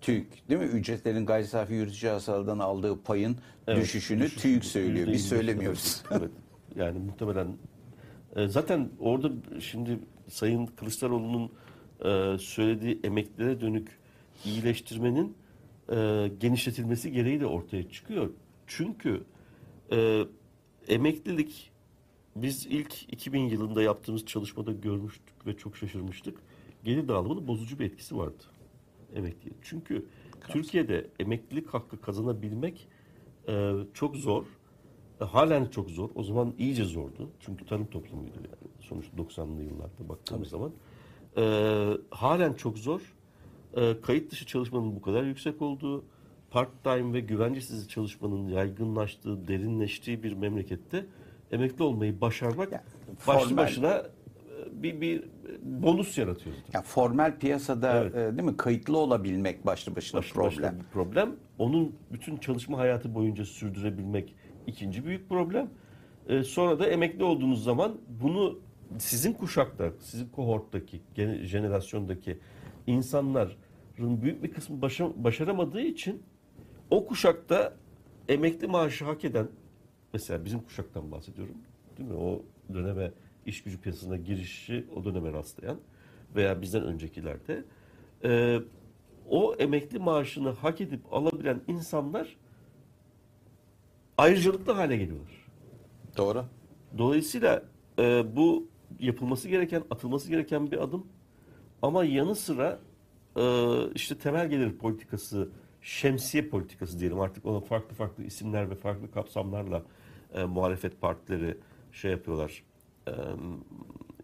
TÜİK 0.00 0.48
değil 0.48 0.60
mi? 0.60 0.66
Ücretlerin 0.66 1.26
gayri 1.26 1.46
safi 1.46 1.74
yürütücü 1.74 2.08
hasıladan 2.08 2.58
aldığı 2.58 3.02
payın 3.02 3.36
Evet, 3.66 3.82
düşüşünü 3.82 4.22
düşüş- 4.22 4.42
TÜİK 4.42 4.64
söylüyor. 4.64 5.06
Biz 5.08 5.28
söylemiyoruz. 5.28 6.02
evet. 6.10 6.30
Yani 6.76 6.98
muhtemelen 6.98 7.48
e, 8.36 8.48
zaten 8.48 8.88
orada 9.00 9.30
şimdi 9.60 9.98
Sayın 10.28 10.66
Kılıçdaroğlu'nun 10.66 11.52
e, 12.04 12.38
söylediği 12.38 13.00
emeklilere 13.04 13.60
dönük 13.60 13.88
iyileştirmenin 14.44 15.36
e, 15.90 16.30
genişletilmesi 16.40 17.12
gereği 17.12 17.40
de 17.40 17.46
ortaya 17.46 17.90
çıkıyor. 17.90 18.30
Çünkü 18.66 19.22
e, 19.92 20.24
emeklilik 20.88 21.70
biz 22.36 22.66
ilk 22.66 23.12
2000 23.12 23.40
yılında 23.40 23.82
yaptığımız 23.82 24.26
çalışmada 24.26 24.72
görmüştük 24.72 25.46
ve 25.46 25.56
çok 25.56 25.76
şaşırmıştık. 25.76 26.38
Gelir 26.84 27.08
dağılımının 27.08 27.48
bozucu 27.48 27.78
bir 27.78 27.84
etkisi 27.84 28.16
vardı 28.16 28.44
emekliye. 29.14 29.54
Çünkü 29.62 30.06
Türkiye'de 30.48 31.06
emeklilik 31.20 31.74
hakkı 31.74 32.00
kazanabilmek 32.00 32.88
e, 33.48 33.72
çok 33.94 34.16
zor. 34.16 34.44
E, 35.20 35.24
halen 35.24 35.66
çok 35.66 35.90
zor. 35.90 36.10
O 36.14 36.22
zaman 36.22 36.54
iyice 36.58 36.84
zordu. 36.84 37.30
Çünkü 37.40 37.66
tarım 37.66 37.86
toplumuydu 37.86 38.36
yani. 38.36 38.72
Sonuçta 38.80 39.16
90'lı 39.16 39.62
yıllarda 39.62 40.08
baktığımız 40.08 40.48
zaman. 40.48 40.72
E, 41.36 41.42
halen 42.10 42.52
çok 42.52 42.78
zor. 42.78 43.00
E, 43.76 44.00
kayıt 44.00 44.32
dışı 44.32 44.46
çalışmanın 44.46 44.96
bu 44.96 45.02
kadar 45.02 45.22
yüksek 45.22 45.62
olduğu, 45.62 46.04
part-time 46.50 47.12
ve 47.12 47.20
güvencesiz 47.20 47.88
çalışmanın 47.88 48.48
yaygınlaştığı, 48.48 49.48
derinleştiği 49.48 50.22
bir 50.22 50.32
memlekette 50.32 51.06
emekli 51.52 51.82
olmayı 51.84 52.20
başarmak 52.20 52.72
Ya, 52.72 52.84
başlı 53.26 53.48
formal- 53.50 53.56
başına 53.56 53.94
e, 53.96 54.02
bir, 54.82 55.00
bir 55.00 55.22
bonus 55.62 56.18
yaratıyor. 56.18 56.56
Ya 56.72 56.82
formal 56.82 57.38
piyasada 57.38 58.00
Evet. 58.02 58.14
e, 58.14 58.36
değil 58.38 58.48
mi 58.48 58.56
kayıtlı 58.56 58.98
olabilmek 58.98 59.66
başlı 59.66 59.96
başına 59.96 60.18
Başlı 60.20 60.34
problem. 60.34 60.46
başına 60.50 60.72
bir 60.72 60.84
problem. 60.92 61.36
Onun 61.58 61.94
bütün 62.12 62.36
çalışma 62.36 62.78
hayatı 62.78 63.14
boyunca 63.14 63.44
sürdürebilmek 63.44 64.34
ikinci 64.66 65.04
büyük 65.06 65.28
problem. 65.28 65.70
Ee, 66.28 66.42
sonra 66.42 66.78
da 66.78 66.86
emekli 66.86 67.24
olduğunuz 67.24 67.64
zaman 67.64 67.96
bunu 68.22 68.58
sizin 68.98 69.32
kuşakta, 69.32 69.90
sizin 70.00 70.28
kohorttaki, 70.28 71.00
jenerasyondaki 71.42 72.38
insanların 72.90 73.52
büyük 73.98 74.42
bir 74.42 74.50
kısmı 74.52 74.82
başa- 74.82 75.24
başaramadığı 75.24 75.80
için 75.80 76.22
o 76.90 77.06
kuşakta 77.06 77.76
emekli 78.28 78.66
maaşı 78.66 79.04
hak 79.04 79.24
eden, 79.24 79.48
mesela 80.12 80.44
bizim 80.44 80.60
kuşaktan 80.60 81.12
bahsediyorum, 81.12 81.54
değil 81.98 82.08
mi? 82.08 82.16
O 82.16 82.42
döneme 82.74 83.12
iş 83.46 83.62
gücü 83.62 83.80
piyasasına 83.80 84.16
girişi 84.16 84.86
o 84.96 85.04
döneme 85.04 85.32
rastlayan 85.32 85.76
veya 86.34 86.62
bizden 86.62 86.82
öncekilerde 86.82 87.64
e, 88.24 88.58
o 89.28 89.54
emekli 89.54 89.98
maaşını 89.98 90.50
hak 90.50 90.80
edip 90.80 91.12
alabilen 91.12 91.60
insanlar 91.68 92.36
ayrıcalıklı 94.18 94.72
hale 94.72 94.96
geliyorlar. 94.96 95.46
Doğru. 96.16 96.44
Dolayısıyla 96.98 97.62
e, 97.98 98.36
bu 98.36 98.68
yapılması 99.00 99.48
gereken, 99.48 99.82
atılması 99.90 100.28
gereken 100.28 100.70
bir 100.70 100.82
adım. 100.82 101.06
Ama 101.82 102.04
yanı 102.04 102.34
sıra 102.34 102.78
e, 103.36 103.42
işte 103.94 104.18
temel 104.18 104.50
gelir 104.50 104.72
politikası, 104.78 105.48
şemsiye 105.82 106.48
politikası 106.48 107.00
diyelim 107.00 107.20
artık 107.20 107.46
ona 107.46 107.60
farklı 107.60 107.94
farklı 107.96 108.24
isimler 108.24 108.70
ve 108.70 108.74
farklı 108.74 109.10
kapsamlarla 109.10 109.82
e, 110.34 110.44
muhalefet 110.44 111.00
partileri 111.00 111.56
şey 111.92 112.10
yapıyorlar, 112.10 112.62
e, 113.08 113.12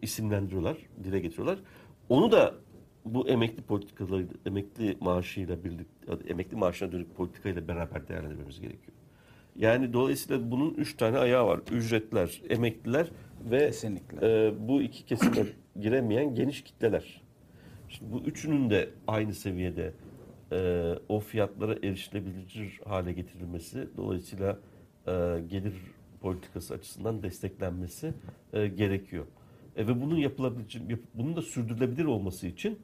isimlendiriyorlar, 0.03 0.77
dile 1.05 1.21
getiriyorlar. 1.21 1.59
Onu 2.09 2.33
da 2.33 2.55
bu 3.05 3.29
emekli 3.29 3.63
politikaları, 3.63 4.27
emekli 4.47 4.97
maaşıyla 5.01 5.65
birlikte, 5.65 6.13
emekli 6.29 6.57
maaşına 6.57 6.93
dönük 6.93 7.17
politikayla 7.17 7.69
beraber 7.69 8.09
değerlendirmemiz 8.09 8.61
gerekiyor. 8.61 8.97
Yani 9.57 9.93
dolayısıyla 9.93 10.51
bunun 10.51 10.75
üç 10.75 10.97
tane 10.97 11.19
ayağı 11.19 11.47
var. 11.47 11.61
Ücretler, 11.73 12.43
emekliler 12.49 13.11
ve 13.51 13.67
Kesinlikle. 13.67 14.47
e, 14.47 14.55
bu 14.69 14.83
iki 14.83 15.05
kesime 15.05 15.47
giremeyen 15.81 16.35
geniş 16.35 16.65
kitleler. 16.65 17.23
Şimdi 17.99 18.13
bu 18.13 18.21
üçünün 18.21 18.71
de 18.71 18.91
aynı 19.07 19.35
seviyede 19.35 19.93
e, 20.53 20.93
o 21.09 21.21
fiyatlara 21.21 21.75
erişilebilir 21.75 22.81
hale 22.85 23.13
getirilmesi, 23.13 23.89
dolayısıyla 23.97 24.59
e, 25.07 25.13
gelir 25.51 25.75
politikası 26.21 26.75
açısından 26.75 27.23
desteklenmesi 27.23 28.15
e, 28.53 28.67
gerekiyor. 28.69 29.27
E, 29.77 29.87
ve 29.87 30.01
bunun 30.01 30.17
yapılabilir, 30.17 30.83
yap- 30.89 31.01
bunun 31.15 31.37
da 31.37 31.43
sürdürülebilir 31.43 32.05
olması 32.05 32.47
için 32.47 32.79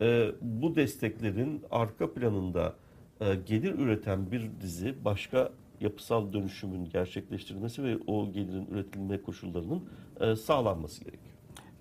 e, 0.00 0.30
bu 0.40 0.74
desteklerin 0.74 1.62
arka 1.70 2.14
planında 2.14 2.74
e, 3.20 3.34
gelir 3.34 3.78
üreten 3.78 4.32
bir 4.32 4.50
dizi 4.60 5.04
başka 5.04 5.52
yapısal 5.80 6.32
dönüşümün 6.32 6.84
gerçekleştirilmesi 6.84 7.84
ve 7.84 7.98
o 8.06 8.32
gelirin 8.32 8.66
üretilme 8.66 9.22
koşullarının 9.22 9.88
e, 10.20 10.36
sağlanması 10.36 11.04
gerekiyor. 11.04 11.31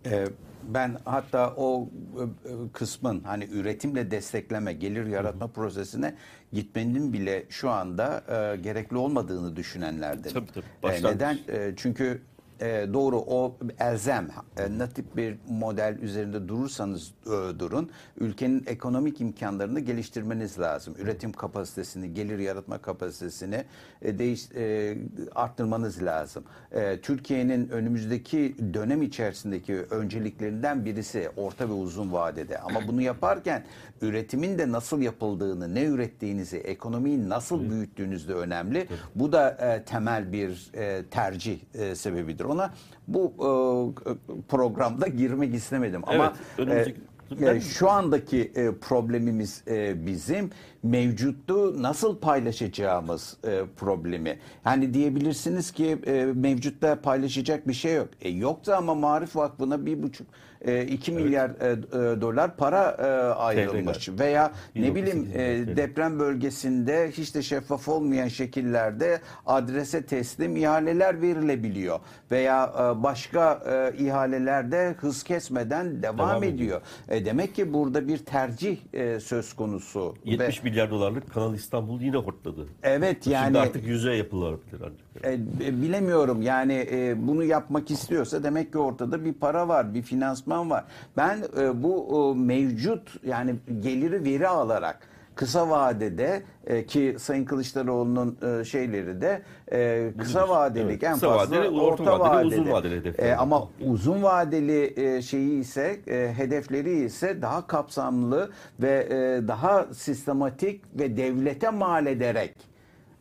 Ee, 0.06 0.26
ben 0.64 0.98
hatta 1.06 1.54
o 1.58 1.90
e, 2.18 2.50
e, 2.50 2.54
kısmın 2.74 3.22
hani 3.24 3.44
üretimle 3.46 4.12
destekleme, 4.12 4.74
gelir 4.74 5.06
yaratma 5.06 5.48
prosesine 5.48 6.16
gitmenin 6.54 7.14
bile 7.14 7.46
şu 7.50 7.70
anda 7.70 8.24
e, 8.30 8.56
gerekli 8.62 8.98
olmadığını 8.98 9.56
düşünenlerden. 9.56 10.34
Tabii, 10.34 10.52
tabii. 10.54 10.66
E, 10.66 10.84
Başlangıç. 10.84 11.16
neden? 11.16 11.38
E, 11.48 11.74
çünkü 11.76 12.22
e, 12.62 12.94
doğru 12.94 13.18
o 13.18 13.58
elzem, 13.80 14.30
e, 14.58 14.78
ne 14.78 14.90
tip 14.90 15.18
bir 15.18 15.38
model 15.50 15.98
üzerinde 16.02 16.48
durursanız 16.48 17.14
e, 17.26 17.60
durun, 17.60 17.90
ülkenin 18.20 18.64
ekonomik 18.68 19.22
imkanlarını 19.22 19.80
geliştirmeniz 19.80 20.60
lazım. 20.60 20.96
Üretim 21.00 21.32
kapasitesini, 21.32 22.14
gelir 22.14 22.40
yaratma 22.40 22.78
kapasitesini 22.78 23.64
e, 24.02 24.20
değiş, 24.20 24.52
e, 24.56 24.98
arttırmanız 25.36 26.04
lazım. 26.04 26.44
E, 26.72 27.02
Türkiye'nin 27.02 27.70
önümüzdeki 27.70 28.56
dönem 28.74 29.02
içerisindeki 29.02 29.76
önceliklerinden 29.76 30.86
birisi 30.86 31.30
orta 31.38 31.70
ve 31.70 31.74
uzun 31.74 32.14
vadede. 32.14 32.60
Ama 32.60 32.88
bunu 32.88 33.02
yaparken 33.02 33.64
üretimin 34.02 34.58
de 34.58 34.72
nasıl 34.72 35.02
yapıldığını, 35.02 35.76
ne 35.76 35.84
ürettiğinizi, 35.84 36.58
ekonomiyi 36.58 37.30
nasıl 37.30 37.70
büyüttüğünüz 37.70 38.28
de 38.28 38.34
önemli. 38.34 38.88
Bu 39.16 39.32
da 39.32 39.50
e, 39.50 39.84
temel 39.84 40.32
bir 40.32 40.72
e, 40.74 41.04
tercih 41.04 41.60
e, 41.74 41.96
sebebidir. 41.96 42.44
Ona 42.52 42.74
bu 43.08 43.34
e, 43.40 44.12
programda 44.50 45.08
girmek 45.08 45.56
istemedim. 45.56 46.02
Ama 46.08 46.34
Evet, 46.58 46.70
önümüzdeki- 46.70 47.02
e, 47.42 47.46
Ben- 47.46 47.60
şu 47.60 47.90
andaki 47.90 48.52
e, 48.56 48.72
problemimiz 48.76 49.64
e, 49.68 50.06
bizim 50.06 50.50
mevcuttu 50.84 51.84
nasıl 51.84 52.18
paylaşacağımız 52.18 53.38
e, 53.48 53.62
problemi. 53.78 54.40
Yani 54.66 54.94
diyebilirsiniz 54.94 55.72
ki 55.72 55.98
e, 56.08 56.26
mevcutta 56.26 57.02
paylaşacak 57.02 57.68
bir 57.68 57.74
şey 57.74 57.96
yok. 57.96 58.08
E, 58.22 58.30
yoktu 58.30 58.74
ama 58.78 58.96
Marif 58.96 59.36
Vakfı'na 59.36 59.86
bir 59.86 60.04
buçuk 60.04 60.28
e, 60.66 60.86
iki 60.86 61.12
milyar 61.12 61.50
e, 61.50 61.72
e, 61.72 62.22
dolar 62.22 62.56
para 62.58 62.98
e, 63.00 63.06
ayrılmış. 63.34 64.10
Veya 64.10 64.52
ne 64.76 64.88
1.8 64.88 64.96
bileyim 64.96 65.28
e, 65.34 65.76
deprem 65.78 66.20
bölgesinde 66.20 67.12
hiç 67.12 67.36
de 67.36 67.42
şeffaf 67.42 67.88
olmayan 67.88 68.28
şekillerde 68.28 69.22
adrese 69.46 70.06
teslim 70.06 70.56
ihaleler 70.56 71.22
verilebiliyor. 71.22 72.00
Veya 72.32 72.74
e, 72.76 73.04
başka 73.04 73.64
e, 73.98 74.04
ihalelerde 74.04 74.96
hız 75.00 75.24
kesmeden 75.24 76.04
devam, 76.04 76.18
Devam 76.18 76.44
ediyor. 76.44 76.56
ediyor. 76.56 76.82
E, 77.10 77.26
demek 77.26 77.56
ki 77.56 77.74
burada 77.74 78.08
bir 78.08 78.18
tercih 78.18 78.78
e, 78.94 79.20
söz 79.20 79.54
konusu. 79.54 80.16
70 80.26 80.60
Ve, 80.60 80.70
milyar 80.70 80.92
dolarlık 80.92 81.34
Kanal 81.34 81.54
İstanbul 81.54 82.02
yine 82.02 82.18
hortladı. 82.18 82.68
evet 82.84 83.24
Şimdi 83.24 83.34
yani 83.34 83.60
artık 83.60 83.88
yüze 83.88 84.14
yapılabilir 84.14 84.82
ancak. 84.82 85.11
E, 85.24 85.34
e, 85.34 85.82
bilemiyorum 85.82 86.42
yani 86.42 86.88
e, 86.92 87.28
bunu 87.28 87.44
yapmak 87.44 87.92
istiyorsa 87.92 88.44
demek 88.44 88.72
ki 88.72 88.78
ortada 88.78 89.26
bir 89.26 89.34
para 89.34 89.68
var, 89.68 89.94
bir 89.94 90.02
finansman 90.02 90.70
var. 90.70 90.84
Ben 91.18 91.44
e, 91.60 91.84
bu 91.84 92.08
e, 92.36 92.40
mevcut 92.40 93.26
yani 93.26 93.56
geliri 93.82 94.24
veri 94.24 94.48
alarak 94.48 95.00
kısa 95.36 95.70
vadede 95.70 96.44
e, 96.68 96.86
ki 96.86 97.16
Sayın 97.20 97.46
Kılıçdaroğlu'nun 97.46 98.38
e, 98.60 98.64
şeyleri 98.64 99.22
de 99.22 99.42
e, 99.72 100.12
kısa 100.18 100.50
vadelik 100.50 100.86
Evet, 100.86 101.04
en 101.04 101.14
kısa 101.14 101.38
fazla 101.38 101.60
vadeli, 101.60 101.70
orta 101.82 102.20
vadeli, 102.20 102.48
uzun 102.48 102.72
vadeli 102.72 102.96
hedefler. 102.96 103.30
E, 103.30 103.36
ama 103.36 103.68
uzun 103.86 104.24
vadeli 104.24 104.94
e, 105.02 105.22
şeyi 105.22 105.60
ise 105.60 106.00
e, 106.08 106.34
hedefleri 106.38 107.04
ise 107.04 107.42
daha 107.42 107.68
kapsamlı 107.68 108.50
ve 108.80 109.08
e, 109.10 109.48
daha 109.48 109.86
sistematik 109.94 111.00
ve 111.00 111.18
devlete 111.18 111.70
mal 111.70 112.06
ederek 112.06 112.71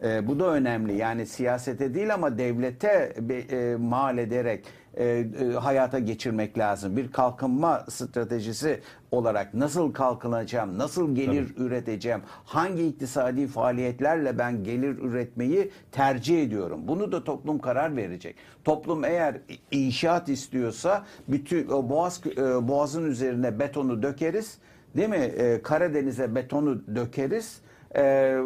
e, 0.04 0.26
bu 0.26 0.40
da 0.40 0.46
önemli. 0.46 0.96
Yani 0.96 1.26
siyasete 1.26 1.94
değil 1.94 2.14
ama 2.14 2.38
devlete 2.38 3.14
e, 3.50 3.76
mal 3.76 4.18
ederek 4.18 4.64
e, 4.94 5.04
e, 5.04 5.52
hayata 5.52 5.98
geçirmek 5.98 6.58
lazım. 6.58 6.96
Bir 6.96 7.12
kalkınma 7.12 7.84
stratejisi 7.88 8.80
olarak 9.10 9.54
nasıl 9.54 9.92
kalkınacağım, 9.92 10.78
nasıl 10.78 11.14
gelir 11.14 11.54
üreteceğim, 11.56 12.20
hangi 12.44 12.86
iktisadi 12.86 13.46
faaliyetlerle 13.46 14.38
ben 14.38 14.64
gelir 14.64 14.98
üretmeyi 14.98 15.70
tercih 15.92 16.42
ediyorum. 16.42 16.80
Bunu 16.88 17.12
da 17.12 17.24
toplum 17.24 17.58
karar 17.58 17.96
verecek. 17.96 18.36
Toplum 18.64 19.04
eğer 19.04 19.36
inşaat 19.70 20.28
istiyorsa 20.28 21.04
bütün 21.28 21.68
boğaz 21.68 22.20
e, 22.36 22.68
boğazın 22.68 23.10
üzerine 23.10 23.58
betonu 23.58 24.02
dökeriz. 24.02 24.58
Değil 24.96 25.08
mi? 25.08 25.16
E, 25.16 25.62
Karadeniz'e 25.62 26.34
betonu 26.34 26.82
dökeriz 26.96 27.60
e, 27.96 28.36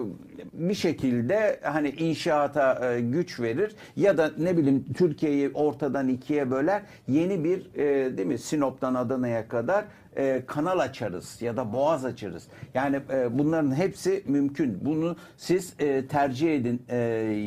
bir 0.52 0.74
şekilde 0.74 1.60
hani 1.62 1.88
inşaata 1.90 2.94
e, 2.94 3.00
güç 3.00 3.40
verir 3.40 3.76
ya 3.96 4.18
da 4.18 4.30
ne 4.38 4.56
bileyim 4.56 4.84
Türkiye'yi 4.94 5.50
ortadan 5.54 6.08
ikiye 6.08 6.50
böler 6.50 6.82
yeni 7.08 7.44
bir 7.44 7.74
e, 7.74 8.16
değil 8.16 8.28
mi 8.28 8.38
Sinop'tan 8.38 8.94
Adana'ya 8.94 9.48
kadar 9.48 9.84
e, 10.16 10.42
kanal 10.46 10.78
açarız 10.78 11.42
ya 11.42 11.56
da 11.56 11.72
boğaz 11.72 12.04
açarız. 12.04 12.48
Yani 12.74 13.00
e, 13.12 13.38
bunların 13.38 13.74
hepsi 13.74 14.22
mümkün. 14.26 14.84
Bunu 14.84 15.16
siz 15.36 15.74
e, 15.78 16.06
tercih 16.06 16.54
edin 16.54 16.82
e, 16.88 16.96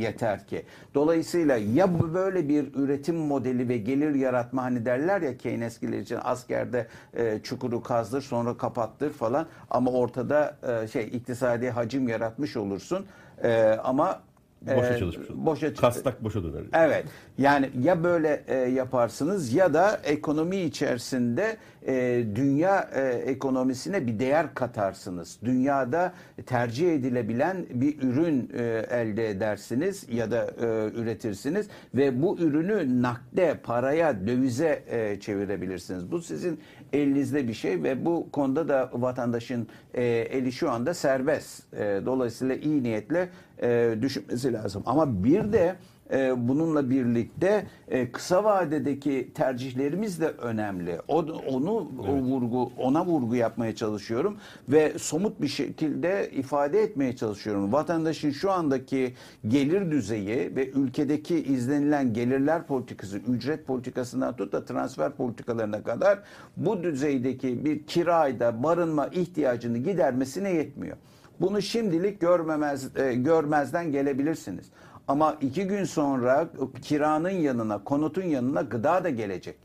yeter 0.02 0.48
ki. 0.48 0.66
Dolayısıyla 0.96 1.58
ya 1.58 2.14
böyle 2.14 2.50
bir 2.50 2.74
üretim 2.76 3.16
modeli 3.16 3.70
ve 3.70 3.78
gelir 3.78 4.16
yaratma 4.16 4.64
hani 4.64 4.86
derler 4.86 5.22
ya 5.22 5.38
Keynesgiler 5.38 6.00
için 6.00 6.20
askerde 6.24 6.88
e, 7.14 7.40
çukuru 7.44 7.84
kazdır 7.84 8.22
sonra 8.22 8.58
kapattır 8.58 9.10
falan 9.10 9.48
ama 9.70 9.92
ortada 9.92 10.58
e, 10.84 10.88
şey 10.88 11.08
iktisadi 11.08 11.70
hacim 11.70 12.08
yaratmış 12.08 12.58
olursun. 12.58 13.06
E, 13.44 13.80
ama 13.84 14.22
Boşa 14.62 14.96
e, 14.96 15.00
çalışmış 15.00 15.30
olur. 15.30 15.46
Boşa 15.46 15.74
Kastak 15.74 16.24
boşa 16.24 16.44
döner. 16.44 16.64
Evet. 16.74 17.06
Yani 17.38 17.70
ya 17.84 18.04
böyle 18.04 18.44
e, 18.48 18.56
yaparsınız 18.56 19.54
ya 19.54 19.74
da 19.74 20.00
ekonomi 20.04 20.58
içerisinde 20.58 21.58
e, 21.88 22.26
dünya 22.36 22.90
e, 22.96 23.02
ekonomisine 23.08 24.08
bir 24.08 24.20
değer 24.20 24.54
katarsınız. 24.54 25.40
Dünyada 25.44 26.14
tercih 26.46 26.94
edilebilen 26.94 27.66
bir 27.70 28.02
ürün 28.02 28.52
e, 28.54 28.64
elde 28.92 29.30
edersiniz 29.30 30.06
ya 30.10 30.32
da 30.32 30.48
e, 30.62 30.66
üretirsiniz 31.00 31.68
ve 31.96 32.22
bu 32.22 32.38
ürünü 32.40 33.02
nakde, 33.02 33.58
paraya, 33.64 34.28
dövize 34.28 34.84
e, 34.88 35.20
çevirebilirsiniz. 35.20 36.12
Bu 36.12 36.22
sizin 36.22 36.60
elinizde 36.94 37.48
bir 37.48 37.54
şey 37.54 37.84
ve 37.84 38.06
bu 38.06 38.28
konuda 38.32 38.68
da 38.68 38.90
vatandaşın 38.94 39.68
e, 39.94 40.04
eli 40.06 40.52
şu 40.52 40.72
anda 40.72 40.94
serbest. 40.94 41.74
E, 41.74 42.02
dolayısıyla 42.06 42.56
iyi 42.56 42.84
niyetle 42.84 43.30
e, 43.62 43.98
düşünmesi 44.02 44.54
lazım. 44.54 44.84
Ama 44.86 45.24
bir 45.24 45.54
de 45.54 45.76
e, 46.12 46.48
bununla 46.48 46.90
birlikte 46.90 47.66
e, 47.88 48.12
kısa 48.12 48.44
vadedeki 48.44 49.32
tercihlerimiz 49.36 50.22
de 50.22 50.28
önemli. 50.28 51.00
O, 51.08 51.18
onu 51.48 51.92
o 52.08 52.14
vurgu 52.14 52.72
ona 52.78 53.06
vurgu 53.06 53.36
yapmaya 53.36 53.76
çalışıyorum 53.76 54.38
ve 54.70 54.94
somut 55.00 55.42
bir 55.42 55.48
şekilde 55.48 56.32
ifade 56.32 56.82
etmeye 56.82 57.16
çalışıyorum. 57.16 57.74
Vatandaşın 57.74 58.32
şu 58.32 58.52
andaki 58.52 59.14
gelir 59.48 59.92
düzeyi 59.92 60.56
ve 60.56 60.70
ülkedeki 60.70 61.44
izlenilen 61.44 62.14
gelirler 62.14 62.68
politikası, 62.68 63.18
ücret 63.18 63.68
politikasından 63.68 64.36
tut 64.36 64.52
da 64.54 64.66
transfer 64.66 65.12
politikalarına 65.12 65.84
kadar 65.84 66.20
bu 66.58 66.84
düzeydeki 66.84 67.66
bir 67.66 67.84
kirayda 67.84 68.64
barınma 68.64 69.08
ihtiyacını 69.08 69.78
gidermesine 69.78 70.52
yetmiyor. 70.52 70.98
Bunu 71.40 71.62
şimdilik 71.62 72.22
görmemez 72.22 72.98
e, 72.98 73.14
görmezden 73.14 73.92
gelebilirsiniz. 73.92 74.66
Ama 75.08 75.38
iki 75.42 75.68
gün 75.68 75.84
sonra 75.84 76.48
kiranın 76.82 77.30
yanına, 77.30 77.84
konutun 77.84 78.24
yanına 78.24 78.62
gıda 78.62 79.04
da 79.04 79.10
gelecek. 79.10 79.56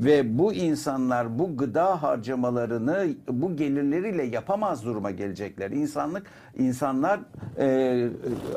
Ve 0.00 0.38
bu 0.38 0.52
insanlar 0.52 1.38
bu 1.38 1.56
gıda 1.56 2.02
harcamalarını 2.02 3.08
bu 3.28 3.56
gelirleriyle 3.56 4.22
yapamaz 4.22 4.84
duruma 4.84 5.10
gelecekler. 5.10 5.70
İnsanlık 5.70 6.26
insanlar 6.58 7.20
e, 7.58 8.08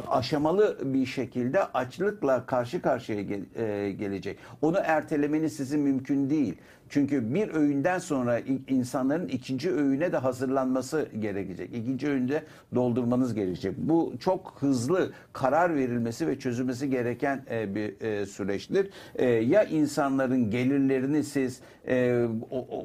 aşamalı 0.07 0.77
bir 0.93 1.05
şekilde 1.05 1.63
açlıkla 1.63 2.45
karşı 2.45 2.81
karşıya 2.81 3.21
gel- 3.21 3.55
e, 3.55 3.91
gelecek. 3.91 4.39
Onu 4.61 4.77
ertelemeniz 4.83 5.53
sizin 5.53 5.79
mümkün 5.79 6.29
değil. 6.29 6.55
Çünkü 6.89 7.33
bir 7.33 7.49
öğünden 7.49 7.99
sonra 7.99 8.39
insanların 8.67 9.27
ikinci 9.27 9.71
öğüne 9.71 10.11
de 10.11 10.17
hazırlanması 10.17 11.07
gerekecek. 11.19 11.69
İkinci 11.75 12.07
öğünde 12.07 12.43
doldurmanız 12.75 13.33
gerekecek. 13.33 13.73
Bu 13.77 14.13
çok 14.19 14.55
hızlı 14.59 15.11
karar 15.33 15.75
verilmesi 15.75 16.27
ve 16.27 16.39
çözülmesi 16.39 16.89
gereken 16.89 17.45
e, 17.51 17.75
bir 17.75 18.01
e, 18.01 18.25
süreçtir. 18.25 18.89
E, 19.15 19.25
ya 19.25 19.63
insanların 19.63 20.49
gelirlerini 20.49 21.23
siz 21.23 21.61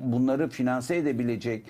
bunları 0.02 0.48
finanse 0.48 0.96
edebilecek 0.96 1.64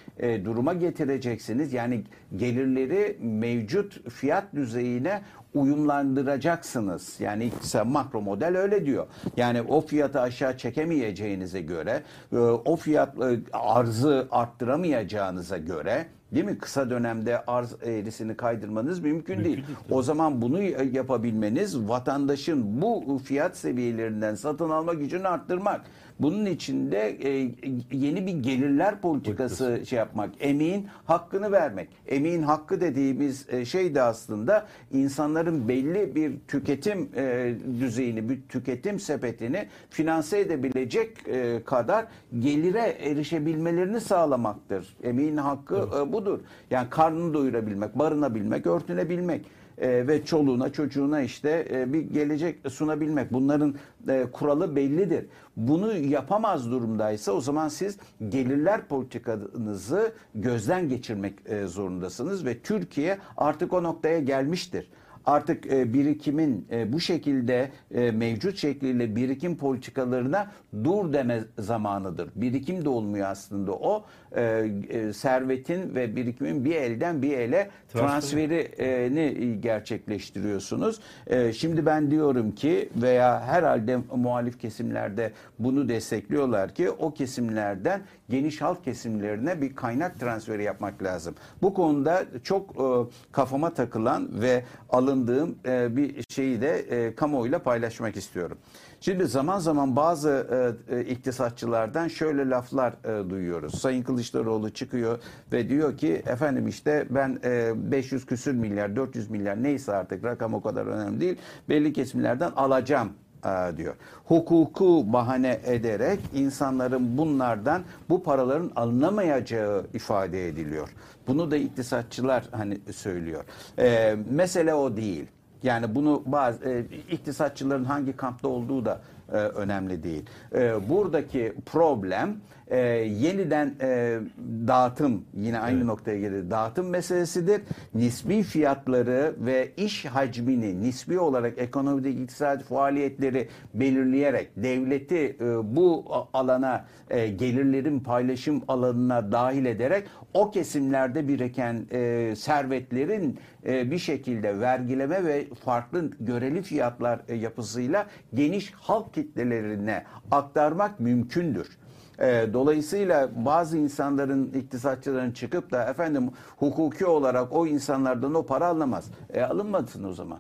duruma 0.45 0.75
getireceksiniz. 0.75 1.73
Yani 1.73 2.03
gelirleri 2.37 3.17
mevcut 3.21 4.11
fiyat 4.11 4.55
düzeyine 4.55 5.23
uyumlandıracaksınız. 5.55 7.21
Yani 7.21 7.45
iktisat 7.45 7.87
makro 7.87 8.21
model 8.21 8.59
öyle 8.59 8.87
diyor. 8.87 9.07
Yani 9.37 9.63
o 9.63 9.81
fiyatı 9.81 10.21
aşağı 10.21 10.59
çekemeyeceğinize 10.59 11.61
göre, 11.61 12.03
e, 12.33 12.37
o 12.39 12.77
fiyat 12.77 13.19
e, 13.19 13.39
arzı 13.53 14.29
arttıramayacağınıza 14.31 15.59
göre 15.59 16.07
Değil 16.33 16.45
mi? 16.45 16.59
Kısa 16.59 16.91
dönemde 16.91 17.45
arz 17.47 17.77
eğrisini 17.83 18.37
kaydırmanız 18.37 19.01
mümkün, 19.01 19.45
değil. 19.45 19.65
O 19.91 20.03
zaman 20.03 20.43
bunu 20.43 20.63
yapabilmeniz 20.93 21.79
vatandaşın 21.79 22.83
bu 22.83 23.21
fiyat 23.25 23.57
seviyelerinden 23.57 24.35
satın 24.35 24.71
alma 24.71 24.95
gücünü 24.95 25.29
arttırmak. 25.29 25.81
Bunun 26.21 26.47
için 26.47 26.93
de 26.93 27.17
e, 27.25 27.51
yeni 27.93 28.27
bir 28.27 28.33
gelirler 28.33 29.01
politikası 29.01 29.83
şey 29.87 29.99
yapmak, 29.99 30.31
emeğin 30.41 30.87
hakkını 31.05 31.53
vermek. 31.53 31.89
Emeğin 32.07 32.43
hakkı 32.43 32.81
dediğimiz 32.81 33.47
e, 33.49 33.65
şey 33.65 33.95
de 33.95 34.03
aslında 34.03 34.67
insanların 34.93 35.69
belli 35.69 36.15
bir 36.15 36.33
tüketim 36.49 37.09
e, 37.17 37.55
düzeyini, 37.81 38.29
bir 38.29 38.43
tüketim 38.49 39.01
sepetini 39.01 39.69
finanse 39.91 40.39
edebilecek 40.41 41.29
e, 41.29 41.65
kadar 41.65 42.07
gelire 42.39 42.97
erişebilmelerini 43.01 44.01
sağlamaktır. 44.01 44.97
Emeğin 45.03 45.37
hakkı 45.37 45.89
e, 45.99 46.13
budur. 46.13 46.41
Yani 46.71 46.91
karnını 46.91 47.35
doyurabilmek, 47.35 47.99
barınabilmek, 47.99 48.67
örtünebilmek 48.67 49.47
e, 49.81 50.07
ve 50.07 50.25
çoluğuna 50.25 50.73
çocuğuna 50.73 51.21
işte 51.21 51.69
e, 51.71 51.93
bir 51.93 52.01
gelecek 52.01 52.73
sunabilmek. 52.73 53.33
Bunların 53.33 53.75
e, 54.09 54.27
kuralı 54.33 54.77
bellidir. 54.77 55.27
Bunu 55.57 55.97
yapamaz 55.97 56.71
durumdaysa 56.71 57.33
o 57.33 57.41
zaman 57.41 57.69
siz 57.69 57.97
gelirler 58.29 58.89
politikanızı 58.89 60.13
gözden 60.35 60.89
geçirmek 60.89 61.35
e, 61.47 61.67
zorundasınız 61.67 62.45
ve 62.45 62.59
Türkiye 62.59 63.19
artık 63.37 63.73
o 63.73 63.83
noktaya 63.83 64.21
gelmiştir. 64.21 64.91
Artık 65.27 65.67
e, 65.67 65.93
birikimin 65.93 66.67
e, 66.71 66.93
bu 66.93 67.01
şekilde 67.01 67.71
e, 67.95 68.11
mevcut 68.11 68.57
şekliyle 68.57 69.17
birikim 69.17 69.57
politikalarına 69.57 70.51
dur 70.85 71.13
deme 71.13 71.45
zamanıdır. 71.59 72.31
Birikim 72.35 72.85
de 72.85 72.89
olmuyor 72.89 73.29
aslında 73.29 73.73
o. 73.73 74.05
E, 74.37 74.71
e, 74.89 75.13
servetin 75.13 75.95
ve 75.95 76.17
birikimin 76.17 76.65
bir 76.65 76.75
elden 76.75 77.23
bir 77.23 77.39
ele 77.39 77.71
Transferi. 77.93 78.49
transferini 78.49 79.61
gerçekleştiriyorsunuz. 79.61 81.01
E, 81.27 81.53
şimdi 81.53 81.87
ben 81.87 82.11
diyorum 82.11 82.53
ki 82.53 82.89
veya 82.97 83.41
herhalde 83.41 83.99
muhalif 84.17 84.61
kesimlerde 84.61 85.33
bunu 85.59 85.89
destekliyorlar 85.89 86.75
ki 86.75 86.91
o 86.91 87.15
kesimlerden 87.15 88.01
geniş 88.29 88.61
halk 88.61 88.85
kesimlerine 88.85 89.61
bir 89.63 89.75
kaynak 89.75 90.21
transferi 90.21 90.63
yapmak 90.63 91.03
lazım. 91.03 91.35
Bu 91.63 91.75
konuda 91.75 92.25
çok 92.43 92.71
e, 92.71 92.87
kafama 93.33 93.75
takılan 93.75 94.29
ve 94.41 94.65
alın 94.91 95.21
alındığım 95.21 95.59
e, 95.67 95.97
bir 95.97 96.25
şeyi 96.29 96.61
de 96.61 96.79
e, 96.79 97.15
kamuoyuyla 97.15 97.59
paylaşmak 97.59 98.17
istiyorum. 98.17 98.59
Şimdi 99.01 99.27
zaman 99.27 99.59
zaman 99.59 99.97
bazı 99.97 100.47
e, 100.91 100.97
e, 100.97 101.05
iktisatçılardan 101.05 102.09
şöyle 102.09 102.51
laflar 102.51 102.93
e, 102.93 103.31
duyuyoruz. 103.31 103.81
Sayın 103.81 104.03
Kılıçdaroğlu 104.21 104.71
çıkıyor 104.71 105.19
ve 105.53 105.69
diyor 105.69 105.97
ki 105.97 106.23
efendim 106.27 106.69
işte 106.69 107.07
ben 107.11 107.39
e, 107.45 107.73
500 107.93 108.27
küsür 108.27 108.55
milyar 108.55 108.97
400 108.97 109.31
milyar 109.31 109.63
neyse 109.63 109.93
artık 109.93 110.25
rakam 110.25 110.55
o 110.55 110.63
kadar 110.63 110.87
önemli 110.87 111.21
değil 111.21 111.37
belli 111.69 111.93
kesimlerden 111.93 112.51
alacağım 112.51 113.13
e, 113.45 113.77
diyor. 113.77 113.95
Hukuku 114.25 115.13
bahane 115.13 115.61
ederek 115.65 116.21
insanların 116.35 117.19
bunlardan 117.19 117.83
bu 118.09 118.23
paraların 118.23 118.71
alınamayacağı 118.77 119.87
ifade 119.95 120.49
ediliyor. 120.49 120.89
Bunu 121.27 121.51
da 121.51 121.57
iktisatçılar 121.57 122.45
hani 122.53 122.79
söylüyor. 122.93 123.45
E, 123.79 124.17
mesele 124.31 124.75
o 124.75 124.97
değil. 124.97 125.27
Yani 125.63 125.95
bunu 125.95 126.23
bazı 126.27 126.69
e, 126.69 126.81
iktisatçıların 127.11 127.85
hangi 127.85 128.17
kampta 128.17 128.49
olduğu 128.49 128.85
da 128.85 129.01
e, 129.33 129.37
önemli 129.37 130.03
değil. 130.03 130.27
E, 130.55 130.89
buradaki 130.89 131.55
problem 131.67 132.37
e, 132.71 132.79
yeniden 133.21 133.75
e, 133.81 134.19
dağıtım 134.67 135.25
yine 135.35 135.59
aynı 135.59 135.77
Evet. 135.77 135.87
noktaya 135.87 136.19
gelir. 136.21 136.51
Dağıtım 136.51 136.89
meselesidir. 136.89 137.63
Nisbi 137.95 138.43
fiyatları 138.43 139.35
ve 139.39 139.73
iş 139.77 140.05
hacmini 140.05 140.81
nisbi 140.81 141.19
olarak 141.19 141.59
ekonomideki 141.59 142.23
iktisadi 142.23 142.65
faaliyetleri 142.65 143.49
belirleyerek 143.75 144.51
devleti 144.57 145.37
e, 145.41 145.77
bu 145.77 146.05
alana 146.33 146.85
e, 147.11 147.29
gelirlerin 147.29 148.01
paylaşım 148.01 148.63
alanına 148.69 149.33
dahil 149.33 149.65
ederek 149.65 150.07
o 150.35 150.51
kesimlerde 150.51 151.29
biriken 151.29 151.87
e, 151.93 152.33
servetlerin 152.37 153.39
e, 153.67 153.91
bir 153.91 153.99
şekilde 153.99 154.61
vergileme 154.61 155.25
ve 155.25 155.47
farklı 155.65 156.11
göreli 156.21 156.63
fiyatlar 156.63 157.21
e, 157.29 157.35
yapısıyla 157.35 158.07
geniş 158.35 158.73
halk 158.73 159.15
kitlelerine 159.15 160.05
aktarmak 160.31 161.01
mümkündür. 161.01 161.80
E, 162.21 162.47
Dolayısıyla 162.53 163.31
bazı 163.37 163.79
insanların, 163.79 164.53
iktisatçıların 164.53 165.31
çıkıp 165.31 165.71
da 165.71 165.85
efendim 165.85 166.31
hukuki 166.57 167.07
olarak 167.07 167.53
o 167.53 167.67
insanlardan 167.67 168.35
o 168.35 168.47
para 168.47 168.67
alınamaz. 168.67 169.11
E, 169.33 169.43
alınmasın 169.43 170.05
o 170.05 170.13
zaman. 170.13 170.39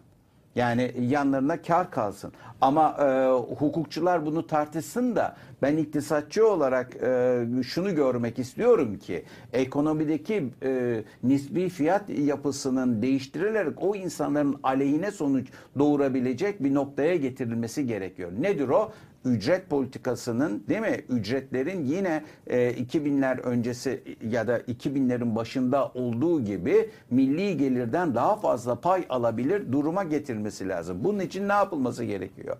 Yani 0.54 0.94
yanlarına 1.00 1.62
kar 1.62 1.90
kalsın. 1.90 2.32
Ama 2.60 2.96
e, 3.00 3.30
hukukçular 3.54 4.26
bunu 4.26 4.46
tartışsın 4.46 5.16
da 5.16 5.36
ben 5.62 5.76
iktisatçı 5.76 6.48
olarak 6.48 6.96
e, 6.96 7.44
şunu 7.62 7.94
görmek 7.94 8.38
istiyorum 8.38 8.98
ki 8.98 9.24
ekonomideki 9.52 10.50
e, 10.62 11.02
nisbi 11.22 11.68
fiyat 11.68 12.10
yapısının 12.10 13.02
değiştirilerek 13.02 13.82
o 13.82 13.94
insanların 13.96 14.56
aleyhine 14.62 15.10
sonuç 15.10 15.48
doğurabilecek 15.78 16.62
bir 16.62 16.74
noktaya 16.74 17.16
getirilmesi 17.16 17.86
gerekiyor. 17.86 18.32
Nedir 18.40 18.68
o? 18.68 18.92
Ücret 19.24 19.70
politikasının 19.70 20.64
değil 20.68 20.80
mi 20.80 21.04
ücretlerin 21.08 21.84
yine 21.84 22.24
e, 22.46 22.70
2000'ler 22.70 23.40
öncesi 23.40 24.02
ya 24.30 24.48
da 24.48 24.58
2000'lerin 24.58 25.36
başında 25.36 25.88
olduğu 25.88 26.44
gibi 26.44 26.90
milli 27.10 27.56
gelirden 27.56 28.14
daha 28.14 28.36
fazla 28.36 28.80
pay 28.80 29.04
alabilir 29.08 29.72
duruma 29.72 30.04
getirilmesi 30.04 30.68
lazım. 30.68 31.04
Bunun 31.04 31.20
için 31.20 31.48
ne 31.48 31.52
yapılması 31.52 32.04
gerekiyor? 32.04 32.56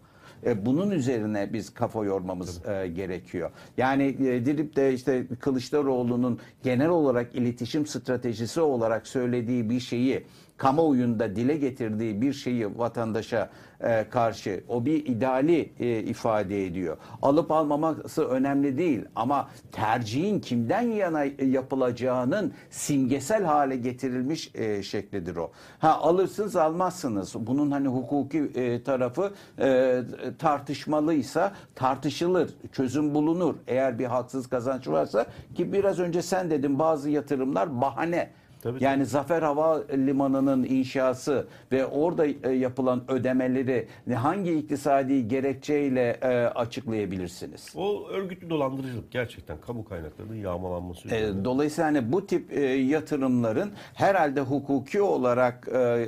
E, 0.47 0.67
bunun 0.67 0.91
üzerine 0.91 1.53
biz 1.53 1.75
kafa 1.75 2.05
yormamız 2.05 2.67
e, 2.67 2.89
gerekiyor. 2.89 3.51
Yani 3.77 4.05
e, 4.05 4.45
Dilip 4.45 4.77
de 4.77 4.95
işte 4.95 5.27
Kılıçdaroğlu'nun 5.41 6.39
genel 6.63 6.89
olarak 6.89 7.35
iletişim 7.35 7.87
stratejisi 7.87 8.61
olarak 8.61 9.07
söylediği 9.07 9.71
bir 9.71 9.81
şeyi 9.81 10.25
kamuoyunda 10.61 11.37
dile 11.37 11.57
getirdiği 11.57 12.21
bir 12.23 12.33
şeyi 12.33 12.79
vatandaşa 12.79 13.51
e, 13.81 14.09
karşı 14.11 14.65
o 14.69 14.87
bir 14.87 15.07
ideali 15.07 15.73
e, 15.81 15.99
ifade 15.99 16.67
ediyor. 16.67 16.97
Alıp 17.23 17.51
almaması 17.51 18.25
önemli 18.25 18.79
değil 18.79 19.05
ama 19.17 19.49
tercihin 19.73 20.41
kimden 20.41 20.83
yana 20.83 21.25
yapılacağının 21.45 22.53
simgesel 22.71 23.45
hale 23.45 23.77
getirilmiş 23.77 24.51
e, 24.55 24.83
şeklidir 24.83 25.37
o. 25.37 25.51
Ha 25.79 25.99
alırsınız 25.99 26.57
almazsınız. 26.57 27.35
Bunun 27.35 27.71
hani 27.71 27.89
hukuki 27.89 28.39
e, 28.39 28.83
tarafı 28.83 29.33
e, 29.59 30.01
tartışmalıysa 30.39 31.53
tartışılır, 31.75 32.51
çözüm 32.73 33.15
bulunur. 33.15 33.55
Eğer 33.67 33.99
bir 33.99 34.07
haksız 34.07 34.47
kazanç 34.47 34.89
varsa 34.89 35.27
ki 35.55 35.73
biraz 35.73 35.99
önce 35.99 36.23
sen 36.23 36.51
dedin 36.51 36.79
bazı 36.79 37.11
yatırımlar 37.11 37.81
bahane. 37.81 38.40
Tabii, 38.63 38.85
yani 38.85 39.07
Zafer 39.07 39.43
Havalimanı'nın 39.43 40.65
inşası 40.65 41.47
ve 41.73 41.87
orada 41.87 42.27
e, 42.27 42.51
yapılan 42.51 43.11
ödemeleri 43.11 43.89
hangi 44.15 44.53
iktisadi 44.59 45.29
gerekçeyle 45.29 46.11
e, 46.23 46.27
açıklayabilirsiniz? 46.47 47.73
O 47.77 48.09
örgütlü 48.09 48.51
dolandırıcılık 48.51 49.11
gerçekten 49.11 49.61
kamu 49.61 49.85
kaynaklarının 49.85 50.35
yağmalanması 50.35 51.09
üzerine. 51.09 51.41
E, 51.41 51.45
Dolayısıyla 51.45 51.87
hani 51.91 52.13
bu 52.13 52.27
tip 52.27 52.53
e, 52.53 52.61
yatırımların 52.67 53.73
herhalde 53.95 54.41
hukuki 54.41 55.03
olarak 55.03 55.69
e, 55.69 56.07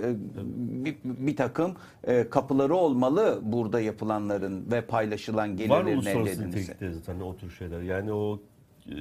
bir, 0.84 0.96
bir 1.04 1.36
takım 1.36 1.76
e, 2.04 2.28
kapıları 2.30 2.74
olmalı 2.74 3.38
burada 3.42 3.80
yapılanların 3.80 4.70
ve 4.70 4.80
paylaşılan 4.80 5.50
Var 5.50 5.54
gelirlerin 5.56 5.86
elde 5.86 5.94
uluslararası 5.94 6.32
edilmesi. 6.32 6.60
nitelikte 6.60 6.92
zaten 6.92 7.20
o 7.20 7.36
tür 7.36 7.50
şeyler. 7.50 7.80
Yani 7.82 8.12
o 8.12 8.40
e, 8.86 8.94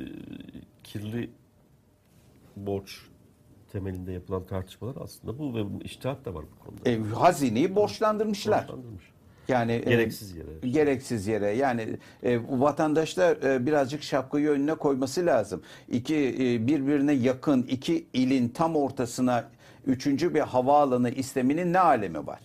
kirli 0.84 1.30
borç 2.56 3.00
temelinde 3.72 4.12
yapılan 4.12 4.46
tartışmalar 4.46 4.96
aslında 5.04 5.40
bu 5.40 5.56
ve 5.56 5.84
iştihat 5.84 6.26
da 6.26 6.34
var 6.34 6.46
bu 6.56 6.66
konuda. 6.66 6.90
E, 6.90 7.00
hazineyi 7.00 7.76
borçlandırmışlar. 7.76 8.62
Borçlandırmış. 8.62 9.04
Yani 9.48 9.72
e, 9.72 9.80
Gereksiz 9.80 10.36
yere. 10.36 10.70
gereksiz 10.70 11.28
yere 11.28 11.50
yani 11.50 11.98
e, 12.24 12.40
vatandaşlar 12.50 13.38
e, 13.44 13.66
birazcık 13.66 14.04
şapkayı 14.04 14.50
önüne 14.50 14.74
koyması 14.76 15.26
lazım. 15.26 15.62
İki 15.90 16.16
e, 16.16 16.68
birbirine 16.68 17.14
yakın 17.14 17.62
iki 17.64 18.06
ilin 18.14 18.50
tam 18.50 18.76
ortasına 18.76 19.50
üçüncü 19.86 20.34
bir 20.34 20.40
havaalanı 20.40 21.10
isteminin 21.10 21.74
ne 21.74 21.80
alemi 21.80 22.28
var? 22.28 22.40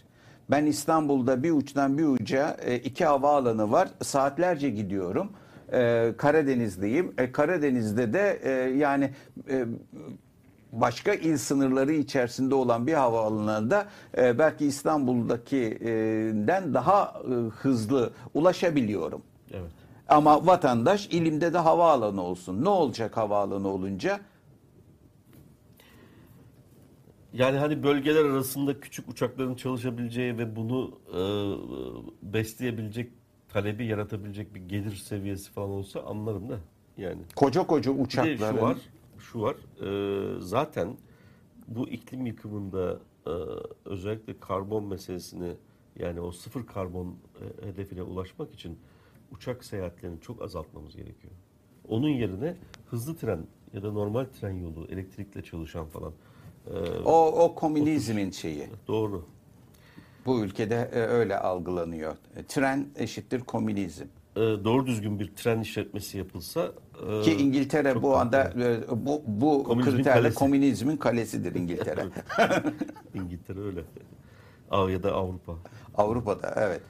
Ben 0.51 0.66
İstanbul'da 0.66 1.43
bir 1.43 1.51
uçtan 1.51 1.99
bir 1.99 2.05
uca 2.05 2.57
e, 2.62 2.77
iki 2.77 3.05
havaalanı 3.05 3.72
var. 3.72 3.89
Saatlerce 4.03 4.70
gidiyorum. 4.70 5.33
E, 5.72 6.12
Karadeniz'deyim. 6.18 7.14
E, 7.18 7.33
Karadeniz'de 7.33 8.12
de 8.12 8.41
e, 8.43 8.51
yani 8.79 9.11
e, 9.51 9.64
başka 10.81 11.14
il 11.14 11.37
sınırları 11.37 11.93
içerisinde 11.93 12.55
olan 12.55 12.87
bir 12.87 12.95
havaalanında 12.95 13.87
e, 14.18 14.39
belki 14.39 14.66
İstanbul'dakinden 14.66 16.74
daha 16.74 17.22
e, 17.24 17.31
hızlı 17.51 18.12
ulaşabiliyorum. 18.35 19.22
Evet. 19.51 19.70
Ama 20.09 20.47
vatandaş 20.47 21.07
ilimde 21.07 21.53
de 21.53 21.59
havaalanı 21.59 22.22
olsun. 22.22 22.64
Ne 22.64 22.68
olacak 22.68 23.16
havaalanı 23.16 23.68
olunca? 23.68 24.20
Yani 27.33 27.59
hani 27.59 27.83
bölgeler 27.83 28.24
arasında 28.24 28.81
küçük 28.81 29.09
uçakların 29.09 29.55
çalışabileceği 29.55 30.39
ve 30.39 30.57
bunu 30.57 30.99
e, 31.09 31.20
besleyebilecek, 32.22 33.12
talebi 33.49 33.87
yaratabilecek 33.87 34.55
bir 34.55 34.61
gelir 34.61 34.97
seviyesi 34.97 35.53
falan 35.53 35.70
olsa 35.70 36.01
anlarım 36.01 36.49
da. 36.49 36.59
Yani 36.99 37.18
Koca 37.37 37.66
koca 37.66 37.93
Bir 37.93 37.99
de 37.99 38.03
uçakların 38.03 38.57
şu 38.57 38.62
var, 38.62 38.77
şu 39.33 39.41
var. 39.43 39.57
e, 39.83 40.41
zaten 40.41 40.97
bu 41.68 41.89
iklim 41.89 42.27
yıkımında 42.27 43.01
e, 43.27 43.31
özellikle 43.85 44.41
karbon 44.41 44.85
meselesini 44.85 45.53
yani 45.99 46.20
o 46.20 46.33
sıfır 46.33 46.66
karbon 46.66 47.16
e, 47.62 47.66
hedefine 47.66 48.03
ulaşmak 48.03 48.55
için 48.55 48.79
uçak 49.33 49.64
seyahatlerini 49.64 50.20
çok 50.20 50.43
azaltmamız 50.43 50.97
gerekiyor. 50.97 51.33
Onun 51.89 52.09
yerine 52.09 52.57
hızlı 52.91 53.16
tren 53.16 53.47
ya 53.72 53.83
da 53.83 53.93
normal 53.93 54.27
tren 54.41 54.51
yolu, 54.53 54.87
elektrikle 54.91 55.43
çalışan 55.43 55.87
falan. 55.87 56.12
e, 56.66 56.72
o, 57.05 57.45
o 57.45 57.55
komünizmin 57.55 58.31
şeyi. 58.31 58.66
doğru. 58.89 59.24
Bu 60.27 60.41
ülkede 60.45 60.91
e, 60.93 60.99
öyle 60.99 61.39
algılanıyor. 61.39 62.16
E, 62.37 62.43
Tren 62.45 62.89
eşittir 62.97 63.41
komünizm. 63.41 64.05
E, 64.37 64.41
doğru 64.41 64.87
düzgün 64.87 65.18
bir 65.18 65.35
tren 65.37 65.61
işletmesi 65.61 66.18
yapılsa 66.18 66.72
Ki 67.24 67.32
İngiltere 67.32 67.92
çok 67.92 68.03
bu 68.03 68.16
anda 68.16 68.53
e, 68.59 68.80
bu, 69.07 69.22
bu 69.26 69.64
Komünizmin 69.64 69.97
kriterle 69.97 70.20
kalesi. 70.20 70.34
komünizmin 70.38 70.97
kalesidir 70.97 71.55
İngiltere. 71.55 72.05
İngiltere 73.14 73.61
öyle. 73.61 73.80
Ya 74.92 75.03
da 75.03 75.12
Avrupa. 75.12 75.53
Avrupa'da 75.97 76.55
evet. 76.57 76.80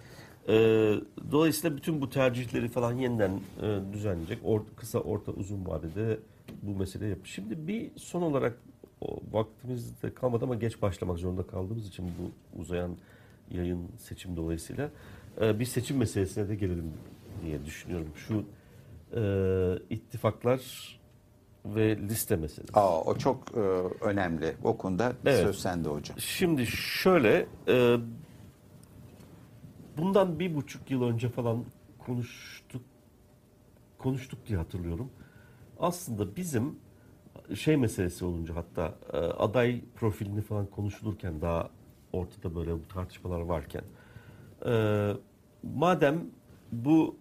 Ee, 0.48 0.94
dolayısıyla 1.32 1.76
bütün 1.76 2.00
bu 2.00 2.10
tercihleri 2.10 2.68
falan 2.68 2.92
yeniden 2.92 3.40
e, 3.62 3.92
düzenleyecek. 3.92 4.42
Or- 4.44 4.74
kısa, 4.76 4.98
orta, 4.98 5.32
uzun 5.32 5.66
vadede 5.66 6.18
bu 6.62 6.76
mesele 6.78 7.06
yap. 7.06 7.18
Şimdi 7.24 7.66
bir 7.68 7.90
son 7.96 8.22
olarak 8.22 8.58
o, 9.00 9.18
vaktimizde 9.32 10.14
kalmadı 10.14 10.44
ama 10.44 10.54
geç 10.54 10.82
başlamak 10.82 11.18
zorunda 11.18 11.42
kaldığımız 11.46 11.88
için 11.88 12.04
bu 12.06 12.60
uzayan 12.60 12.90
yayın 13.50 13.80
seçim 13.98 14.36
dolayısıyla 14.36 14.90
e, 15.40 15.58
bir 15.58 15.64
seçim 15.64 15.96
meselesine 15.96 16.48
de 16.48 16.54
gelelim 16.54 16.92
diye 17.44 17.64
düşünüyorum. 17.64 18.08
Şu 18.16 18.44
e, 19.14 19.78
ittifaklar 19.90 20.60
ve 21.64 21.98
liste 21.98 22.36
meselesi. 22.36 22.72
Aa, 22.78 23.00
o 23.00 23.18
çok 23.18 23.56
e, 23.56 23.60
önemli. 24.04 24.54
O 24.64 24.76
konuda 24.76 25.12
Evet. 25.24 25.42
söz 25.42 25.58
sende 25.58 25.88
hocam. 25.88 26.18
Şimdi 26.18 26.66
şöyle, 26.66 27.46
e, 27.68 27.96
bundan 29.96 30.38
bir 30.38 30.54
buçuk 30.54 30.90
yıl 30.90 31.02
önce 31.02 31.28
falan 31.28 31.64
konuştuk, 31.98 32.82
konuştuk 33.98 34.46
diye 34.46 34.58
hatırlıyorum. 34.58 35.10
Aslında 35.80 36.36
bizim 36.36 36.78
şey 37.54 37.76
meselesi 37.76 38.24
olunca 38.24 38.56
hatta 38.56 38.94
e, 39.12 39.16
aday 39.16 39.80
profilini 39.96 40.40
falan 40.42 40.66
konuşulurken 40.66 41.40
daha 41.40 41.70
ortada 42.12 42.54
böyle 42.54 42.72
bu 42.72 42.88
tartışmalar 42.88 43.40
varken 43.40 43.82
e, 44.66 45.12
madem 45.62 46.20
bu 46.72 47.16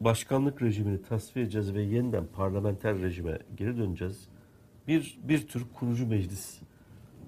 başkanlık 0.00 0.62
rejimini 0.62 1.02
tasfiye 1.02 1.44
edeceğiz 1.44 1.74
ve 1.74 1.82
yeniden 1.82 2.26
parlamenter 2.26 2.98
rejime 2.98 3.38
geri 3.56 3.76
döneceğiz. 3.76 4.28
Bir, 4.88 5.18
bir 5.22 5.46
tür 5.46 5.66
kurucu 5.74 6.06
meclis 6.06 6.60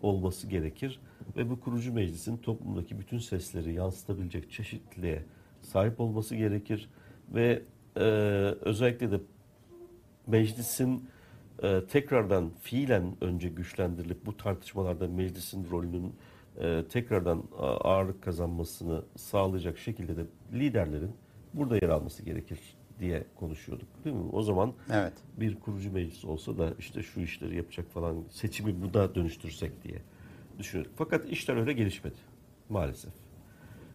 olması 0.02 0.46
gerekir 0.46 1.00
ve 1.36 1.50
bu 1.50 1.60
kurucu 1.60 1.92
meclisin 1.92 2.36
toplumdaki 2.36 2.98
bütün 2.98 3.18
sesleri 3.18 3.74
yansıtabilecek 3.74 4.50
çeşitliliğe 4.50 5.24
sahip 5.62 6.00
olması 6.00 6.36
gerekir 6.36 6.90
ve 7.34 7.62
e, 7.96 8.00
özellikle 8.60 9.10
de 9.10 9.20
meclisin 10.26 11.08
e, 11.62 11.80
tekrardan 11.88 12.50
fiilen 12.60 13.16
önce 13.20 13.48
güçlendirilip 13.48 14.26
bu 14.26 14.36
tartışmalarda 14.36 15.08
meclisin 15.08 15.70
rolünün 15.70 16.14
e, 16.60 16.84
tekrardan 16.88 17.44
ağırlık 17.58 18.22
kazanmasını 18.22 19.02
sağlayacak 19.16 19.78
şekilde 19.78 20.16
de 20.16 20.24
liderlerin 20.52 21.12
burada 21.54 21.74
yer 21.74 21.88
alması 21.88 22.22
gerekir 22.22 22.58
diye 23.00 23.24
konuşuyorduk 23.36 23.88
değil 24.04 24.16
mi? 24.16 24.30
O 24.32 24.42
zaman 24.42 24.72
Evet. 24.90 25.12
bir 25.36 25.60
kurucu 25.60 25.92
meclis 25.92 26.24
olsa 26.24 26.58
da 26.58 26.74
işte 26.78 27.02
şu 27.02 27.20
işleri 27.20 27.56
yapacak 27.56 27.90
falan 27.90 28.24
seçimi 28.30 28.82
bu 28.82 28.94
da 28.94 29.14
dönüştürsek 29.14 29.84
diye 29.84 29.98
düşünüyorduk. 30.58 30.92
Fakat 30.96 31.28
işler 31.28 31.56
öyle 31.56 31.72
gelişmedi 31.72 32.16
maalesef. 32.68 33.12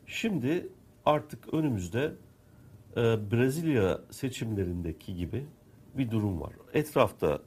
Şimdi 0.07 0.67
artık 1.05 1.53
önümüzde 1.53 2.13
e, 2.97 3.01
Brezilya 3.31 3.99
seçimlerindeki 4.11 5.15
gibi 5.15 5.45
bir 5.97 6.11
durum 6.11 6.41
var. 6.41 6.53
Etrafta 6.73 7.39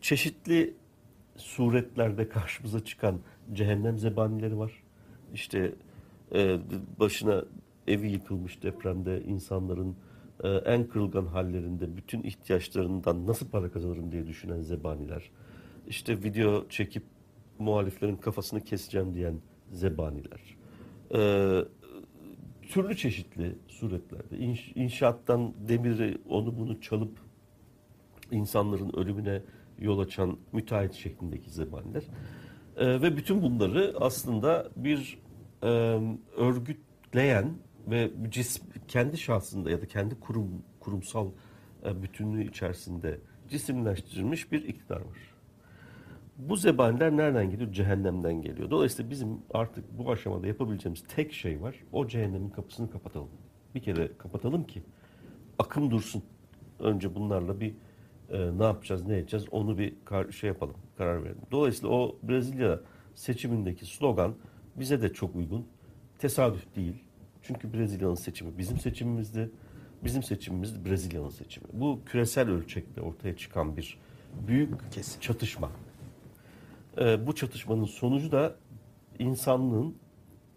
çeşitli 0.00 0.74
suretlerde 1.36 2.28
karşımıza 2.28 2.84
çıkan 2.84 3.20
cehennem 3.52 3.98
zebanileri 3.98 4.58
var. 4.58 4.82
İşte 5.34 5.72
e, 6.34 6.58
başına 7.00 7.44
evi 7.88 8.10
yıkılmış 8.10 8.62
depremde 8.62 9.22
insanların 9.22 9.96
e, 10.44 10.48
en 10.48 10.88
kırılgan 10.88 11.26
hallerinde 11.26 11.96
bütün 11.96 12.22
ihtiyaçlarından 12.22 13.26
nasıl 13.26 13.48
para 13.48 13.70
kazanırım 13.72 14.12
diye 14.12 14.26
düşünen 14.26 14.60
zebaniler. 14.60 15.30
İşte 15.86 16.22
video 16.22 16.68
çekip 16.68 17.02
muhaliflerin 17.58 18.16
kafasını 18.16 18.60
keseceğim 18.60 19.14
diyen 19.14 19.34
zebaniler. 19.70 20.56
E, 21.14 21.20
türlü 22.68 22.96
çeşitli 22.96 23.56
suretlerde 23.68 24.38
İnş, 24.38 24.72
inşaattan 24.74 25.54
demiri 25.68 26.18
onu 26.28 26.58
bunu 26.58 26.80
çalıp 26.80 27.18
insanların 28.30 28.96
ölümüne 28.96 29.42
yol 29.78 29.98
açan 29.98 30.38
müteahhit 30.52 30.92
şeklindeki 30.92 31.50
zebaniler. 31.50 32.02
Ee, 32.76 33.02
ve 33.02 33.16
bütün 33.16 33.42
bunları 33.42 33.94
aslında 34.00 34.68
bir 34.76 35.18
e, 35.62 35.68
örgütleyen 36.36 37.50
ve 37.90 38.10
cis, 38.28 38.62
kendi 38.88 39.18
şahsında 39.18 39.70
ya 39.70 39.80
da 39.82 39.86
kendi 39.86 40.20
kurum 40.20 40.62
kurumsal 40.80 41.30
e, 41.84 42.02
bütünlüğü 42.02 42.48
içerisinde 42.48 43.20
cisimleştirilmiş 43.48 44.52
bir 44.52 44.64
iktidar 44.64 44.96
var. 45.00 45.34
Bu 46.38 46.56
zebaniler 46.56 47.16
nereden 47.16 47.50
geliyor? 47.50 47.72
Cehennemden 47.72 48.42
geliyor. 48.42 48.70
Dolayısıyla 48.70 49.10
bizim 49.10 49.38
artık 49.54 49.98
bu 49.98 50.12
aşamada 50.12 50.46
yapabileceğimiz 50.46 51.04
tek 51.08 51.32
şey 51.32 51.62
var. 51.62 51.76
O 51.92 52.08
cehennemin 52.08 52.50
kapısını 52.50 52.90
kapatalım. 52.90 53.28
Bir 53.74 53.82
kere 53.82 54.10
kapatalım 54.18 54.64
ki 54.64 54.82
akım 55.58 55.90
dursun. 55.90 56.22
Önce 56.80 57.14
bunlarla 57.14 57.60
bir 57.60 57.74
e, 58.30 58.58
ne 58.58 58.64
yapacağız, 58.64 59.06
ne 59.06 59.18
edeceğiz 59.18 59.46
onu 59.50 59.78
bir 59.78 59.94
kar- 60.04 60.32
şey 60.32 60.48
yapalım, 60.48 60.76
karar 60.98 61.24
verelim. 61.24 61.42
Dolayısıyla 61.52 61.94
o 61.94 62.16
Brezilya 62.22 62.80
seçimindeki 63.14 63.86
slogan 63.86 64.34
bize 64.76 65.02
de 65.02 65.12
çok 65.12 65.36
uygun. 65.36 65.66
Tesadüf 66.18 66.76
değil. 66.76 67.03
Çünkü 67.46 67.72
Brezilya'nın 67.72 68.14
seçimi 68.14 68.58
bizim 68.58 68.78
seçimimizdi. 68.78 69.50
Bizim 70.04 70.22
seçimimiz 70.22 70.84
Brezilya'nın 70.84 71.28
seçimi. 71.28 71.66
Bu 71.72 72.00
küresel 72.06 72.50
ölçekte 72.50 73.00
ortaya 73.00 73.36
çıkan 73.36 73.76
bir 73.76 73.98
büyük 74.46 74.92
Kesin. 74.92 75.20
çatışma. 75.20 75.70
Ee, 76.98 77.26
bu 77.26 77.34
çatışmanın 77.34 77.84
sonucu 77.84 78.32
da 78.32 78.56
insanlığın 79.18 79.94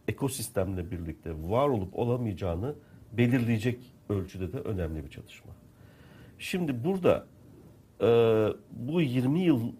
ekosistemle 0.07 0.91
birlikte 0.91 1.31
var 1.49 1.69
olup 1.69 1.99
olamayacağını 1.99 2.75
belirleyecek 3.13 3.79
ölçüde 4.09 4.53
de 4.53 4.57
önemli 4.57 5.05
bir 5.05 5.09
çatışma. 5.09 5.51
Şimdi 6.39 6.83
burada 6.83 7.27
e, 8.01 8.07
bu 8.71 9.01
20 9.01 9.39
yıl 9.39 9.71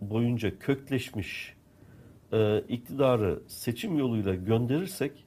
boyunca 0.00 0.58
kökleşmiş 0.58 1.54
e, 2.32 2.60
iktidarı 2.60 3.42
seçim 3.46 3.98
yoluyla 3.98 4.34
gönderirsek 4.34 5.25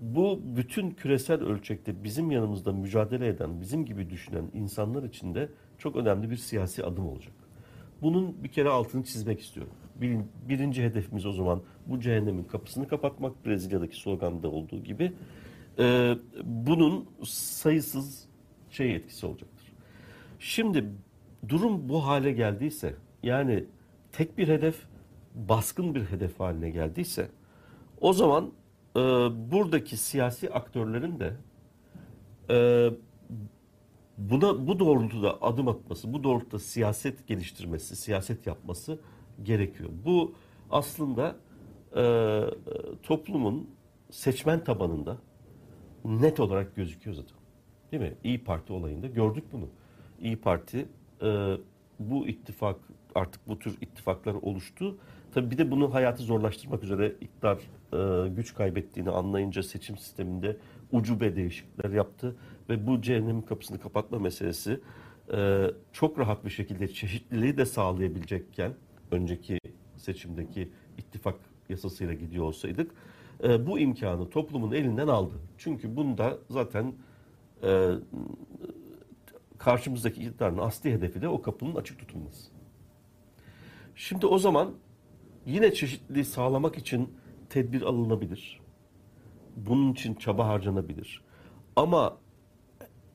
bu 0.00 0.40
bütün 0.56 0.90
küresel 0.90 1.42
ölçekte 1.42 2.04
bizim 2.04 2.30
yanımızda 2.30 2.72
mücadele 2.72 3.28
eden, 3.28 3.60
bizim 3.60 3.84
gibi 3.84 4.10
düşünen 4.10 4.44
insanlar 4.54 5.02
için 5.02 5.34
de 5.34 5.48
çok 5.78 5.96
önemli 5.96 6.30
bir 6.30 6.36
siyasi 6.36 6.84
adım 6.84 7.08
olacak. 7.08 7.32
Bunun 8.02 8.44
bir 8.44 8.48
kere 8.48 8.68
altını 8.68 9.04
çizmek 9.04 9.40
istiyorum. 9.40 9.72
Bir- 10.00 10.18
birinci 10.48 10.82
hedefimiz 10.84 11.26
o 11.26 11.32
zaman 11.32 11.62
bu 11.86 12.00
cehennemin 12.00 12.44
kapısını 12.44 12.88
kapatmak, 12.88 13.46
Brezilya'daki 13.46 14.00
sloganda 14.00 14.48
olduğu 14.50 14.82
gibi. 14.82 15.12
Ee, 15.78 16.14
bunun 16.44 17.08
sayısız 17.24 18.28
şey 18.70 18.94
etkisi 18.94 19.26
olacaktır. 19.26 19.72
Şimdi 20.38 20.84
durum 21.48 21.88
bu 21.88 22.06
hale 22.06 22.32
geldiyse, 22.32 22.94
yani 23.22 23.64
tek 24.12 24.38
bir 24.38 24.48
hedef, 24.48 24.76
baskın 25.34 25.94
bir 25.94 26.04
hedef 26.04 26.40
haline 26.40 26.70
geldiyse, 26.70 27.28
o 28.00 28.12
zaman 28.12 28.50
e, 28.98 29.30
buradaki 29.52 29.96
siyasi 29.96 30.50
aktörlerin 30.50 31.20
de 31.20 31.36
e, 32.50 32.90
buna 34.18 34.66
bu 34.66 34.78
doğrultuda 34.78 35.42
adım 35.42 35.68
atması, 35.68 36.12
bu 36.12 36.24
doğrultuda 36.24 36.58
siyaset 36.58 37.26
geliştirmesi, 37.26 37.96
siyaset 37.96 38.46
yapması 38.46 38.98
gerekiyor. 39.42 39.90
Bu 40.04 40.34
aslında 40.70 41.36
e, 41.96 42.44
toplumun 43.02 43.70
seçmen 44.10 44.64
tabanında 44.64 45.16
net 46.04 46.40
olarak 46.40 46.76
gözüküyor 46.76 47.16
zaten. 47.16 47.36
Değil 47.92 48.02
mi? 48.02 48.14
İyi 48.24 48.44
Parti 48.44 48.72
olayında 48.72 49.06
gördük 49.06 49.44
bunu. 49.52 49.68
İyi 50.20 50.36
Parti 50.36 50.88
e, 51.22 51.56
bu 51.98 52.28
ittifak 52.28 52.76
artık 53.14 53.48
bu 53.48 53.58
tür 53.58 53.76
ittifaklar 53.80 54.34
oluştu. 54.34 54.98
Tabii 55.34 55.50
bir 55.50 55.58
de 55.58 55.70
bunu 55.70 55.94
hayatı 55.94 56.22
zorlaştırmak 56.22 56.82
üzere 56.82 57.14
iktidar 57.20 57.58
e, 57.92 58.28
güç 58.28 58.54
kaybettiğini 58.54 59.10
anlayınca 59.10 59.62
seçim 59.62 59.98
sisteminde 59.98 60.56
ucube 60.92 61.36
değişiklikler 61.36 61.90
yaptı 61.90 62.36
ve 62.68 62.86
bu 62.86 63.02
cehennemin 63.02 63.42
kapısını 63.42 63.80
kapatma 63.80 64.18
meselesi 64.18 64.80
e, 65.32 65.66
çok 65.92 66.18
rahat 66.18 66.44
bir 66.44 66.50
şekilde 66.50 66.88
çeşitliliği 66.88 67.56
de 67.56 67.66
sağlayabilecekken 67.66 68.72
önceki 69.10 69.58
seçimdeki 69.96 70.72
ittifak 70.98 71.36
yasasıyla 71.68 72.14
gidiyor 72.14 72.44
olsaydık 72.44 72.90
e, 73.44 73.66
bu 73.66 73.78
imkanı 73.78 74.30
toplumun 74.30 74.72
elinden 74.72 75.08
aldı. 75.08 75.34
Çünkü 75.58 75.96
bunda 75.96 76.38
zaten 76.50 76.92
e, 77.62 77.90
karşımızdaki 79.58 80.20
iktidarın 80.20 80.58
asli 80.58 80.92
hedefi 80.92 81.22
de 81.22 81.28
o 81.28 81.42
kapının 81.42 81.74
açık 81.74 81.98
tutulması. 81.98 82.50
Şimdi 83.94 84.26
o 84.26 84.38
zaman 84.38 84.72
yine 85.46 85.74
çeşitliliği 85.74 86.24
sağlamak 86.24 86.78
için 86.78 87.12
tedbir 87.50 87.82
alınabilir. 87.82 88.60
Bunun 89.56 89.92
için 89.92 90.14
çaba 90.14 90.48
harcanabilir. 90.48 91.22
Ama 91.76 92.18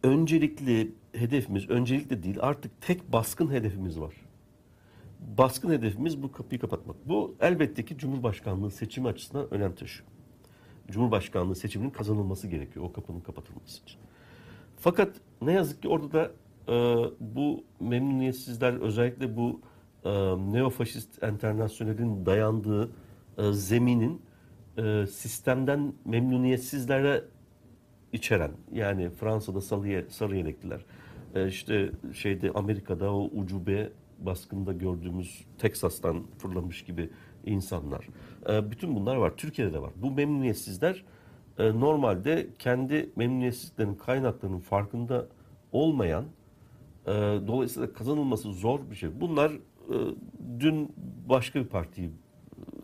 öncelikli 0.04 0.96
hedefimiz, 1.14 1.70
öncelikli 1.70 2.24
değil 2.24 2.38
artık 2.42 2.82
tek 2.82 3.14
baskın 3.14 3.52
hedefimiz 3.52 4.00
var. 4.00 4.14
Baskın 5.38 5.72
hedefimiz 5.72 6.24
bu 6.24 6.32
kapıyı 6.32 6.62
kapatmak. 6.62 6.96
Bu 7.08 7.36
elbette 7.40 7.86
ki 7.86 7.98
Cumhurbaşkanlığı 7.98 8.72
seçimi 8.72 9.08
açısından 9.08 9.54
önem 9.54 9.76
taşıyor. 9.76 10.10
Cumhurbaşkanlığı 10.92 11.56
seçiminin 11.56 11.90
kazanılması 11.90 12.48
gerekiyor 12.48 12.86
o 12.86 12.94
kapının 12.94 13.20
kapatılması 13.20 13.82
için. 13.82 14.00
Fakat 14.78 15.16
ne 15.42 15.52
yazık 15.52 15.82
ki 15.82 15.88
orada 15.88 16.14
da 16.14 16.32
e, 16.68 16.74
bu 17.20 17.64
memnuniyetsizler 17.80 18.74
özellikle 18.74 19.38
bu 19.38 19.62
e, 20.06 20.12
neofaşist 20.38 21.24
enternasyonelin 21.24 22.26
dayandığı 22.26 22.92
e, 23.38 23.54
zeminin 23.54 24.22
e, 24.78 25.06
sistemden 25.08 25.94
memnuniyetsizlere 26.06 27.24
içeren 28.14 28.52
yani 28.74 29.10
Fransa'da 29.10 29.62
sarı, 29.62 30.06
sarı 30.10 30.38
yelekliler 30.38 30.86
e, 31.36 31.48
işte 31.48 31.92
şeyde 32.14 32.52
Amerika'da 32.52 33.14
o 33.14 33.24
ucube 33.24 33.90
baskında 34.20 34.74
gördüğümüz 34.74 35.46
Teksas'tan 35.58 36.24
fırlamış 36.38 36.84
gibi 36.84 37.10
insanlar. 37.46 38.08
Bütün 38.72 38.96
bunlar 38.96 39.16
var. 39.16 39.34
Türkiye'de 39.38 39.74
de 39.74 39.82
var. 39.82 39.92
Bu 39.96 40.12
memnuniyetsizler 40.12 41.04
normalde 41.60 42.48
kendi 42.60 43.10
memnuniyetsizliklerinin 43.16 43.96
kaynaklarının 43.96 44.60
farkında 44.60 45.28
olmayan 45.72 46.26
dolayısıyla 47.48 47.94
kazanılması 47.94 48.54
zor 48.54 48.80
bir 48.92 48.96
şey. 48.96 49.22
Bunlar 49.22 49.52
dün 50.60 50.96
başka 51.30 51.60
bir 51.60 51.68
partiyi 51.68 52.12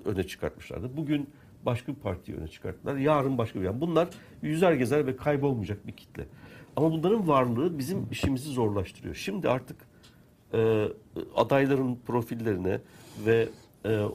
öne 0.09 0.23
çıkartmışlardı. 0.23 0.97
Bugün 0.97 1.29
başka 1.65 1.91
bir 1.91 1.99
partiyi 1.99 2.37
öne 2.37 2.47
çıkarttılar. 2.47 2.95
Yarın 2.95 3.37
başka 3.37 3.59
bir. 3.59 3.65
Yani 3.65 3.81
bunlar 3.81 4.09
yüzer 4.41 4.73
gezer 4.73 5.07
ve 5.07 5.15
kaybolmayacak 5.15 5.87
bir 5.87 5.91
kitle. 5.91 6.25
Ama 6.75 6.91
bunların 6.91 7.27
varlığı 7.27 7.79
bizim 7.79 8.07
işimizi 8.11 8.49
zorlaştırıyor. 8.49 9.15
Şimdi 9.15 9.49
artık 9.49 9.77
e, 10.53 10.87
adayların 11.35 11.99
profillerine 12.07 12.81
ve 13.25 13.49
e, 13.85 14.05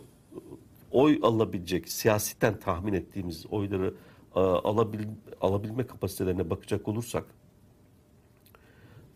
oy 0.91 1.21
alabilecek, 1.23 1.89
siyaseten 1.89 2.61
tahmin 2.61 2.93
ettiğimiz 2.93 3.47
oyları 3.47 3.95
e, 4.37 4.41
alabil, 4.41 5.07
alabilme 5.41 5.87
kapasitelerine 5.87 6.51
bakacak 6.51 6.89
olursak 6.89 7.25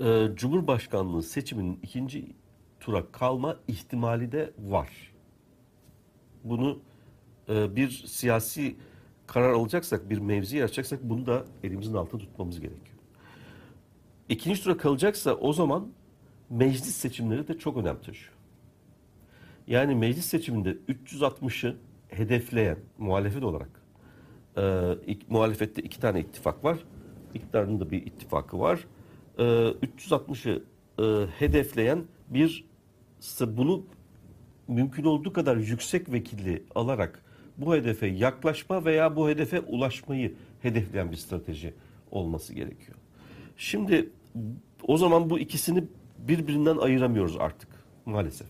e, 0.00 0.28
Cumhurbaşkanlığı 0.34 1.22
seçiminin 1.22 1.78
ikinci 1.82 2.26
tura 2.80 3.12
kalma 3.12 3.56
ihtimali 3.68 4.32
de 4.32 4.52
var. 4.58 5.12
Bunu 6.44 6.78
e, 7.48 7.76
bir 7.76 7.90
siyasi 7.90 8.76
karar 9.26 9.52
alacaksak, 9.52 10.10
bir 10.10 10.18
mevzi 10.18 10.56
yaratacaksak 10.56 11.02
bunu 11.02 11.26
da 11.26 11.44
elimizin 11.64 11.94
altında 11.94 12.22
tutmamız 12.22 12.60
gerekiyor. 12.60 12.96
İkinci 14.28 14.62
tura 14.62 14.76
kalacaksa 14.76 15.34
o 15.34 15.52
zaman 15.52 15.88
meclis 16.50 16.94
seçimleri 16.96 17.48
de 17.48 17.58
çok 17.58 17.76
önem 17.76 18.00
taşıyor. 18.00 18.32
Yani 19.66 19.94
meclis 19.94 20.26
seçiminde 20.26 20.76
360'ı 20.88 21.76
hedefleyen 22.08 22.78
muhalefet 22.98 23.42
olarak 23.42 23.82
e, 24.56 25.16
muhalefette 25.28 25.82
iki 25.82 26.00
tane 26.00 26.20
ittifak 26.20 26.64
var. 26.64 26.78
İktidarın 27.34 27.80
da 27.80 27.90
bir 27.90 28.06
ittifakı 28.06 28.60
var. 28.60 28.84
E, 29.38 29.42
360'ı 29.42 30.62
e, 30.98 31.26
hedefleyen 31.30 32.04
bir 32.28 32.64
bunu 33.40 33.84
mümkün 34.68 35.04
olduğu 35.04 35.32
kadar 35.32 35.56
yüksek 35.56 36.12
vekilli 36.12 36.62
alarak 36.74 37.22
bu 37.56 37.74
hedefe 37.74 38.06
yaklaşma 38.06 38.84
veya 38.84 39.16
bu 39.16 39.28
hedefe 39.28 39.60
ulaşmayı 39.60 40.34
hedefleyen 40.62 41.10
bir 41.10 41.16
strateji 41.16 41.74
olması 42.10 42.54
gerekiyor. 42.54 42.98
Şimdi 43.56 44.10
o 44.82 44.96
zaman 44.96 45.30
bu 45.30 45.38
ikisini 45.38 45.84
birbirinden 46.18 46.76
ayıramıyoruz 46.76 47.36
artık 47.36 47.68
maalesef. 48.06 48.48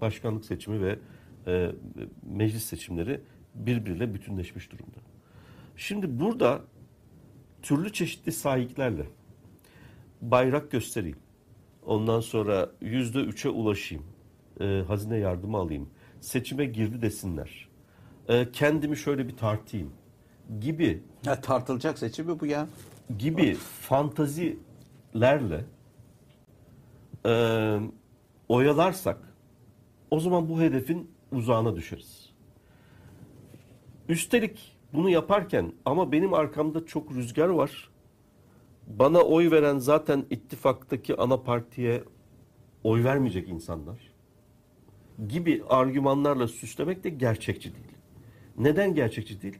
Başkanlık 0.00 0.44
seçimi 0.44 0.82
ve 0.82 0.98
e, 1.46 1.70
meclis 2.22 2.64
seçimleri 2.64 3.20
birbiriyle 3.54 4.14
bütünleşmiş 4.14 4.72
durumda. 4.72 4.98
Şimdi 5.76 6.20
burada 6.20 6.60
türlü 7.62 7.92
çeşitli 7.92 8.32
sahiplerle 8.32 9.06
bayrak 10.22 10.70
göstereyim. 10.70 11.18
Ondan 11.86 12.20
sonra 12.20 12.70
yüzde 12.80 13.18
üçe 13.18 13.48
ulaşayım. 13.48 14.04
E, 14.60 14.82
hazine 14.88 15.16
yardımı 15.16 15.56
alayım. 15.56 15.88
Seçime 16.20 16.64
girdi 16.64 17.02
desinler. 17.02 17.68
E, 18.28 18.52
kendimi 18.52 18.96
şöyle 18.96 19.28
bir 19.28 19.36
tartayım 19.36 19.90
gibi 20.60 21.02
Ya 21.26 21.40
tartılacak 21.40 21.98
seçimi 21.98 22.40
bu 22.40 22.46
ya. 22.46 22.66
gibi 23.18 23.54
fantazilerle 23.80 25.64
e, 27.26 27.32
oyalarsak 28.48 29.18
o 30.10 30.20
zaman 30.20 30.48
bu 30.48 30.60
hedefin 30.60 31.10
uzağına 31.32 31.76
düşeriz. 31.76 32.30
Üstelik 34.08 34.76
bunu 34.92 35.10
yaparken 35.10 35.72
ama 35.84 36.12
benim 36.12 36.34
arkamda 36.34 36.86
çok 36.86 37.12
rüzgar 37.14 37.48
var. 37.48 37.90
Bana 38.86 39.18
oy 39.20 39.50
veren 39.50 39.78
zaten 39.78 40.24
ittifaktaki 40.30 41.16
ana 41.16 41.42
partiye 41.42 42.04
oy 42.84 43.04
vermeyecek 43.04 43.48
insanlar 43.48 44.13
gibi 45.28 45.62
argümanlarla 45.68 46.48
süslemek 46.48 47.04
de 47.04 47.08
gerçekçi 47.08 47.74
değil. 47.74 47.96
Neden 48.58 48.94
gerçekçi 48.94 49.42
değil? 49.42 49.58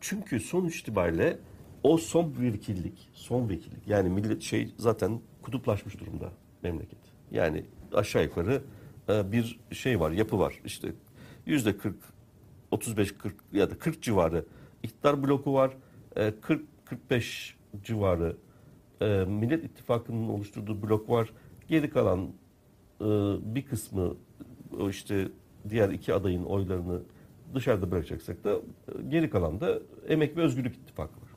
Çünkü 0.00 0.40
sonuç 0.40 0.80
itibariyle 0.80 1.38
o 1.82 1.98
son 1.98 2.34
vekillik, 2.40 3.08
son 3.12 3.48
vekillik 3.48 3.88
yani 3.88 4.08
millet 4.08 4.42
şey 4.42 4.74
zaten 4.76 5.20
kutuplaşmış 5.42 6.00
durumda 6.00 6.32
memleket. 6.62 6.98
Yani 7.30 7.64
aşağı 7.92 8.22
yukarı 8.22 8.62
e, 9.08 9.32
bir 9.32 9.60
şey 9.72 10.00
var, 10.00 10.10
yapı 10.10 10.38
var. 10.38 10.60
İşte 10.64 10.92
yüzde 11.46 11.76
40, 11.76 11.96
35, 12.70 13.12
40 13.12 13.34
ya 13.52 13.70
da 13.70 13.78
40 13.78 14.02
civarı 14.02 14.44
iktidar 14.82 15.22
bloku 15.22 15.54
var. 15.54 15.76
40, 16.40 16.62
45 16.84 17.56
civarı 17.82 18.36
e, 19.00 19.06
Millet 19.28 19.64
İttifakı'nın 19.64 20.28
oluşturduğu 20.28 20.82
blok 20.82 21.10
var. 21.10 21.32
Geri 21.68 21.90
kalan 21.90 22.28
e, 23.00 23.04
bir 23.54 23.66
kısmı 23.66 24.16
işte 24.90 25.28
diğer 25.68 25.88
iki 25.88 26.14
adayın 26.14 26.44
oylarını 26.44 27.00
dışarıda 27.54 27.90
bırakacaksak 27.90 28.44
da 28.44 28.54
e, 28.54 28.60
geri 29.08 29.30
kalan 29.30 29.60
da 29.60 29.78
Emek 30.08 30.36
ve 30.36 30.40
Özgürlük 30.40 30.76
İttifakı 30.76 31.12
var. 31.12 31.30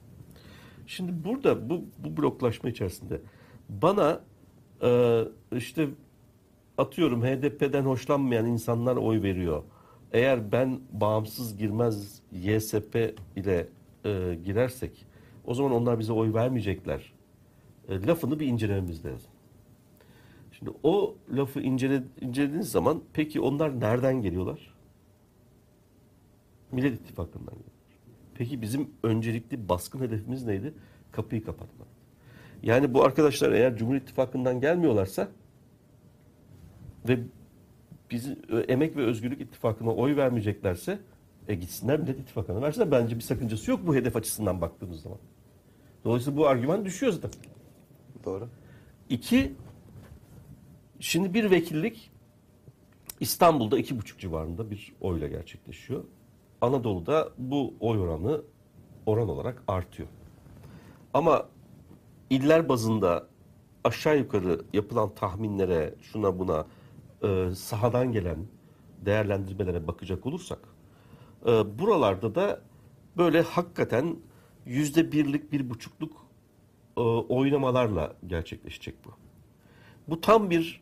Şimdi 0.88 1.24
burada 1.24 1.70
bu, 1.70 1.86
bu 1.98 2.18
bloklaşma 2.22 2.70
içerisinde 2.70 3.22
bana 3.70 4.22
e, 4.82 5.22
işte 5.52 5.88
atıyorum 6.78 7.24
HDP'den 7.24 7.84
hoşlanmayan 7.84 8.46
insanlar 8.46 8.96
oy 8.96 9.24
veriyor. 9.24 9.64
Eğer 10.12 10.52
ben 10.52 10.80
bağımsız 10.92 11.58
girmez 11.58 12.22
YSP 12.32 13.16
ile 13.36 13.68
e, 14.06 14.38
girersek 14.46 15.06
o 15.46 15.54
zaman 15.54 15.72
onlar 15.72 16.00
bize 16.00 16.14
oy 16.14 16.34
vermeyecekler. 16.34 17.14
E, 17.90 18.08
lafını 18.08 18.40
bir 18.40 18.48
incelememiz 18.48 19.06
lazım. 19.06 19.29
Şimdi 20.60 20.72
o 20.84 21.16
lafı 21.36 21.62
incele, 21.62 22.04
incelediğiniz 22.22 22.72
zaman 22.72 23.02
peki 23.14 23.42
onlar 23.42 23.80
nereden 23.80 24.22
geliyorlar? 24.22 24.74
Millet 26.72 26.94
İttifakı'ndan 26.94 27.46
geliyorlar. 27.46 27.74
Peki 28.36 28.62
bizim 28.62 28.90
öncelikli 29.04 29.70
baskın 29.70 30.00
hedefimiz 30.00 30.46
neydi? 30.46 30.74
Kapıyı 31.12 31.46
kapatmak. 31.46 31.88
Yani 32.64 32.94
bu 32.94 33.04
arkadaşlar 33.04 33.52
eğer 33.52 33.78
Cumhur 33.78 33.96
İttifakı'ndan 33.96 34.62
gelmiyorlarsa 34.62 35.28
ve 37.08 37.20
biz 38.12 38.34
Emek 38.68 38.98
ve 38.98 39.04
Özgürlük 39.04 39.42
İttifakı'na 39.42 39.92
oy 39.92 40.16
vermeyeceklerse 40.16 41.00
e 41.48 41.56
gitsinler 41.56 42.00
Millet 42.00 42.20
İttifakı'na 42.20 42.62
versinler. 42.62 42.92
Bence 42.92 43.16
bir 43.16 43.22
sakıncası 43.22 43.72
yok 43.72 43.88
bu 43.88 43.96
hedef 43.96 44.16
açısından 44.16 44.62
baktığımız 44.62 45.02
zaman. 45.02 45.20
Dolayısıyla 46.06 46.38
bu 46.38 46.48
argüman 46.48 46.86
düşüyor 46.86 47.12
zaten. 47.14 47.32
Doğru. 48.26 48.50
İki, 49.10 49.54
şimdi 51.00 51.34
bir 51.34 51.52
vekillik 51.52 52.12
İstanbul'da 53.20 53.78
iki 53.78 54.00
buçuk 54.00 54.20
civarında 54.20 54.72
bir 54.72 54.94
oyla 55.02 55.28
gerçekleşiyor. 55.28 56.04
Anadolu'da 56.62 57.30
bu 57.38 57.74
oy 57.80 58.00
oranı 58.00 58.42
oran 59.06 59.30
olarak 59.30 59.64
artıyor. 59.68 60.10
Ama 61.14 61.46
iller 62.30 62.70
bazında 62.70 63.28
aşağı 63.84 64.18
yukarı 64.18 64.62
yapılan 64.74 65.16
tahminlere, 65.16 65.96
şuna 66.02 66.40
buna 66.40 66.66
e, 67.24 67.56
sahadan 67.56 68.12
gelen 68.12 68.38
değerlendirmelere 69.06 69.88
bakacak 69.88 70.26
olursak, 70.26 70.60
e, 71.46 71.80
buralarda 71.80 72.36
da 72.36 72.62
böyle 73.18 73.42
hakikaten 73.42 74.16
yüzde 74.66 75.12
birlik, 75.12 75.52
bir 75.52 75.70
buçukluk 75.70 76.28
e, 76.98 77.02
oynamalarla 77.02 78.16
gerçekleşecek 78.28 78.96
bu. 79.06 79.10
Bu 80.08 80.22
tam 80.22 80.50
bir 80.50 80.82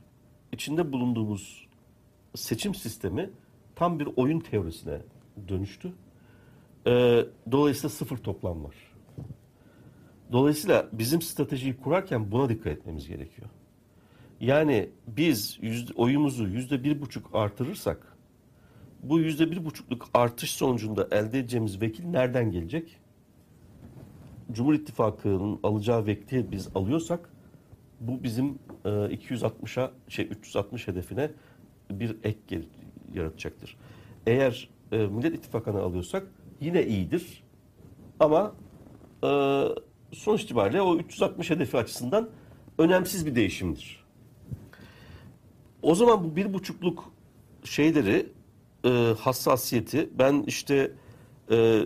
içinde 0.52 0.93
bulunduğumuz 0.93 1.68
seçim 2.36 2.76
sistemi 2.76 3.30
tam 3.76 4.00
bir 4.00 4.10
oyun 4.16 4.39
teorisine 4.39 4.98
dönüştü. 5.48 5.93
E, 6.88 7.26
dolayısıyla 7.52 7.89
sıfır 7.89 8.18
toplam 8.18 8.64
var. 8.64 8.76
Dolayısıyla 10.32 10.89
bizim 10.91 11.22
stratejiyi 11.22 11.78
kurarken 11.78 12.32
buna 12.32 12.50
dikkat 12.50 12.68
etmemiz 12.68 13.08
gerekiyor. 13.08 13.50
Yani 14.39 14.89
biz 15.08 15.58
yüzde, 15.62 15.93
oyumuzu 15.93 16.48
yüzde 16.48 16.84
bir 16.84 17.02
buçuk 17.02 17.30
artırırsak 17.34 18.18
bu 19.04 19.20
yüzde 19.20 19.52
bir 19.52 19.66
buçukluk 19.66 20.10
artış 20.14 20.52
sonucunda 20.52 21.08
elde 21.12 21.39
edeceğimiz 21.39 21.82
vekil 21.82 22.06
nereden 22.06 22.52
gelecek? 22.52 22.98
Cumhur 24.52 24.74
İttifakı'nın 24.74 25.60
alacağı 25.64 26.06
vekili 26.06 26.52
biz 26.52 26.68
alıyorsak 26.76 27.30
bu 28.00 28.24
bizim 28.24 28.60
e, 28.86 28.89
260'a 28.89 29.91
şey 30.08 30.26
360 30.26 30.88
hedefine 30.88 31.32
bir 31.91 32.18
ek 32.24 32.39
gel- 32.48 32.64
yaratacaktır. 33.14 33.78
Eğer 34.28 34.70
e, 34.91 34.98
Millet 34.98 35.36
İttifakı'nı 35.36 35.80
alıyorsak 35.82 36.28
yine 36.62 36.86
iyidir. 36.86 37.43
Ama 38.20 38.56
e, 39.24 39.30
sonuç 40.14 40.43
itibariyle 40.43 40.82
o 40.82 40.98
360 40.98 41.50
hedefi 41.50 41.78
açısından 41.78 42.30
önemsiz 42.78 43.26
bir 43.26 43.36
değişimdir. 43.36 44.06
o 45.82 45.95
zaman 45.95 46.24
bu 46.24 46.36
bir 46.36 46.54
buçukluk 46.54 47.12
şeyleri 47.64 48.26
e, 48.86 48.89
hassasiyeti 49.20 50.10
ben 50.20 50.43
işte 50.48 50.91
e, 51.52 51.86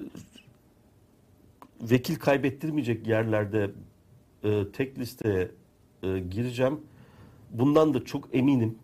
vekil 1.81 2.15
kaybettirmeyecek 2.15 3.07
yerlerde 3.07 3.71
e, 4.43 4.71
tek 4.73 4.99
listeye 4.99 5.51
e, 6.03 6.19
gireceğim. 6.19 6.79
Bundan 7.51 7.93
da 7.93 8.05
çok 8.05 8.35
eminim. 8.35 8.77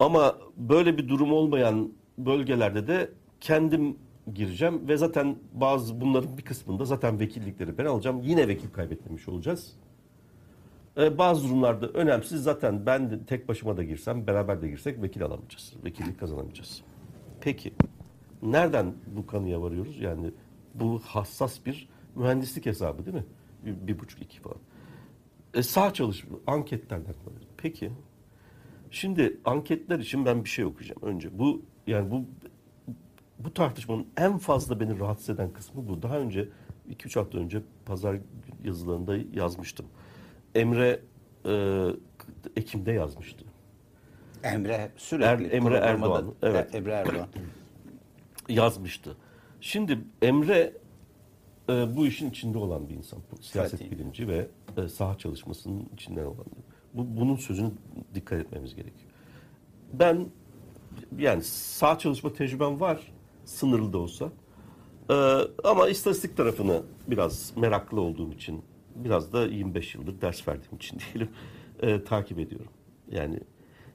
Ama 0.00 0.38
böyle 0.56 0.98
bir 0.98 1.08
durum 1.08 1.32
olmayan 1.32 1.92
bölgelerde 2.18 2.86
de 2.86 3.10
kendim 3.40 3.96
gireceğim 4.34 4.88
ve 4.88 4.96
zaten 4.96 5.36
bazı 5.54 6.00
bunların 6.00 6.38
bir 6.38 6.42
kısmında 6.42 6.84
zaten 6.84 7.20
vekillikleri 7.20 7.78
ben 7.78 7.84
alacağım. 7.84 8.22
Yine 8.22 8.48
vekil 8.48 8.70
kaybetmemiş 8.70 9.28
olacağız. 9.28 9.72
Ee, 10.96 11.18
bazı 11.18 11.48
durumlarda 11.48 11.88
önemsiz 11.88 12.42
zaten 12.42 12.86
ben 12.86 13.10
de 13.10 13.24
tek 13.24 13.48
başıma 13.48 13.76
da 13.76 13.84
girsem 13.84 14.26
beraber 14.26 14.62
de 14.62 14.68
girsek 14.68 15.02
vekil 15.02 15.24
alamayacağız. 15.24 15.74
Vekillik 15.84 16.20
kazanamayacağız. 16.20 16.82
Peki 17.40 17.74
nereden 18.42 18.94
bu 19.06 19.26
kanıya 19.26 19.62
varıyoruz? 19.62 20.00
Yani 20.00 20.30
bu 20.74 21.00
hassas 21.04 21.66
bir 21.66 21.88
mühendislik 22.14 22.66
hesabı 22.66 23.06
değil 23.06 23.16
mi? 23.16 23.24
Bir, 23.64 23.86
bir 23.86 23.98
buçuk 23.98 24.22
iki 24.22 24.40
falan. 24.40 24.58
E, 25.54 25.62
sağ 25.62 25.92
çalışma 25.92 26.38
anketlerden. 26.46 27.14
Peki 27.56 27.90
Şimdi 28.90 29.40
anketler 29.44 29.98
için 29.98 30.24
ben 30.24 30.44
bir 30.44 30.48
şey 30.48 30.64
okuyacağım 30.64 31.02
önce. 31.02 31.38
Bu 31.38 31.62
yani 31.86 32.10
bu 32.10 32.24
bu 33.38 33.54
tartışmanın 33.54 34.06
en 34.16 34.38
fazla 34.38 34.80
beni 34.80 35.00
rahatsız 35.00 35.30
eden 35.30 35.52
kısmı 35.52 35.88
bu. 35.88 36.02
Daha 36.02 36.18
önce 36.18 36.48
2-3 36.90 37.18
hafta 37.18 37.38
önce 37.38 37.62
pazar 37.86 38.16
yazılarında 38.64 39.16
yazmıştım. 39.34 39.86
Emre 40.54 41.00
e, 41.46 41.86
Ekim'de 42.56 42.92
yazmıştı. 42.92 43.44
Emre 44.42 44.90
sürekli. 44.96 45.26
Er- 45.26 45.50
Emre 45.52 45.76
Erdoğan, 45.76 46.34
evet. 46.42 46.74
Emre 46.74 46.92
Erdoğan. 46.92 47.28
Yazmıştı. 48.48 49.16
Şimdi 49.60 49.98
Emre 50.22 50.72
e, 51.70 51.96
bu 51.96 52.06
işin 52.06 52.30
içinde 52.30 52.58
olan 52.58 52.88
bir 52.88 52.94
insan. 52.94 53.18
Bu 53.32 53.42
Siyaset 53.42 53.80
Fatih. 53.80 53.90
bilimci 53.90 54.28
ve 54.28 54.48
e, 54.76 54.88
saha 54.88 55.18
çalışmasının 55.18 55.88
içinden 55.94 56.24
olan. 56.24 56.46
Bu, 56.94 57.16
bunun 57.20 57.36
sözünü 57.36 57.70
dikkat 58.14 58.40
etmemiz 58.40 58.74
gerekiyor. 58.74 59.10
Ben 59.92 60.26
yani 61.18 61.42
sağ 61.42 61.98
çalışma 61.98 62.32
tecrübem 62.32 62.80
var. 62.80 63.12
Sınırlı 63.44 63.92
da 63.92 63.98
olsa. 63.98 64.32
Ee, 65.10 65.14
ama 65.64 65.88
istatistik 65.88 66.36
tarafını 66.36 66.82
biraz 67.06 67.52
meraklı 67.56 68.00
olduğum 68.00 68.32
için 68.32 68.62
biraz 68.94 69.32
da 69.32 69.46
25 69.46 69.94
yıldır 69.94 70.20
ders 70.20 70.48
verdiğim 70.48 70.76
için 70.76 70.98
diyelim 71.14 71.30
e, 71.80 72.04
takip 72.04 72.38
ediyorum. 72.38 72.72
Yani 73.10 73.40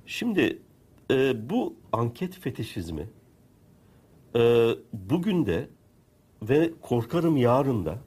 şimdi 0.06 0.60
e, 1.12 1.50
bu 1.50 1.76
anket 1.92 2.40
fetişizmi 2.40 3.10
e, 4.36 4.70
bugün 4.94 5.46
de 5.46 5.70
ve 6.42 6.72
korkarım 6.82 7.38
yarın 7.38 7.86
da 7.86 7.98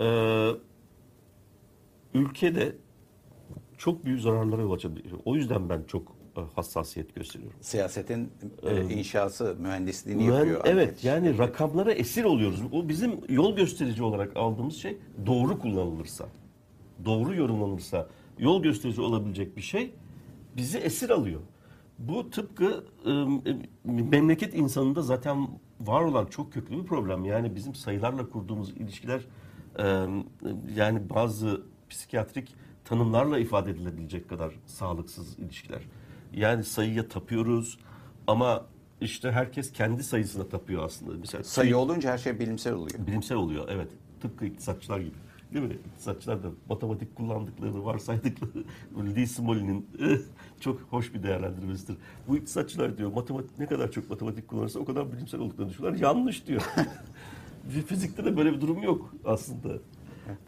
e, 0.00 0.08
ülkede 2.14 2.76
çok 3.78 4.04
büyük 4.04 4.20
zararlara 4.20 4.62
yol 4.62 4.72
açabilir. 4.72 5.12
O 5.24 5.36
yüzden 5.36 5.68
ben 5.68 5.82
çok 5.86 6.12
e, 6.36 6.40
hassasiyet 6.54 7.14
gösteriyorum. 7.14 7.58
Siyasetin 7.60 8.32
e, 8.62 8.82
inşası, 8.94 9.56
mühendisliğini 9.58 10.22
Mühen- 10.22 10.34
yapıyor. 10.38 10.60
evet 10.64 10.88
anket. 10.88 11.04
yani 11.04 11.38
rakamlara 11.38 11.92
esir 11.92 12.24
oluyoruz. 12.24 12.60
O 12.72 12.88
bizim 12.88 13.12
yol 13.28 13.56
gösterici 13.56 14.02
olarak 14.02 14.36
aldığımız 14.36 14.76
şey 14.76 14.98
doğru 15.26 15.58
kullanılırsa, 15.58 16.28
doğru 17.04 17.34
yorumlanırsa 17.34 18.08
yol 18.38 18.62
gösterici 18.62 19.00
olabilecek 19.00 19.56
bir 19.56 19.62
şey 19.62 19.94
bizi 20.56 20.78
esir 20.78 21.10
alıyor. 21.10 21.40
Bu 21.98 22.30
tıpkı 22.30 22.84
e, 23.06 23.10
memleket 23.84 24.54
insanında 24.54 25.02
zaten 25.02 25.48
var 25.80 26.02
olan 26.02 26.26
çok 26.26 26.52
köklü 26.52 26.78
bir 26.82 26.84
problem. 26.86 27.24
Yani 27.24 27.54
bizim 27.54 27.74
sayılarla 27.74 28.28
kurduğumuz 28.28 28.70
ilişkiler 28.70 29.20
e, 29.78 30.06
yani 30.76 31.10
bazı 31.10 31.62
psikiyatrik 31.90 32.54
tanımlarla 32.84 33.38
ifade 33.38 33.70
edilebilecek 33.70 34.28
kadar 34.28 34.54
sağlıksız 34.66 35.38
ilişkiler. 35.38 35.82
Yani 36.34 36.64
sayıya 36.64 37.08
tapıyoruz 37.08 37.78
ama 38.26 38.66
işte 39.00 39.32
herkes 39.32 39.72
kendi 39.72 40.04
sayısına 40.04 40.48
tapıyor 40.48 40.84
aslında. 40.84 41.12
Mesela 41.20 41.44
Sayı 41.44 41.76
olunca 41.76 42.12
her 42.12 42.18
şey 42.18 42.38
bilimsel 42.40 42.72
oluyor. 42.72 43.06
bilimsel 43.06 43.38
oluyor 43.38 43.68
evet. 43.70 43.88
Tıpkı 44.20 44.44
iktisatçılar 44.44 45.00
gibi. 45.00 45.14
Değil 45.54 45.66
mi? 45.66 45.78
İktisatçılar 45.92 46.42
da 46.42 46.48
matematik 46.68 47.16
kullandıklarını 47.16 47.84
varsaydıkları 47.84 48.64
Lee 49.16 49.26
Smoley'nin 49.26 49.86
çok 50.60 50.80
hoş 50.80 51.14
bir 51.14 51.22
değerlendirmesidir. 51.22 51.96
Bu 52.28 52.36
iktisatçılar 52.36 52.98
diyor 52.98 53.12
matematik 53.12 53.58
ne 53.58 53.66
kadar 53.66 53.90
çok 53.90 54.10
matematik 54.10 54.48
kullanırsa 54.48 54.80
o 54.80 54.84
kadar 54.84 55.12
bilimsel 55.12 55.40
olduklarını 55.40 55.70
düşünüyorlar. 55.70 56.00
Yanlış 56.00 56.46
diyor. 56.46 56.62
Fizikte 57.86 58.24
de 58.24 58.36
böyle 58.36 58.52
bir 58.52 58.60
durum 58.60 58.82
yok 58.82 59.14
aslında. 59.24 59.78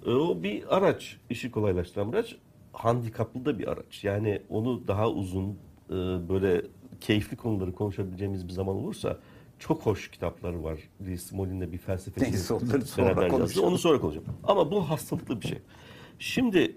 O 0.07 0.43
bir 0.43 0.77
araç, 0.77 1.17
işi 1.31 1.51
kolaylaştıran 1.51 2.13
bir 2.13 2.17
araç. 2.17 2.37
Handikaplı 2.73 3.45
da 3.45 3.59
bir 3.59 3.69
araç. 3.69 4.05
Yani 4.05 4.43
onu 4.49 4.89
daha 4.89 5.11
uzun, 5.11 5.59
e, 5.91 5.95
böyle 6.29 6.63
keyifli 7.01 7.37
konuları 7.37 7.73
konuşabileceğimiz 7.73 8.49
bir 8.49 8.53
zaman 8.53 8.77
olursa 8.77 9.19
çok 9.59 9.87
hoş 9.87 10.11
kitapları 10.11 10.65
var. 10.65 10.79
Lee 11.07 11.17
Smoley'nin 11.17 11.73
bir 11.73 11.79
felsefesi. 11.79 12.33
Neyse, 12.33 12.55
onları 12.55 12.83
sonra 12.87 13.07
beraber 13.07 13.23
yazdı. 13.23 13.37
konuşalım. 13.37 13.69
Onu 13.69 13.79
sonra 13.79 14.01
konuşacağım. 14.01 14.37
Ama 14.45 14.71
bu 14.71 14.91
hastalıklı 14.91 15.41
bir 15.41 15.47
şey. 15.47 15.59
Şimdi 16.19 16.77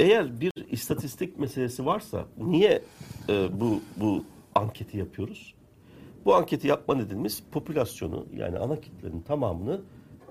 eğer 0.00 0.40
bir 0.40 0.52
istatistik 0.70 1.38
meselesi 1.38 1.86
varsa 1.86 2.24
niye 2.38 2.82
e, 3.28 3.60
bu 3.60 3.80
bu 3.96 4.24
anketi 4.54 4.98
yapıyoruz? 4.98 5.54
Bu 6.24 6.34
anketi 6.34 6.68
yapma 6.68 6.94
nedenimiz 6.94 7.42
popülasyonu 7.52 8.26
yani 8.36 8.58
ana 8.58 8.80
kitlenin 8.80 9.20
tamamını 9.20 9.80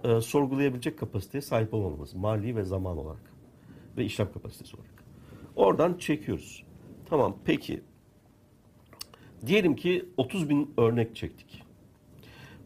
e, 0.04 0.22
sorgulayabilecek 0.22 1.00
kapasiteye 1.00 1.42
sahip 1.42 1.74
olmamız. 1.74 2.14
Mali 2.14 2.56
ve 2.56 2.64
zaman 2.64 2.98
olarak 2.98 3.34
ve 3.98 4.06
işlem 4.06 4.32
kapasitesi 4.32 4.76
olarak. 4.76 5.04
Oradan 5.56 5.98
çekiyoruz. 5.98 6.64
Tamam 7.10 7.38
peki. 7.46 7.82
Diyelim 9.46 9.76
ki 9.76 10.06
30 10.18 10.50
bin 10.50 10.74
örnek 10.78 11.16
çektik. 11.16 11.64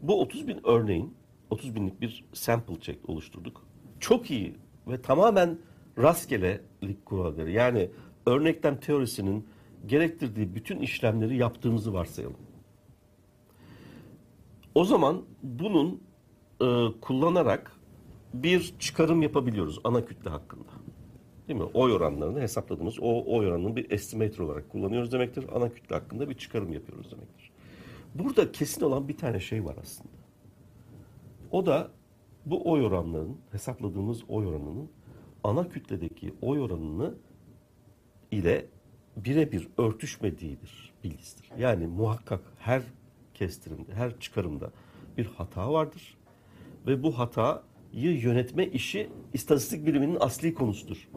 Bu 0.02 0.20
30 0.20 0.48
bin 0.48 0.60
örneğin 0.64 1.14
30 1.50 1.74
binlik 1.74 2.00
bir 2.00 2.24
sample 2.32 2.80
check 2.80 3.08
oluşturduk. 3.08 3.66
Çok 4.00 4.30
iyi 4.30 4.54
ve 4.88 5.02
tamamen 5.02 5.58
rastgelelik 5.98 7.06
kuralları. 7.06 7.50
Yani 7.50 7.90
örneklem 8.26 8.80
teorisinin 8.80 9.46
gerektirdiği 9.86 10.54
bütün 10.54 10.78
işlemleri 10.78 11.36
yaptığımızı 11.36 11.92
varsayalım. 11.92 12.36
O 14.74 14.84
zaman 14.84 15.22
bunun 15.42 16.00
e, 16.60 16.66
kullanarak 17.00 17.72
bir 18.34 18.74
çıkarım 18.78 19.22
yapabiliyoruz 19.22 19.78
ana 19.84 20.04
kütle 20.04 20.30
hakkında. 20.30 20.69
Değil 21.50 21.60
mi? 21.60 21.68
Oy 21.74 21.92
oranlarını 21.92 22.40
hesapladığımız 22.40 23.00
o 23.00 23.24
oy 23.36 23.46
oranını 23.46 23.76
bir 23.76 23.90
estimator 23.90 24.44
olarak 24.44 24.70
kullanıyoruz 24.70 25.12
demektir. 25.12 25.44
Ana 25.54 25.68
kütle 25.68 25.94
hakkında 25.94 26.28
bir 26.28 26.34
çıkarım 26.34 26.72
yapıyoruz 26.72 27.10
demektir. 27.10 27.50
Burada 28.14 28.52
kesin 28.52 28.82
olan 28.82 29.08
bir 29.08 29.16
tane 29.16 29.40
şey 29.40 29.64
var 29.64 29.76
aslında. 29.82 30.12
O 31.50 31.66
da 31.66 31.90
bu 32.46 32.70
oy 32.70 32.84
oranlarının, 32.84 33.36
hesapladığımız 33.52 34.22
oy 34.28 34.46
oranının 34.46 34.90
ana 35.44 35.68
kütledeki 35.68 36.34
oy 36.42 36.60
oranını 36.60 37.14
ile 38.30 38.66
birebir 39.16 39.68
örtüşmediği 39.78 40.58
bir 40.62 40.92
bilgisidir. 41.04 41.50
Yani 41.58 41.86
muhakkak 41.86 42.40
her 42.58 42.82
kestirimde, 43.34 43.94
her 43.94 44.20
çıkarımda 44.20 44.70
bir 45.18 45.26
hata 45.26 45.72
vardır. 45.72 46.18
Ve 46.86 47.02
bu 47.02 47.18
hatayı 47.18 48.20
yönetme 48.20 48.66
işi 48.66 49.08
istatistik 49.32 49.86
biliminin 49.86 50.16
asli 50.20 50.54
konusudur. 50.54 51.08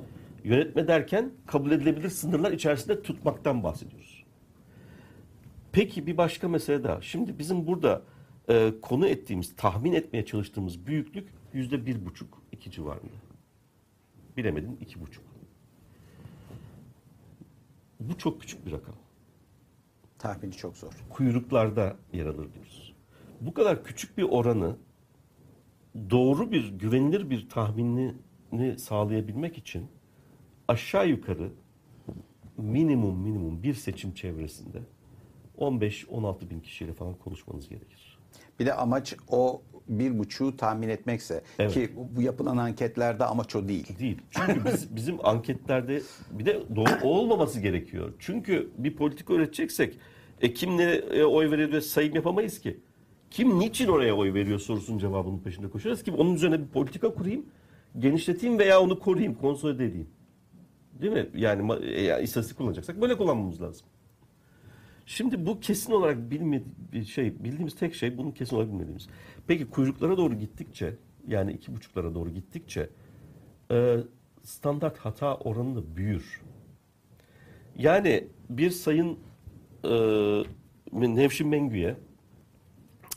Yönetme 0.43 0.87
derken 0.87 1.31
kabul 1.45 1.71
edilebilir 1.71 2.09
sınırlar 2.09 2.51
içerisinde 2.51 3.01
tutmaktan 3.01 3.63
bahsediyoruz. 3.63 4.23
Peki 5.71 6.07
bir 6.07 6.17
başka 6.17 6.47
mesele 6.47 6.83
daha. 6.83 7.01
Şimdi 7.01 7.39
bizim 7.39 7.67
burada 7.67 8.01
e, 8.49 8.73
konu 8.81 9.07
ettiğimiz, 9.07 9.55
tahmin 9.55 9.93
etmeye 9.93 10.25
çalıştığımız 10.25 10.87
büyüklük 10.87 11.29
yüzde 11.53 11.85
bir 11.85 12.05
buçuk, 12.05 12.41
iki 12.51 12.71
civarında. 12.71 13.11
Bilemedin 14.37 14.77
iki 14.81 15.01
buçuk. 15.01 15.23
Bu 17.99 18.17
çok 18.17 18.41
küçük 18.41 18.65
bir 18.65 18.71
rakam. 18.71 18.95
Tahmini 20.19 20.53
çok 20.53 20.77
zor. 20.77 20.93
Kuyruklarda 21.09 21.97
yer 22.13 22.25
alır 22.25 22.53
diyoruz. 22.53 22.93
Bu 23.41 23.53
kadar 23.53 23.83
küçük 23.83 24.17
bir 24.17 24.23
oranı 24.23 24.75
doğru 26.09 26.51
bir, 26.51 26.69
güvenilir 26.69 27.29
bir 27.29 27.49
tahminini 27.49 28.79
sağlayabilmek 28.79 29.57
için 29.57 29.87
aşağı 30.67 31.07
yukarı 31.07 31.51
minimum 32.57 33.19
minimum 33.19 33.63
bir 33.63 33.73
seçim 33.73 34.13
çevresinde 34.13 34.77
15-16 35.57 36.49
bin 36.49 36.59
kişiyle 36.59 36.93
falan 36.93 37.13
konuşmanız 37.13 37.69
gerekir. 37.69 38.19
Bir 38.59 38.65
de 38.65 38.73
amaç 38.73 39.15
o 39.27 39.61
bir 39.87 40.19
buçuğu 40.19 40.57
tahmin 40.57 40.89
etmekse 40.89 41.43
Evet. 41.59 41.73
ki 41.73 41.89
bu 42.15 42.21
yapılan 42.21 42.57
anketlerde 42.57 43.25
amaç 43.25 43.55
o 43.55 43.67
değil. 43.67 43.99
Değil. 43.99 44.17
Çünkü 44.31 44.65
biz, 44.65 44.95
bizim 44.95 45.25
anketlerde 45.25 46.01
bir 46.31 46.45
de 46.45 46.63
doğru 46.75 46.89
olmaması 47.03 47.59
gerekiyor. 47.59 48.13
Çünkü 48.19 48.71
bir 48.77 48.95
politika 48.95 49.33
üreteceksek 49.33 49.97
e, 50.41 50.53
kim 50.53 50.77
nereye 50.77 51.25
oy 51.25 51.51
veriyor 51.51 51.71
diye 51.71 51.81
sayım 51.81 52.15
yapamayız 52.15 52.59
ki. 52.59 52.79
Kim 53.31 53.59
niçin 53.59 53.87
oraya 53.87 54.15
oy 54.15 54.33
veriyor 54.33 54.59
sorusunun 54.59 54.97
cevabının 54.97 55.39
peşinde 55.39 55.69
koşuyoruz 55.69 56.03
ki 56.03 56.11
onun 56.11 56.35
üzerine 56.35 56.59
bir 56.59 56.67
politika 56.67 57.13
kurayım, 57.13 57.45
genişleteyim 57.99 58.59
veya 58.59 58.81
onu 58.81 58.99
koruyayım, 58.99 59.35
konsolide 59.35 59.85
edeyim. 59.85 60.07
Değil 61.03 61.13
mi? 61.13 61.29
Yani 61.35 61.73
e, 61.85 62.23
istatistik 62.23 62.57
kullanacaksak 62.57 63.01
böyle 63.01 63.17
kullanmamız 63.17 63.61
lazım. 63.61 63.87
Şimdi 65.05 65.45
bu 65.45 65.59
kesin 65.59 65.93
olarak 65.93 66.31
bilmedi 66.31 67.05
şey 67.05 67.43
bildiğimiz 67.43 67.75
tek 67.75 67.95
şey 67.95 68.17
bunun 68.17 68.31
kesin 68.31 68.55
olarak 68.55 68.71
bilmediğimiz. 68.71 69.07
Peki 69.47 69.69
kuyruklara 69.69 70.17
doğru 70.17 70.33
gittikçe 70.33 70.95
yani 71.27 71.51
iki 71.51 71.75
buçuklara 71.75 72.15
doğru 72.15 72.29
gittikçe 72.29 72.89
e, 73.71 73.97
standart 74.43 74.97
hata 74.97 75.35
oranı 75.35 75.75
da 75.75 75.95
büyür. 75.95 76.41
Yani 77.77 78.27
bir 78.49 78.69
sayın 78.69 79.19
e, 79.83 79.95
Nevşin 80.91 81.47
Mengü'ye 81.47 81.95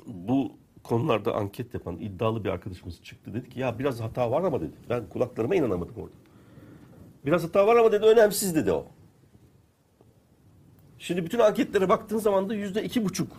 bu 0.07 0.53
konularda 0.83 1.35
anket 1.35 1.75
yapan 1.75 1.97
iddialı 1.97 2.45
bir 2.45 2.49
arkadaşımız 2.49 3.03
çıktı. 3.03 3.35
Dedi 3.35 3.49
ki 3.49 3.61
ya 3.61 3.79
biraz 3.79 4.01
hata 4.01 4.31
var 4.31 4.43
ama 4.43 4.61
dedi. 4.61 4.75
Ben 4.91 5.09
kulaklarıma 5.09 5.55
inanamadım 5.55 5.95
orada. 5.97 6.26
Biraz 7.27 7.45
hata 7.45 7.67
var 7.67 7.77
ama 7.77 7.93
dedi 7.93 8.05
önemsiz 8.05 8.55
dedi 8.55 8.73
o. 8.73 8.87
Şimdi 10.99 11.25
bütün 11.25 11.39
anketlere 11.39 11.89
baktığın 11.89 12.19
zaman 12.19 12.49
da 12.49 12.55
yüzde 12.55 12.85
iki 12.85 13.05
buçuk. 13.05 13.33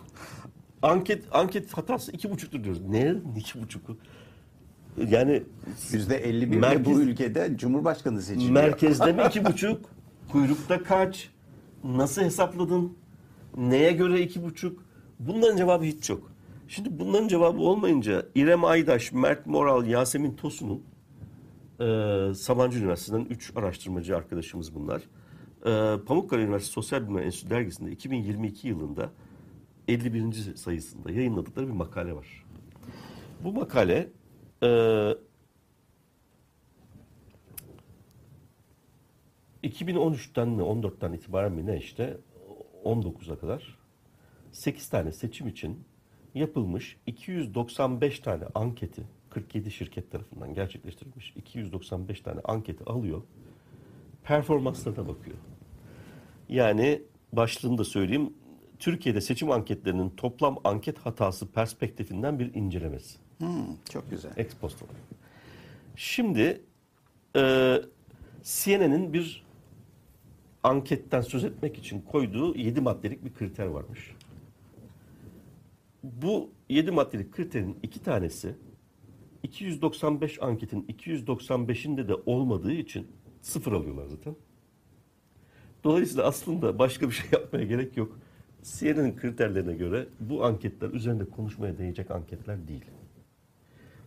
Anket 0.82 1.24
anket 1.32 1.72
hatası 1.72 2.12
iki 2.12 2.30
buçuktur 2.30 2.64
diyoruz. 2.64 2.80
Ne 2.88 3.14
iki 3.38 3.62
buçuk? 3.62 3.82
Yani 5.08 5.42
Yüzde 5.92 6.16
51 6.16 6.62
de 6.62 6.66
Merkez- 6.66 6.84
bu 6.84 7.00
ülkede 7.00 7.52
Cumhurbaşkanı 7.56 8.22
seçiliyor. 8.22 8.52
merkezde 8.52 9.12
mi 9.12 9.22
iki 9.28 9.44
buçuk? 9.44 9.80
Kuyrukta 10.32 10.82
kaç? 10.82 11.30
Nasıl 11.84 12.22
hesapladın? 12.22 12.96
Neye 13.56 13.92
göre 13.92 14.20
iki 14.20 14.42
buçuk? 14.44 14.84
Bunların 15.18 15.56
cevabı 15.56 15.84
hiç 15.84 16.10
yok. 16.10 16.30
Şimdi 16.68 16.98
bunların 16.98 17.28
cevabı 17.28 17.60
olmayınca 17.60 18.26
İrem 18.34 18.64
Aydaş, 18.64 19.12
Mert 19.12 19.46
Moral, 19.46 19.86
Yasemin 19.86 20.36
Tosun'un 20.36 20.82
e, 21.80 22.34
Sabancı 22.34 22.78
Üniversitesi'nden 22.78 23.26
3 23.30 23.52
araştırmacı 23.56 24.16
arkadaşımız 24.16 24.74
bunlar. 24.74 25.02
E, 25.66 26.04
Pamukkale 26.04 26.42
Üniversitesi 26.42 26.72
Sosyal 26.72 27.02
Bilimler 27.02 27.22
Enstitüsü 27.22 27.50
dergisinde 27.50 27.90
2022 27.90 28.68
yılında 28.68 29.10
51. 29.88 30.32
sayısında 30.56 31.10
yayınladıkları 31.10 31.66
bir 31.66 31.72
makale 31.72 32.16
var. 32.16 32.44
Bu 33.44 33.52
makale 33.52 34.08
e, 34.62 34.68
2013'ten 39.64 40.48
mi 40.48 40.62
14'ten 40.62 41.12
itibaren 41.12 41.52
mi 41.52 41.66
ne 41.66 41.76
işte 41.76 42.16
19'a 42.84 43.38
kadar 43.38 43.78
8 44.52 44.88
tane 44.88 45.12
seçim 45.12 45.48
için 45.48 45.84
yapılmış 46.34 46.96
295 47.06 48.20
tane 48.20 48.44
anketi 48.54 49.02
47 49.30 49.70
şirket 49.70 50.10
tarafından 50.10 50.54
gerçekleştirilmiş 50.54 51.32
295 51.36 52.20
tane 52.20 52.40
anketi 52.44 52.84
alıyor. 52.84 53.22
Performanslarına 54.24 55.08
bakıyor. 55.08 55.36
Yani 56.48 57.02
başlığını 57.32 57.78
da 57.78 57.84
söyleyeyim. 57.84 58.32
Türkiye'de 58.78 59.20
seçim 59.20 59.50
anketlerinin 59.50 60.10
toplam 60.10 60.58
anket 60.64 60.98
hatası 60.98 61.52
perspektifinden 61.52 62.38
bir 62.38 62.54
incelemesi. 62.54 63.18
Hmm, 63.38 63.76
çok 63.92 64.10
güzel. 64.10 64.30
Ex 64.36 64.54
post 64.54 64.82
olarak. 64.82 65.00
Şimdi 65.96 66.60
e, 67.36 67.74
CNN'in 68.42 69.12
bir 69.12 69.44
anketten 70.62 71.20
söz 71.20 71.44
etmek 71.44 71.78
için 71.78 72.00
koyduğu 72.00 72.56
7 72.56 72.80
maddelik 72.80 73.24
bir 73.24 73.34
kriter 73.34 73.66
varmış. 73.66 74.14
Bu 76.02 76.50
7 76.68 76.90
maddelik 76.90 77.32
kriterin 77.32 77.78
iki 77.82 78.02
tanesi 78.02 78.54
295 79.42 80.42
anketin 80.42 80.82
295'inde 80.82 82.08
de 82.08 82.14
olmadığı 82.26 82.72
için 82.72 83.06
sıfır 83.42 83.72
alıyorlar 83.72 84.06
zaten. 84.06 84.36
Dolayısıyla 85.84 86.24
aslında 86.24 86.78
başka 86.78 87.08
bir 87.08 87.14
şey 87.14 87.30
yapmaya 87.32 87.64
gerek 87.64 87.96
yok. 87.96 88.18
CNN'in 88.62 89.16
kriterlerine 89.16 89.74
göre 89.74 90.06
bu 90.20 90.44
anketler 90.44 90.90
üzerinde 90.90 91.24
konuşmaya 91.24 91.78
değecek 91.78 92.10
anketler 92.10 92.68
değil. 92.68 92.84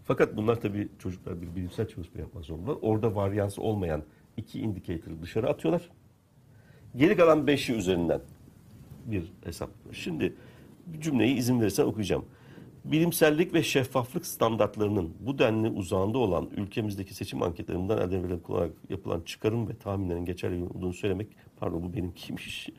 Fakat 0.03 0.37
bunlar 0.37 0.61
tabii 0.61 0.87
çocuklar 0.99 1.41
bir 1.41 1.55
bilimsel 1.55 1.87
çalışma 1.87 2.19
yapmak 2.19 2.45
zorunda. 2.45 2.75
Orada 2.75 3.15
varyans 3.15 3.59
olmayan 3.59 4.03
iki 4.37 4.59
indikatörü 4.59 5.21
dışarı 5.21 5.49
atıyorlar. 5.49 5.89
Geri 6.95 7.17
kalan 7.17 7.47
beşi 7.47 7.73
üzerinden 7.73 8.21
bir 9.05 9.31
hesap. 9.43 9.69
Şimdi 9.91 10.33
cümleyi 10.99 11.35
izin 11.35 11.61
verirsen 11.61 11.85
okuyacağım. 11.85 12.25
Bilimsellik 12.85 13.53
ve 13.53 13.63
şeffaflık 13.63 14.25
standartlarının 14.25 15.13
bu 15.19 15.39
denli 15.39 15.69
uzağında 15.69 16.17
olan 16.17 16.49
ülkemizdeki 16.57 17.13
seçim 17.13 17.41
anketlerinden 17.43 17.97
elde 17.97 18.19
edilen 18.19 18.39
kullanarak 18.39 18.71
yapılan 18.89 19.21
çıkarım 19.21 19.69
ve 19.69 19.77
tahminlerin 19.77 20.25
geçerli 20.25 20.63
olduğunu 20.63 20.93
söylemek, 20.93 21.27
pardon 21.59 21.83
bu 21.83 21.93
benim 21.93 22.11
kimmiş? 22.13 22.69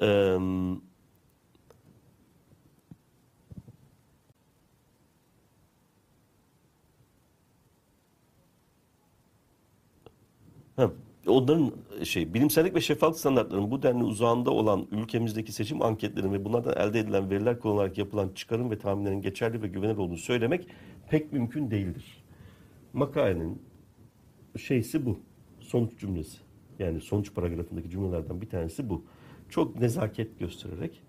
Eee 0.00 0.38
Ha, 10.76 10.90
onların 11.28 11.72
şey 12.04 12.34
bilimsellik 12.34 12.74
ve 12.74 12.80
şeffaflık 12.80 13.18
standartlarının 13.20 13.70
bu 13.70 13.82
denli 13.82 14.04
uzağında 14.04 14.50
olan 14.50 14.86
ülkemizdeki 14.92 15.52
seçim 15.52 15.82
anketlerinin 15.82 16.32
ve 16.32 16.44
bunlardan 16.44 16.88
elde 16.88 17.00
edilen 17.00 17.30
veriler 17.30 17.60
kullanarak 17.60 17.98
yapılan 17.98 18.28
çıkarım 18.34 18.70
ve 18.70 18.78
tahminlerin 18.78 19.22
geçerli 19.22 19.62
ve 19.62 19.68
güvenilir 19.68 19.96
olduğunu 19.98 20.16
söylemek 20.18 20.66
pek 21.10 21.32
mümkün 21.32 21.70
değildir. 21.70 22.24
Makalenin 22.92 23.62
şeysi 24.58 25.06
bu. 25.06 25.18
Sonuç 25.60 25.98
cümlesi. 25.98 26.38
Yani 26.78 27.00
sonuç 27.00 27.34
paragrafındaki 27.34 27.90
cümlelerden 27.90 28.40
bir 28.40 28.48
tanesi 28.48 28.90
bu. 28.90 29.04
Çok 29.48 29.80
nezaket 29.80 30.38
göstererek 30.38 31.02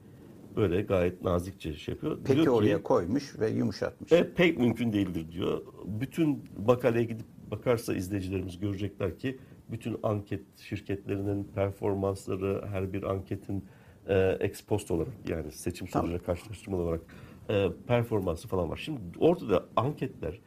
böyle 0.56 0.82
gayet 0.82 1.24
nazikçe 1.24 1.74
şey 1.74 1.94
yapıyor. 1.94 2.18
Peki 2.24 2.34
Diyor 2.34 2.46
ki- 2.46 2.50
oraya 2.52 2.84
koymuş 2.84 3.40
ve 3.40 3.50
yumuşatmış. 3.50 4.12
e, 4.12 4.34
pek 4.34 4.58
mümkün 4.60 4.94
değildir 4.94 5.32
diyor. 5.32 5.62
Bütün 5.86 6.44
makaleye 6.66 7.06
gidip 7.06 7.26
bakarsa 7.52 7.96
izleyicilerimiz 7.96 8.60
görecekler 8.60 9.18
ki 9.20 9.38
bütün 9.72 9.98
anket 10.04 10.42
şirketlerinin 10.58 11.44
performansları 11.44 12.68
her 12.68 12.94
bir 12.94 13.04
anketin 13.04 13.66
e, 14.08 14.38
ex 14.40 14.62
post 14.62 14.92
olarak 14.92 15.14
yani 15.30 15.52
seçim 15.52 15.88
Tamam. 15.88 16.06
sonucuyla 16.06 16.26
karşılaştırmalı 16.26 16.82
olarak 16.82 17.02
e, 17.50 17.68
performansı 17.88 18.48
falan 18.48 18.70
var. 18.70 18.78
Şimdi 18.78 19.00
ortada 19.20 19.66
anketler 19.76 20.40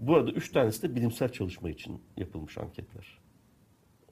bu 0.00 0.14
arada 0.16 0.30
üç 0.30 0.52
tanesi 0.52 0.82
de 0.82 0.94
bilimsel 0.94 1.28
çalışma 1.28 1.70
için 1.70 2.00
yapılmış 2.16 2.58
anketler. 2.58 3.18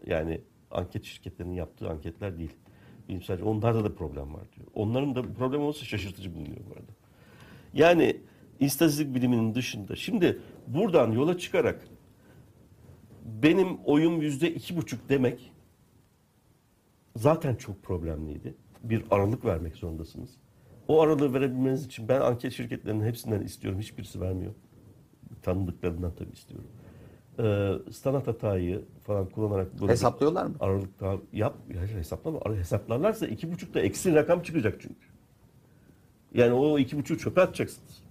Yani 0.06 0.40
anket 0.70 1.04
şirketlerinin 1.04 1.54
yaptığı 1.54 1.90
anketler 1.90 2.38
değil. 2.38 2.56
Bilimsel 3.08 3.42
onlarda 3.42 3.84
da 3.84 3.94
problem 3.94 4.34
var 4.34 4.52
diyor. 4.56 4.66
Onların 4.74 5.14
da 5.14 5.22
problem 5.22 5.60
olması 5.60 5.84
şaşırtıcı 5.84 6.34
bulunuyor 6.34 6.60
bu 6.70 6.72
arada. 6.72 6.92
Yani 7.74 8.16
istatistik 8.60 9.14
biliminin 9.14 9.54
dışında. 9.54 9.96
Şimdi 9.96 10.38
buradan 10.66 11.12
yola 11.12 11.38
çıkarak 11.38 11.88
benim 13.24 13.78
oyum 13.84 14.22
yüzde 14.22 14.54
iki 14.54 14.76
buçuk 14.76 15.08
demek 15.08 15.52
zaten 17.16 17.54
çok 17.54 17.82
problemliydi. 17.82 18.54
Bir 18.82 19.04
aralık 19.10 19.44
vermek 19.44 19.76
zorundasınız. 19.76 20.30
O 20.88 21.02
aralığı 21.02 21.34
verebilmeniz 21.34 21.86
için 21.86 22.08
ben 22.08 22.20
anket 22.20 22.52
şirketlerinin 22.52 23.04
hepsinden 23.04 23.40
istiyorum. 23.42 23.80
Hiçbirisi 23.80 24.20
vermiyor. 24.20 24.54
Tanıdıklarından 25.42 26.12
tabii 26.18 26.32
istiyorum. 26.32 26.66
Ee, 27.38 27.92
standart 27.92 28.26
hatayı 28.26 28.84
falan 29.02 29.28
kullanarak 29.28 29.80
böyle 29.80 29.92
Hesaplıyorlar 29.92 30.46
mı? 30.46 30.54
aralık 30.60 31.00
daha 31.00 31.16
yap 31.32 31.54
hayır, 31.78 31.94
hesaplama. 31.94 32.40
Hesaplarlarsa 32.56 33.26
iki 33.26 33.52
buçukta 33.52 33.80
eksi 33.80 34.14
rakam 34.14 34.42
çıkacak 34.42 34.80
çünkü. 34.80 35.06
Yani 36.34 36.52
o 36.52 36.78
iki 36.78 36.98
buçuğu 36.98 37.18
çöpe 37.18 37.40
atacaksınız. 37.40 38.02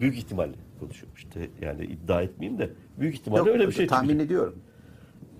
Büyük 0.00 0.18
ihtimalle 0.18 0.56
konuşuyorum 0.82 1.14
işte. 1.16 1.50
Yani 1.60 1.84
iddia 1.84 2.22
etmeyeyim 2.22 2.58
de 2.60 2.70
büyük 3.00 3.14
ihtimalle 3.14 3.38
Yok, 3.38 3.48
öyle 3.48 3.66
bir 3.68 3.72
şey 3.72 3.86
tahmin 3.86 4.08
çıkacak. 4.08 4.26
ediyorum. 4.26 4.58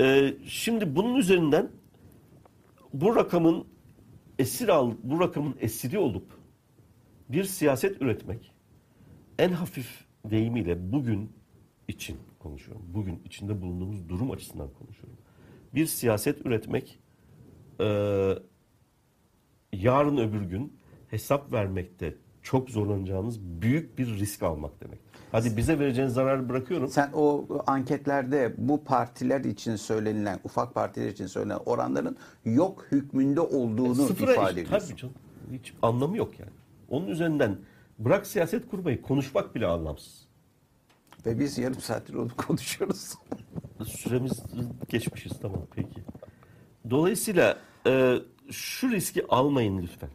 Ee, 0.01 0.35
şimdi 0.47 0.97
bunun 0.97 1.15
üzerinden 1.17 1.69
bu 2.93 3.17
rakamın 3.17 3.65
esir 4.39 4.69
al, 4.69 4.93
bu 5.03 5.21
rakamın 5.21 5.55
esiri 5.61 5.99
olup 5.99 6.27
bir 7.29 7.45
siyaset 7.45 8.03
üretmek 8.03 8.53
en 9.39 9.53
hafif 9.53 10.05
deyimiyle 10.31 10.93
bugün 10.93 11.31
için 11.89 12.17
konuşuyorum. 12.39 12.83
Bugün 12.95 13.21
içinde 13.25 13.61
bulunduğumuz 13.63 14.09
durum 14.09 14.31
açısından 14.31 14.69
konuşuyorum. 14.79 15.19
Bir 15.75 15.87
siyaset 15.87 16.47
üretmek 16.47 16.99
eee 17.81 18.39
yarın 19.73 20.17
öbür 20.17 20.43
gün 20.43 20.73
hesap 21.11 21.53
vermekte 21.53 22.15
çok 22.43 22.71
zorlanacağınız 22.71 23.41
büyük 23.41 23.99
bir 23.99 24.07
risk 24.07 24.43
almak 24.43 24.81
demek. 24.85 24.99
Hadi 25.33 25.57
bize 25.57 25.79
vereceğiniz 25.79 26.15
zararı 26.15 26.49
bırakıyorum. 26.49 26.89
Sen 26.89 27.11
o 27.15 27.47
anketlerde 27.67 28.55
bu 28.59 28.85
partiler 28.85 29.41
için 29.45 29.77
söylenilen, 29.77 30.41
ufak 30.45 30.75
partiler 30.75 31.09
için 31.09 31.27
söylenen 31.27 31.59
oranların 31.67 32.17
yok 32.45 32.87
hükmünde 32.91 33.41
olduğunu 33.41 33.95
Sıfıra 33.95 34.33
ifade 34.33 34.61
ediyorsun. 34.61 34.89
Tabii 34.89 34.97
canım. 34.97 35.15
Hiç 35.53 35.75
anlamı 35.83 36.17
yok 36.17 36.41
yani. 36.41 36.51
Onun 36.89 37.07
üzerinden 37.07 37.57
bırak 37.99 38.27
siyaset 38.27 38.71
kurmayı 38.71 39.03
konuşmak 39.03 39.55
bile 39.55 39.67
anlamsız. 39.67 40.29
Ve 41.27 41.39
biz 41.39 41.59
yarım 41.59 41.81
saattir 41.81 42.15
onu 42.15 42.37
konuşuyoruz. 42.37 43.15
Süremiz 43.87 44.43
geçmişiz 44.89 45.33
tamam 45.43 45.63
peki. 45.75 46.01
Dolayısıyla 46.91 47.59
e, 47.87 48.19
şu 48.51 48.91
riski 48.91 49.27
almayın 49.29 49.83
lütfen. 49.83 50.11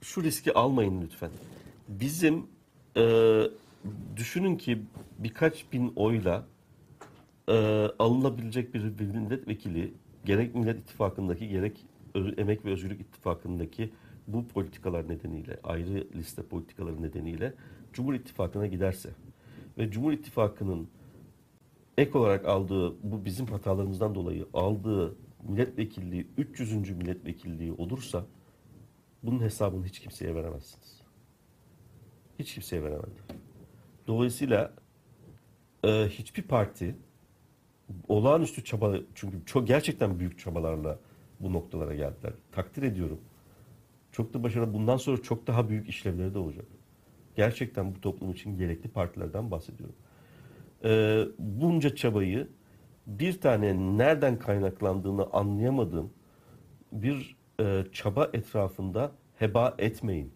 Şu 0.00 0.22
riski 0.22 0.54
almayın 0.54 1.02
lütfen. 1.02 1.30
Bizim 1.88 2.46
e, 2.96 3.42
düşünün 4.16 4.56
ki 4.56 4.82
birkaç 5.18 5.72
bin 5.72 5.92
oyla 5.96 6.46
e, 7.48 7.52
alınabilecek 7.98 8.74
bir 8.74 8.82
milletvekili 9.00 9.94
gerek 10.24 10.54
Millet 10.54 10.78
İttifakı'ndaki 10.78 11.48
gerek 11.48 11.86
Emek 12.36 12.64
ve 12.64 12.70
Özgürlük 12.70 13.00
İttifakı'ndaki 13.00 13.90
bu 14.26 14.48
politikalar 14.48 15.08
nedeniyle 15.08 15.60
ayrı 15.64 16.06
liste 16.14 16.42
politikaları 16.42 17.02
nedeniyle 17.02 17.54
Cumhur 17.92 18.14
İttifakı'na 18.14 18.66
giderse 18.66 19.10
ve 19.78 19.90
Cumhur 19.90 20.12
İttifakı'nın 20.12 20.88
ek 21.98 22.18
olarak 22.18 22.44
aldığı 22.44 23.10
bu 23.12 23.24
bizim 23.24 23.46
hatalarımızdan 23.46 24.14
dolayı 24.14 24.46
aldığı 24.54 25.16
milletvekilliği 25.48 26.26
300. 26.38 26.90
milletvekilliği 26.90 27.72
olursa 27.72 28.26
bunun 29.22 29.40
hesabını 29.40 29.86
hiç 29.86 30.00
kimseye 30.00 30.34
veremezsiniz. 30.34 30.95
Hiç 32.38 32.54
kimseye 32.54 32.82
veremezler. 32.82 33.24
Dolayısıyla 34.06 34.72
e, 35.84 35.88
hiçbir 36.08 36.42
parti 36.42 36.94
olağanüstü 38.08 38.64
çaba 38.64 38.94
çünkü 39.14 39.36
çok 39.46 39.66
gerçekten 39.66 40.18
büyük 40.18 40.38
çabalarla 40.38 40.98
bu 41.40 41.52
noktalara 41.52 41.94
geldiler. 41.94 42.32
Takdir 42.52 42.82
ediyorum. 42.82 43.20
Çok 44.12 44.34
da 44.34 44.42
başarılı. 44.42 44.74
Bundan 44.74 44.96
sonra 44.96 45.22
çok 45.22 45.46
daha 45.46 45.68
büyük 45.68 45.88
işlevleri 45.88 46.34
de 46.34 46.38
olacak. 46.38 46.66
Gerçekten 47.36 47.94
bu 47.94 48.00
toplum 48.00 48.32
için 48.32 48.58
gerekli 48.58 48.88
partilerden 48.88 49.50
bahsediyorum. 49.50 49.94
Ee, 50.84 51.24
bunca 51.38 51.94
çabayı 51.96 52.48
bir 53.06 53.40
tane 53.40 53.98
nereden 53.98 54.38
kaynaklandığını 54.38 55.26
anlayamadığım 55.32 56.12
bir 56.92 57.36
e, 57.60 57.84
çaba 57.92 58.30
etrafında 58.32 59.12
heba 59.38 59.74
etmeyin. 59.78 60.32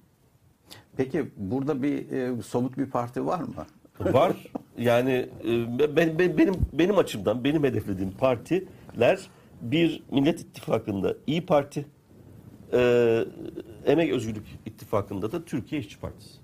Peki 1.01 1.31
burada 1.36 1.82
bir 1.82 2.10
e, 2.12 2.43
somut 2.43 2.78
bir 2.78 2.86
parti 2.86 3.27
var 3.27 3.40
mı? 3.40 3.66
Var 4.01 4.36
yani 4.78 5.28
e, 5.44 5.78
ben, 5.97 6.18
ben- 6.18 6.39
benim 6.39 6.55
benim 6.72 6.98
açımdan 6.98 7.44
benim 7.44 7.64
hedeflediğim 7.64 8.12
partiler 8.12 9.20
bir 9.62 10.02
Millet 10.10 10.40
İttifakı'nda 10.40 11.16
İyi 11.27 11.47
Parti, 11.47 11.86
e, 12.72 13.24
Emek 13.86 14.12
Özgürlük 14.12 14.47
İttifakı'nda 14.66 15.32
da 15.32 15.44
Türkiye 15.44 15.81
İşçi 15.81 16.01
Partisi. 16.01 16.39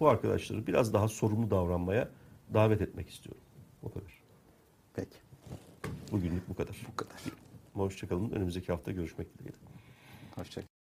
Bu 0.00 0.08
arkadaşları 0.08 0.66
biraz 0.66 0.94
daha 0.94 1.08
sorumlu 1.08 1.50
davranmaya 1.50 2.08
davet 2.54 2.80
etmek 2.80 3.08
istiyorum. 3.08 3.42
O 3.82 3.88
kadar. 3.88 4.12
Peki 4.94 5.16
Bugünlük 6.12 6.48
bu 6.48 6.54
kadar. 6.54 6.76
bu 6.92 6.96
kadar. 6.96 7.20
Hoşçakalın. 7.74 8.30
Önümüzdeki 8.30 8.72
hafta 8.72 8.92
görüşmek 8.92 9.38
dileğiyle. 9.38 9.56
Hoşçakalın. 10.36 10.77